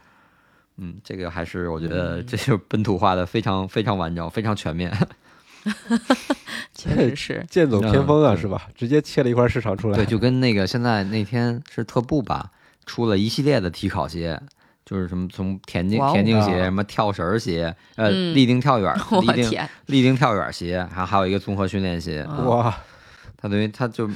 [0.78, 4.90] 嗯，这个还是我觉得这就本土化的非常非常完整，非常全面。
[6.74, 8.68] 确实是 剑走偏锋啊，是吧？
[8.76, 9.96] 直接切了一块市场出来。
[9.96, 12.52] 对，就跟那个现在那天是特步吧，
[12.86, 14.40] 出了一系列的体考鞋，
[14.86, 22.24] 就是什么从田径田径鞋，什么跳绳鞋，呃，立定跳远， 立定立定跳远鞋，还还有一个综合训练鞋。
[22.46, 22.76] 哇，
[23.38, 24.10] 他等于他就。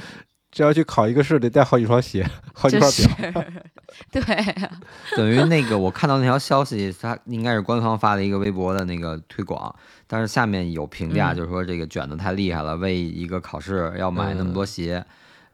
[0.56, 3.44] 这要去考一个试，得带好几双鞋， 好几块表。
[4.10, 4.22] 对，
[5.14, 9.74] 等于那个我看到那条消息，它应该是官方发的一个微博的那个推广，
[10.06, 15.04] 但是下面有评价，就是说这个卷的太厉害了，为一个考试要买那么多鞋。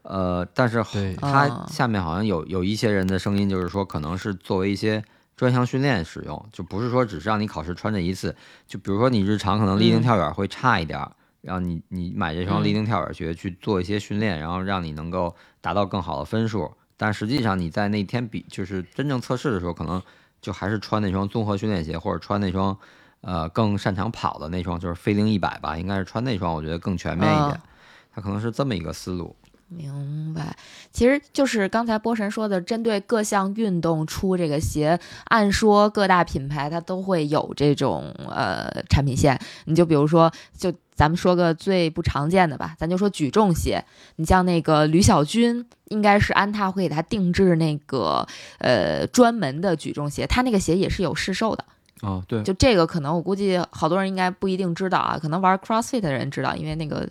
[0.03, 0.81] 呃，但是
[1.19, 5.03] 它下面好像有有一些人的声音，就是说可能是作为一些
[5.35, 8.33] 专项训练使用，就不是说只是让你考试穿这一次。
[8.65, 11.05] 就比如说你日常可能立定跳远会差一点。
[11.43, 16.71] 然后你你买这双立定跳远鞋去做一些训练，然后让你能够达到更好的分数。
[16.97, 20.01] 但实际上你在那天比就是真正测试的时候，可能
[20.41, 22.75] 就还是穿那双综合训练鞋，或者穿那双
[23.21, 27.51] 呃更擅长跑的那双，就是飞凌一百吧，应该是穿那双，我觉得更全面一点。
[27.53, 27.69] 嗯
[28.15, 29.35] 它可能是这么一个思路。
[29.75, 30.55] 明白，
[30.91, 39.39] 其实就是刚才波神说的，针对各项运动出这个鞋，按说各大品牌它都会有这种呃产品线。
[39.65, 43.83] 你就比如说，就咱们说个最不常见的吧，咱就说举重鞋。
[44.17, 48.27] 你像那个吕小军，应该是安踏会给他定制那个
[48.59, 51.65] 呃专门的举重鞋，他那个鞋也是有市售的。
[52.03, 57.07] 哦，对，就这个可能我估计好多人应该不一定知道啊，可能玩 CrossFit 的人知道，因为那个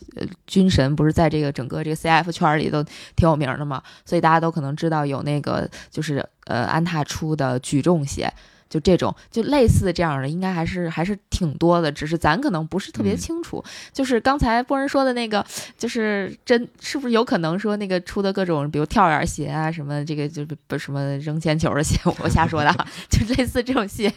[0.47, 2.85] 军神不是在这个整个这个 CF 圈里都
[3.17, 8.33] 挺有名的嘛，所以大家都可能知道有那个就是呃安踏出的举重鞋。
[8.73, 13.63] 就这种，就类似这样的，应该还是还是挺多的，只是咱可能不是特别嗯清楚。
[13.93, 15.45] 就是刚才波人说的那个，
[15.77, 24.11] 就是真是不是有可能说那个出的各种，比如跳远鞋啊，什么这个就是不什么扔铅球的鞋，我瞎说的啊， 就类似这种鞋，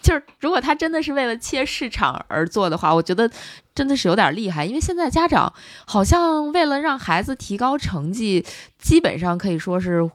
[0.00, 3.28] 就是如果他真的是为了切市场而做的话，我觉得
[3.74, 4.64] 真的是有点厉害。
[4.64, 5.52] 因为现在家长
[5.86, 8.46] 好像为了让孩子提高成绩，
[8.78, 10.08] 基本上可以说是，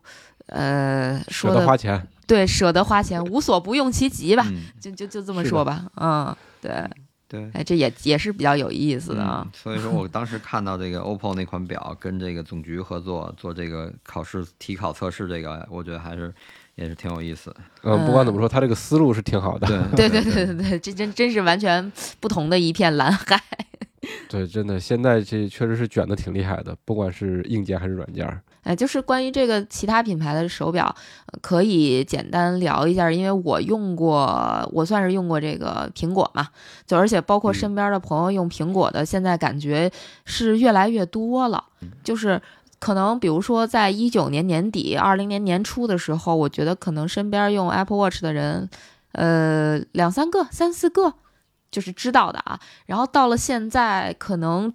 [0.45, 2.07] 呃，舍说的得花钱。
[2.27, 5.85] 对，舍得花钱，无所不用其极吧，嗯，就就就这么说吧。
[5.95, 6.85] 嗯，对，
[7.29, 7.49] 对。
[7.53, 16.33] 哎，这也也是比较有意思的啊嗯。，所以说我当时看到这个 OPPO 那款表跟这个总局合作做这个考试体考测试，这个我觉得还是
[16.75, 17.55] 也是挺有意思。
[17.83, 19.65] 嗯，不管怎么说，他这个思路是挺好的。
[19.95, 21.89] 对对对对对对，这真真是完全
[22.19, 23.41] 不同的一片蓝海。
[24.29, 28.41] 对，真的，现在这确实是卷的挺厉害的，不管是硬件还是软件儿。
[28.67, 30.93] 哎，就是关于这个其他品牌的手表，
[31.27, 36.49] 呃可以简单聊一下，因为我用过，我算是用过这个苹果嘛，
[36.85, 39.89] 就而且包括嗯身边的朋友用苹果的，现在感觉
[40.25, 41.63] 是越来越多了，
[42.03, 42.41] 就是。
[42.79, 48.69] 可能比如说，在一九年年底、二零年年初的时候，我觉得可能身边用 Apple Watch 的人，
[49.13, 51.15] 呃，两三个、三四个，
[51.71, 52.59] 就是知道的啊。
[52.85, 54.71] 然后到了现在，可能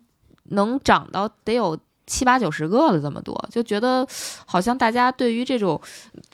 [0.47, 1.79] 能涨到得有
[2.13, 4.07] 七八九十个了，这么多，就觉得
[4.45, 5.81] 好像大家对于这种，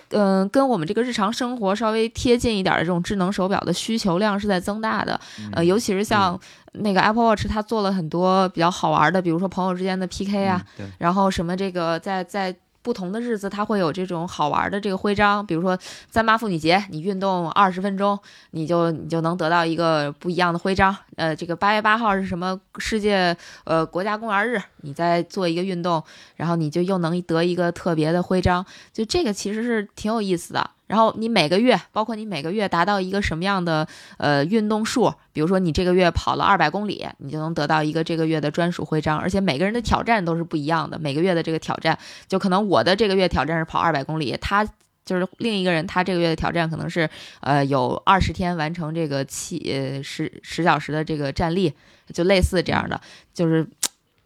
[0.09, 5.19] 嗯、跟我们这个日常生活稍微贴近一点的这种智能手表的需求量是在增大的。
[5.53, 6.39] 呃，尤其是像
[6.73, 15.79] 那个 Apple Watch，它做了很多比较好玩的，比如说朋友之间的 PK 啊，嗯，然后什么这个在在不同的日子，它会有这种好玩的这个徽章，比如说
[16.11, 18.19] 三八妇女节，你运动二十分钟，
[18.53, 20.97] 你就你就能得到一个不一样的徽章。
[21.17, 26.03] 呃，这个八月八号是什么世界呃国家公园日，你再做一个运动，
[26.37, 30.71] 然后你就又能得一个特别的徽章，就这个其实是挺有意思的。
[30.89, 33.86] 然后你每个月，包括你每个月达到一个什么样的
[34.16, 41.97] 呃运动数，比如说你这个月跑了二百公里，你就能得到一个这个月的专属徽章，而且每个人的挑战都是不一样的，每个月的这个挑战，
[42.27, 44.65] 就可能我的这个月挑战是跑二百公里，他
[45.05, 47.09] 就是另一个人，他这个月的挑战可能是
[47.40, 51.73] 呃有二十天完成这个七呃十十小时的这个站立，
[52.12, 53.01] 就类似这样的，
[53.32, 53.66] 就是。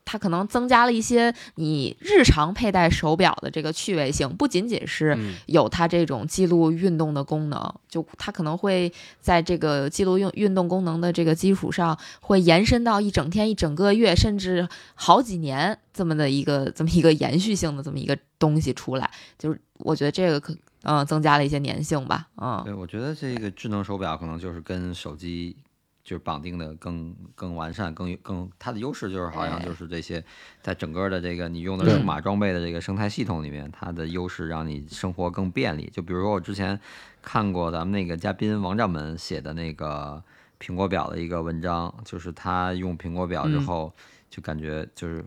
[0.05, 19.11] 它可能增加了一些你日常佩戴手表的这个趣味性，不仅仅是嗯，有它这种记录运动的功能，就它可能会在这个记录运运动功能的这个基础上，会延伸到一整天、一整个月，甚至好几年这么的一个这么一个延续性的这么一个东西出来。
[19.39, 20.55] 就是我觉得这个可
[20.85, 25.57] 嗯、增加了一些粘性吧，嗯对，我觉得这个智能手表可能就是跟手机
[26.05, 30.25] 就是绑定的更更完善，更更它的优势就是好像就是这些，
[30.61, 35.89] 在整个的这个你用的数码装备的这个生态系统里面，它的优势让你生活更便利。
[35.93, 36.79] 就比如说我之前
[37.23, 40.23] 看过咱们那个嘉宾王掌门写的那个
[40.61, 43.93] 苹果表的一个文章，就是他用苹果表之嗯后，
[44.29, 45.25] 就感觉就是。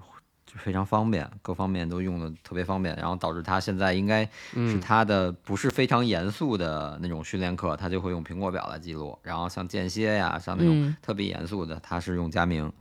[0.56, 9.18] 就非常方便，各方面都用的特别方便，然后导致他现在应该是嗯他的不是非常严肃的那种训练课，他就会用苹果表来记录。
[9.22, 12.72] 然后像间歇呀，像那种嗯特别严肃的，他是用佳明。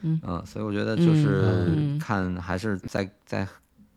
[0.00, 3.46] 嗯所以我觉得就是嗯看还是在在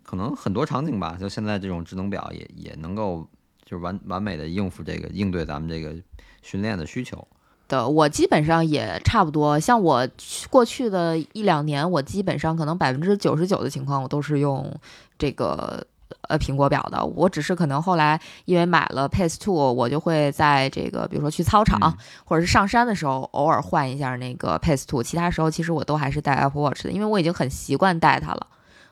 [0.03, 3.25] 可能很多场景吧，就现在这种智能表也也能够
[3.63, 5.95] 就是完完美的应付这个应对咱们这个
[6.41, 7.25] 训练的需求。
[7.72, 9.57] 的，我基本上也差不多。
[9.57, 14.69] 像我去过去的一两年，我基本上可能百分之九十九的情况，我都是用
[15.18, 15.81] 这个
[16.27, 17.03] 呃苹果表的。
[17.06, 25.02] 我只是可能后来因为买了 Pace Two，我就会在这个比如说去操场、嗯或者是上山的时候，偶尔换一下那个 Pace Two。
[25.02, 28.48] 其他时候其实我都还是戴 Apple Watch 的，因为我已经很习惯戴它了。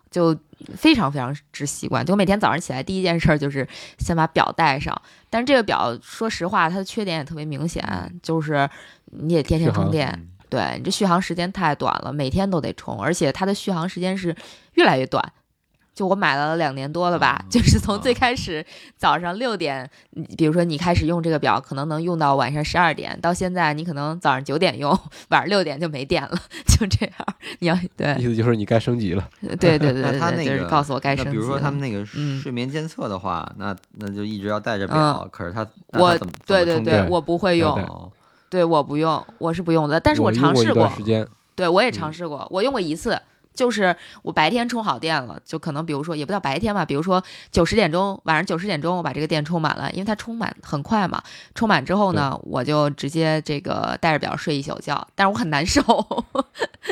[0.10, 0.36] 就
[0.76, 3.68] 非常非常之习惯，就我每天早上起来第一件事儿就是
[3.98, 5.00] 先把表带上。
[5.30, 7.84] 但是这个表，说实话，它的缺点也特别明显，
[8.22, 8.70] 就是
[9.06, 14.36] 你得天天充电，嗯对你这续航时间太短了，每天都得充，而且它的续航时间是
[14.74, 15.24] 越来越短。
[16.00, 18.66] 就我买了两年多了吧，就是从最开始
[18.96, 19.92] 早上六点，
[20.38, 24.98] 比如说你开始用这个表，可能能用到晚上十二点，到现在你可能早上九点用，
[25.28, 27.14] 晚上六点就没电了，就这样。
[27.60, 29.28] 你要对意思就是你该升级了。
[29.60, 35.68] 对对对他那个告诉我该升级那比如说他们那个嗯睡眠监测的话，那那就一直要带着表，嗯可是他
[36.00, 38.10] 我怎么对对对，怎么充电我不会用，
[38.50, 40.90] 对我不用，我是不用的，但是我尝试过
[41.58, 43.22] 对我也嗯尝试过，我用过一次。
[43.60, 47.22] 就是我白天充好电了，就可能比如说也不叫白天吧，比如说
[47.52, 51.22] 九十点钟，晚上九十点钟我把这个电充满了，因为它充满很快嘛。
[51.54, 55.82] 充满之后呢，我就直接这个带着表睡一宿觉，但是我很难受。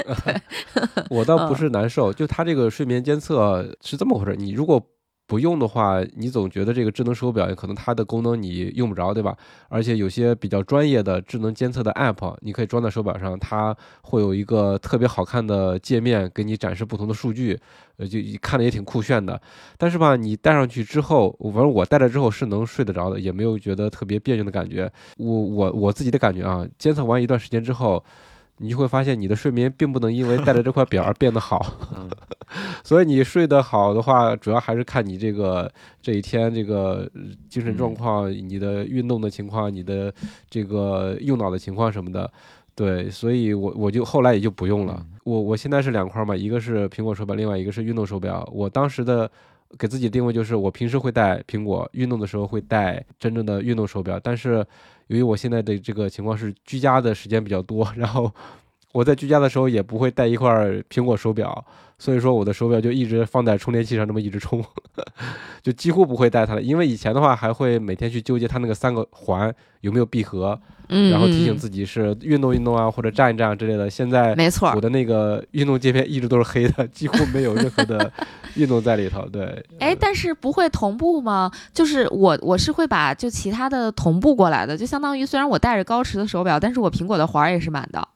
[1.10, 4.36] 我倒不嗯是难受，就它这个睡眠监测是这么回事。
[4.38, 4.86] 你如果
[5.28, 9.36] 不用的话，你总觉得这个智能手表可能它的功能你用不着，对吧？
[9.68, 17.60] 而且有些比较专业的智能监测的 App，你可以装在手表上，它会有一个特别好看的界面给你展示不同的数据，
[17.98, 19.40] 呃，就看着也挺酷炫的。
[19.78, 24.90] 但是吧，你戴上去之后，反正我戴了之后是能睡得着的，也没有觉得特别别扭的感觉。
[25.18, 28.02] 我我我自己的感觉啊，监测完一段时间之后。
[28.58, 31.66] 你就会发现，你的睡眠并不能因为戴着这块表而变得好，
[31.96, 32.10] 嗯
[32.84, 35.70] 所以你睡得好的话，主要还是看你这个
[36.02, 40.14] 这一天这个呃精神嗯状况、你的运动的情况、你的
[40.50, 42.32] 这个用脑的情况什么的。
[42.74, 44.96] 对，所以我我就后来也就不用了。
[45.00, 48.48] 嗯我我现在是两块嘛，一个是苹果手表，另外一个是运动手表。
[48.54, 49.30] 我当时的
[49.78, 54.18] 给自己定位就是，我平时会戴苹果，运动的时候会戴真正的运动手表。
[54.24, 54.66] 但是
[55.08, 58.32] 由于我现在的这个情况是居家的时间比较多，然后
[58.94, 60.50] 我在居家的时候也不会带一块
[60.90, 61.66] 苹果手表，
[62.00, 64.64] 所以说我的手表就一直放在充电器上，这么一直充，
[65.64, 66.62] 就几乎不会带它了。
[66.62, 70.60] 因为以前的话还会每天去纠结它那个三个环有没有闭合，
[70.90, 73.90] 嗯，然后提醒嗯自己是运动运动啊，或者站一站之类的。
[73.90, 74.80] 现在没错我。
[74.80, 78.12] 的那个运动界面一直都是黑的，几乎没有任何的
[78.56, 79.28] 运动在里头。
[79.28, 81.52] 对， 哎，但是不会同步吗？
[81.74, 88.08] 就是我我是会把就其他的同步过来的，就相当于虽然我带着高驰的手表，但是我苹果的环儿也是满的，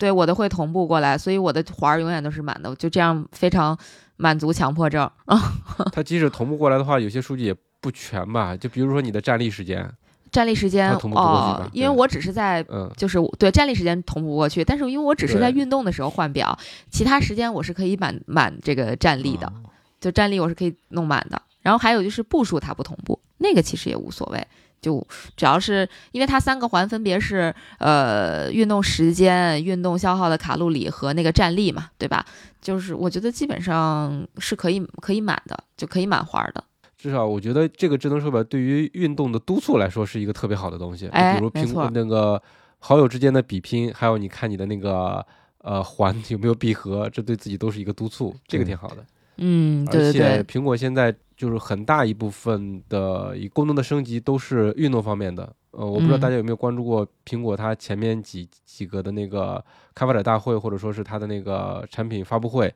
[0.00, 3.78] 对我的会同步过来，所以我的环儿永远都是满的，就这样非常
[4.16, 5.38] 满足强迫症啊。
[5.92, 8.56] 它即使同步过来的话，有些数据也不全吧。
[8.56, 9.86] 就比如说你的站立时间，
[10.32, 16.58] 站立时间哦，因为我只是在嗯，就是对站立时间同步过去，但是因为我只是在运动的时候换表，
[16.90, 19.52] 其他时间我是可以满满这个站立的，哦
[20.00, 21.42] 就站立我是可以弄满的。
[21.60, 24.46] 然后还有就是步数它不同步，那个其实也无所谓，
[24.80, 32.24] 就只要是因为它三个环分别是呃运动时间、运动消耗的卡路里和那个站立嘛，对吧？
[32.60, 36.62] 就是我觉得基本上是可以可以满的，就可以满环的。
[36.98, 41.08] 至少我觉得这个智能手表对于运动的督促来说是一个特别好的东西。
[41.08, 42.40] 哎比如苹果那个
[42.78, 45.24] 好友之间的比拼，还有你看你的那个
[45.62, 49.04] 呃环有没有闭合，这对自己都是一个督促，这个挺好的。
[49.38, 55.50] 嗯，对而对而，且苹果现在就是很大一部分的一功能的升级都是运动方面的。
[55.70, 59.64] 呃，我不知道嗯大家有没有关注过苹果它前面几几个的那个
[59.94, 62.70] 开发者大会，或者说是它的那个产品发布会，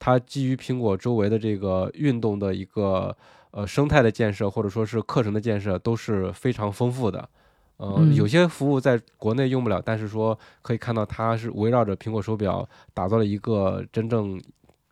[0.00, 3.16] 它基于苹果周围的这个运动的一个
[3.52, 7.28] 呃生态的建设，或者说是课程的建设，都是非常丰富的。
[7.76, 14.40] 呃，嗯有些服务在国内用不了，但是说可以看到它是围绕着苹果手表打造了一个真正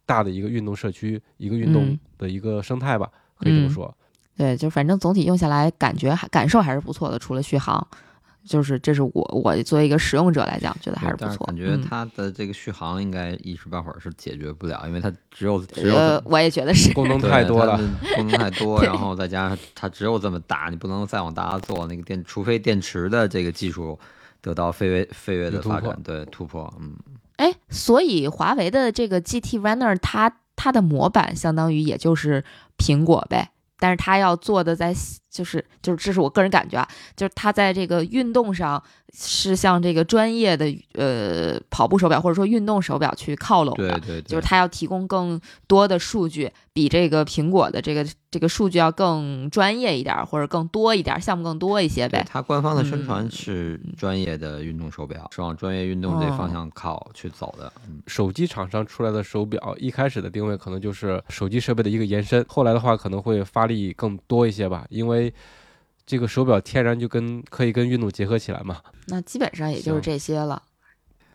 [0.07, 3.95] 大的一个运动社区，一个运动嗯的一个生态吧，可以这么嗯说。
[4.37, 7.19] 对，就反正总体用下来，感觉还感受还是不错的。
[7.19, 7.87] 除了续航，
[8.45, 11.47] 就是这是我我作为一个使用者来讲，觉得还是不错。
[11.47, 16.93] 感觉嗯它的这个续航应该一时半会儿是解决不了，因为它只有只有呃，我也觉得是。
[16.93, 17.77] 功能 太多了，
[18.15, 21.87] 功能太多， 然后再加上它只有这么大，你不能再往大了做。
[21.87, 23.99] 那个电，除非电池的这个技术
[24.43, 26.95] 得到飞跃飞跃的突破发展，对突破，嗯，
[27.37, 32.45] 哎，所以华为的这个 GT Runner，它它的模板相当于也就是
[32.79, 34.95] 苹果呗，但是它要做的在
[35.37, 38.83] 就是就是这是我个人感觉啊，就是它在这个运动上
[39.13, 43.99] 是向这个专业的呃跑步手表或者说运动手表去靠拢的。
[44.01, 52.27] 对对对，就是它要提供更多的数据，比这个苹果的这个这个数据要更专业一点儿，或者更多一点儿，项目更多一些呗。
[52.29, 57.73] 它官方的宣传嗯是专业的运动手表，是往专业运动这方向靠去走的。
[57.87, 65.26] 嗯，手机厂商出来的手表，一开始的定位可能就是手机设备的一个延伸，后来的话可能会发力更多一些吧，因为
[66.05, 68.81] 这个手表天然就跟可以跟运动结合起来嘛。
[69.07, 70.63] 那基本上也就是这些了。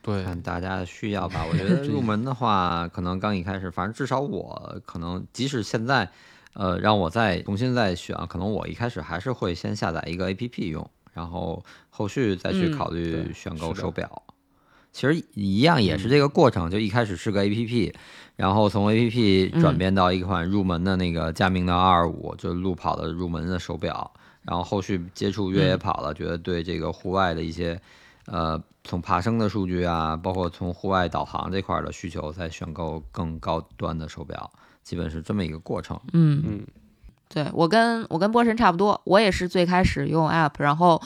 [0.01, 1.45] 对，看大家的需要吧。
[1.47, 6.09] 我觉 得入门的话，可能刚一开始，反正至少我可能，即使现在，
[6.53, 14.23] 呃，让我再重新再选，可能我一开始还是会先下载一个 APP 用，然后后续再去嗯考虑选购手表。
[14.91, 17.93] 其实一样也是这个过程，就一开始是个 A P P，
[18.41, 19.09] 然后从 A P
[19.51, 24.11] P 转变到一款入门的那个佳明的二二五，就是路跑的入门的手表，
[24.41, 27.79] 然后后续接触越野跑了，觉得对这个户外的一些
[28.25, 34.51] 呃从爬升的数据啊，包括从户外导航这块的需求，再选购更高端的手表，
[34.81, 35.99] 基本是这么一个过程。
[36.11, 36.65] 嗯嗯，
[37.29, 40.99] 对我跟我跟波神差不多，我也是最开始用 App，然后。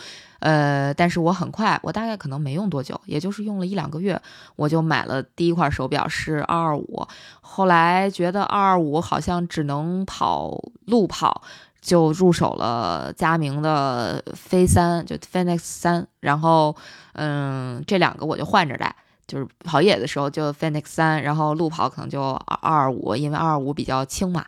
[0.45, 4.21] 呃，但是我很快，我大概可能没用多久，也就是用了一两个月，
[4.55, 7.07] 我就买了第一块手表，是二二五。
[7.41, 10.55] 后来觉得二二五好像只能跑
[10.85, 11.41] 路跑，
[11.81, 16.07] 就入手了佳明的飞三，就 Phoenix 三。
[16.19, 16.75] 然后，
[17.13, 18.95] 嗯，这两个我就换着戴，
[19.25, 24.45] 就是跑野的时候就 Phoenix 三，然后路跑可能就二二五，因为二二五比较轻嘛。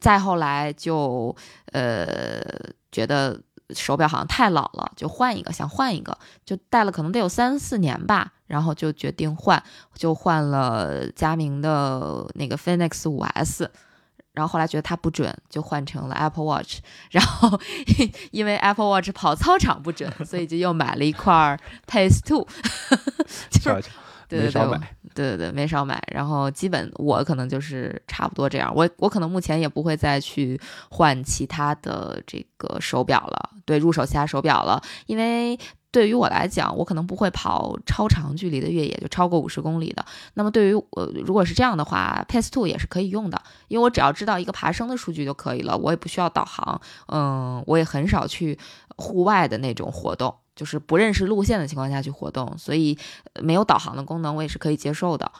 [0.00, 1.36] 再后来就
[1.70, 2.42] 呃
[2.90, 3.40] 觉得。
[3.74, 9.62] 手表好像太老了，就换一个，想换一个，就戴了可能得有三四年吧，然后就决定换，
[9.94, 13.70] 就换了佳明的那个 Phoenix 五 S，
[14.32, 16.78] 然后后来觉得它不准，就换成了 Apple Watch，
[17.10, 17.60] 然后
[18.30, 22.46] 因为 Apple Watch 跑操场不准，所以就又买了一块 Pace Two，
[23.50, 23.84] 就是
[24.28, 24.80] 对对对。
[25.14, 30.60] 对对对，没少买，然后基本我可能就是差不多这样，我我可能目前也不会再去
[30.90, 35.58] 换其他的这个手表了，对，入手其他手表了，因为
[35.90, 40.04] 对于我来讲，我可能不会跑超长距离的越野，就超过五十公里的。
[40.34, 48.56] 那么对于我，如果是这样的话，Pace Two 也是可以用的，因为我只要知道一个爬升的数据就可以了，我也不需要导航，嗯，我也很少去
[48.96, 50.32] 户外的那种活动。
[50.58, 52.98] 就是不认识路线的情况下去活动，所以
[53.40, 55.30] 没有导航的功能我也是可以接受的。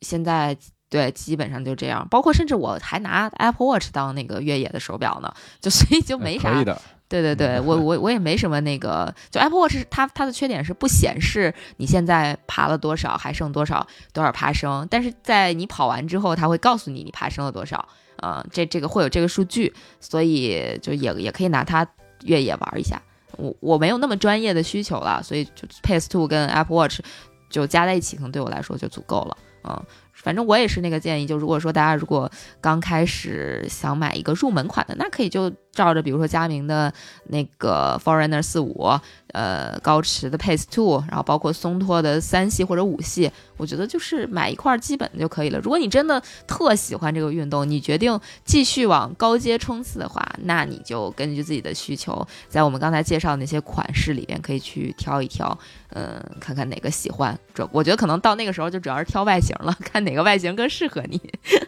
[0.00, 0.56] 现在
[0.88, 6.52] 对基本上就这样，包括甚至我还拿 Apple Watch 当那个越野的手表呢，就 所以就没啥。
[6.52, 6.82] 可以的。
[7.08, 21.86] 对对对，我我我也没什么那个，就 Apple Watch 它它的缺点是不显示你现在爬了多少，还剩多少多少爬升，但是在你跑完之后，它会告诉你你爬升了多少，啊，这这个会有这个数据，所以就也也可以拿它
[22.24, 23.00] 越野玩一下。
[23.36, 27.00] 我我没有那么专业的需求了，所以就 Pace Two 跟 Apple Watch
[27.48, 29.36] 就加在一起，可能对我来说就足够了。
[29.68, 29.84] 嗯，
[30.22, 32.30] 反正我也是那个建议，就如果说大家如果
[32.60, 36.92] 刚开始想买一个入门款的，那可以就照着比如说佳明的
[37.28, 38.98] 那个 Foreigner 四五。
[39.32, 45.58] 呃，高驰的 Pace Two，然后包括松拓的三系或者五系，我觉得就是买一块基本的就可以了。
[45.58, 55.58] 如果你真的特喜欢这个运动，你决定继续往高阶冲刺的话，那你就根据自己的需求，在我们刚才介绍的那些款式里边可以去挑一挑，
[55.90, 57.38] 嗯，看看哪个喜欢。
[57.52, 61.20] 这我觉得可能到那个时候就主要是挑外形了， 看哪个外形更适合你。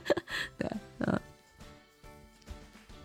[0.57, 0.71] 对，
[1.01, 1.21] 嗯。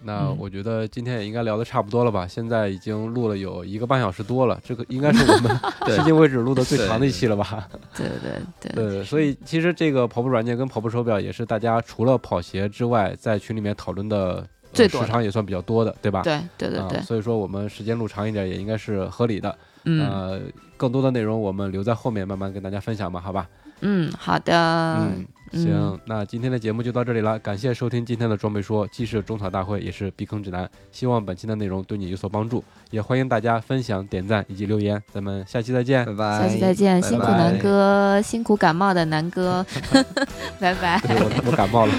[0.05, 2.27] 那我觉得今天也应该聊的差不多了吧？
[2.27, 5.49] 现在已经录了有一个半小时多了，这个应该是我们
[5.87, 7.67] 迄今为止录的最长的一期了吧？
[7.95, 16.21] 对 对对对，所以其实这个跑步软件跟跑步手表也是大家除了跑鞋之外，在群里面讨论的最时长也算比较多的，对吧？
[16.21, 19.57] 对对对对，所以说我们时间录长一点也应该是合理的。
[19.85, 20.41] 嗯，呃，
[20.75, 23.47] 更多的内容我们留在后面慢慢跟大家分享吧，好吧？
[23.83, 24.97] 嗯，好的。
[24.99, 25.25] 嗯。
[25.53, 30.67] 行，那今天的节目就到这里了，感谢收听今天的装备说，既是中草大会，也是避坑指南。
[30.91, 34.99] 希望本期的内容对你有所帮助，也欢迎大家分享、点赞以及留言。
[35.13, 36.39] 咱们下期再见，拜拜。
[36.39, 39.63] 下期再见，辛苦南哥，辛苦感冒的南哥，
[40.59, 40.99] 拜拜。
[41.03, 41.93] 我我感冒了，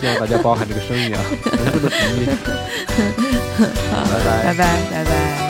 [0.00, 1.90] 希望大家包含这个声音啊，能不能
[3.92, 5.49] 好， 拜拜，拜拜，拜拜。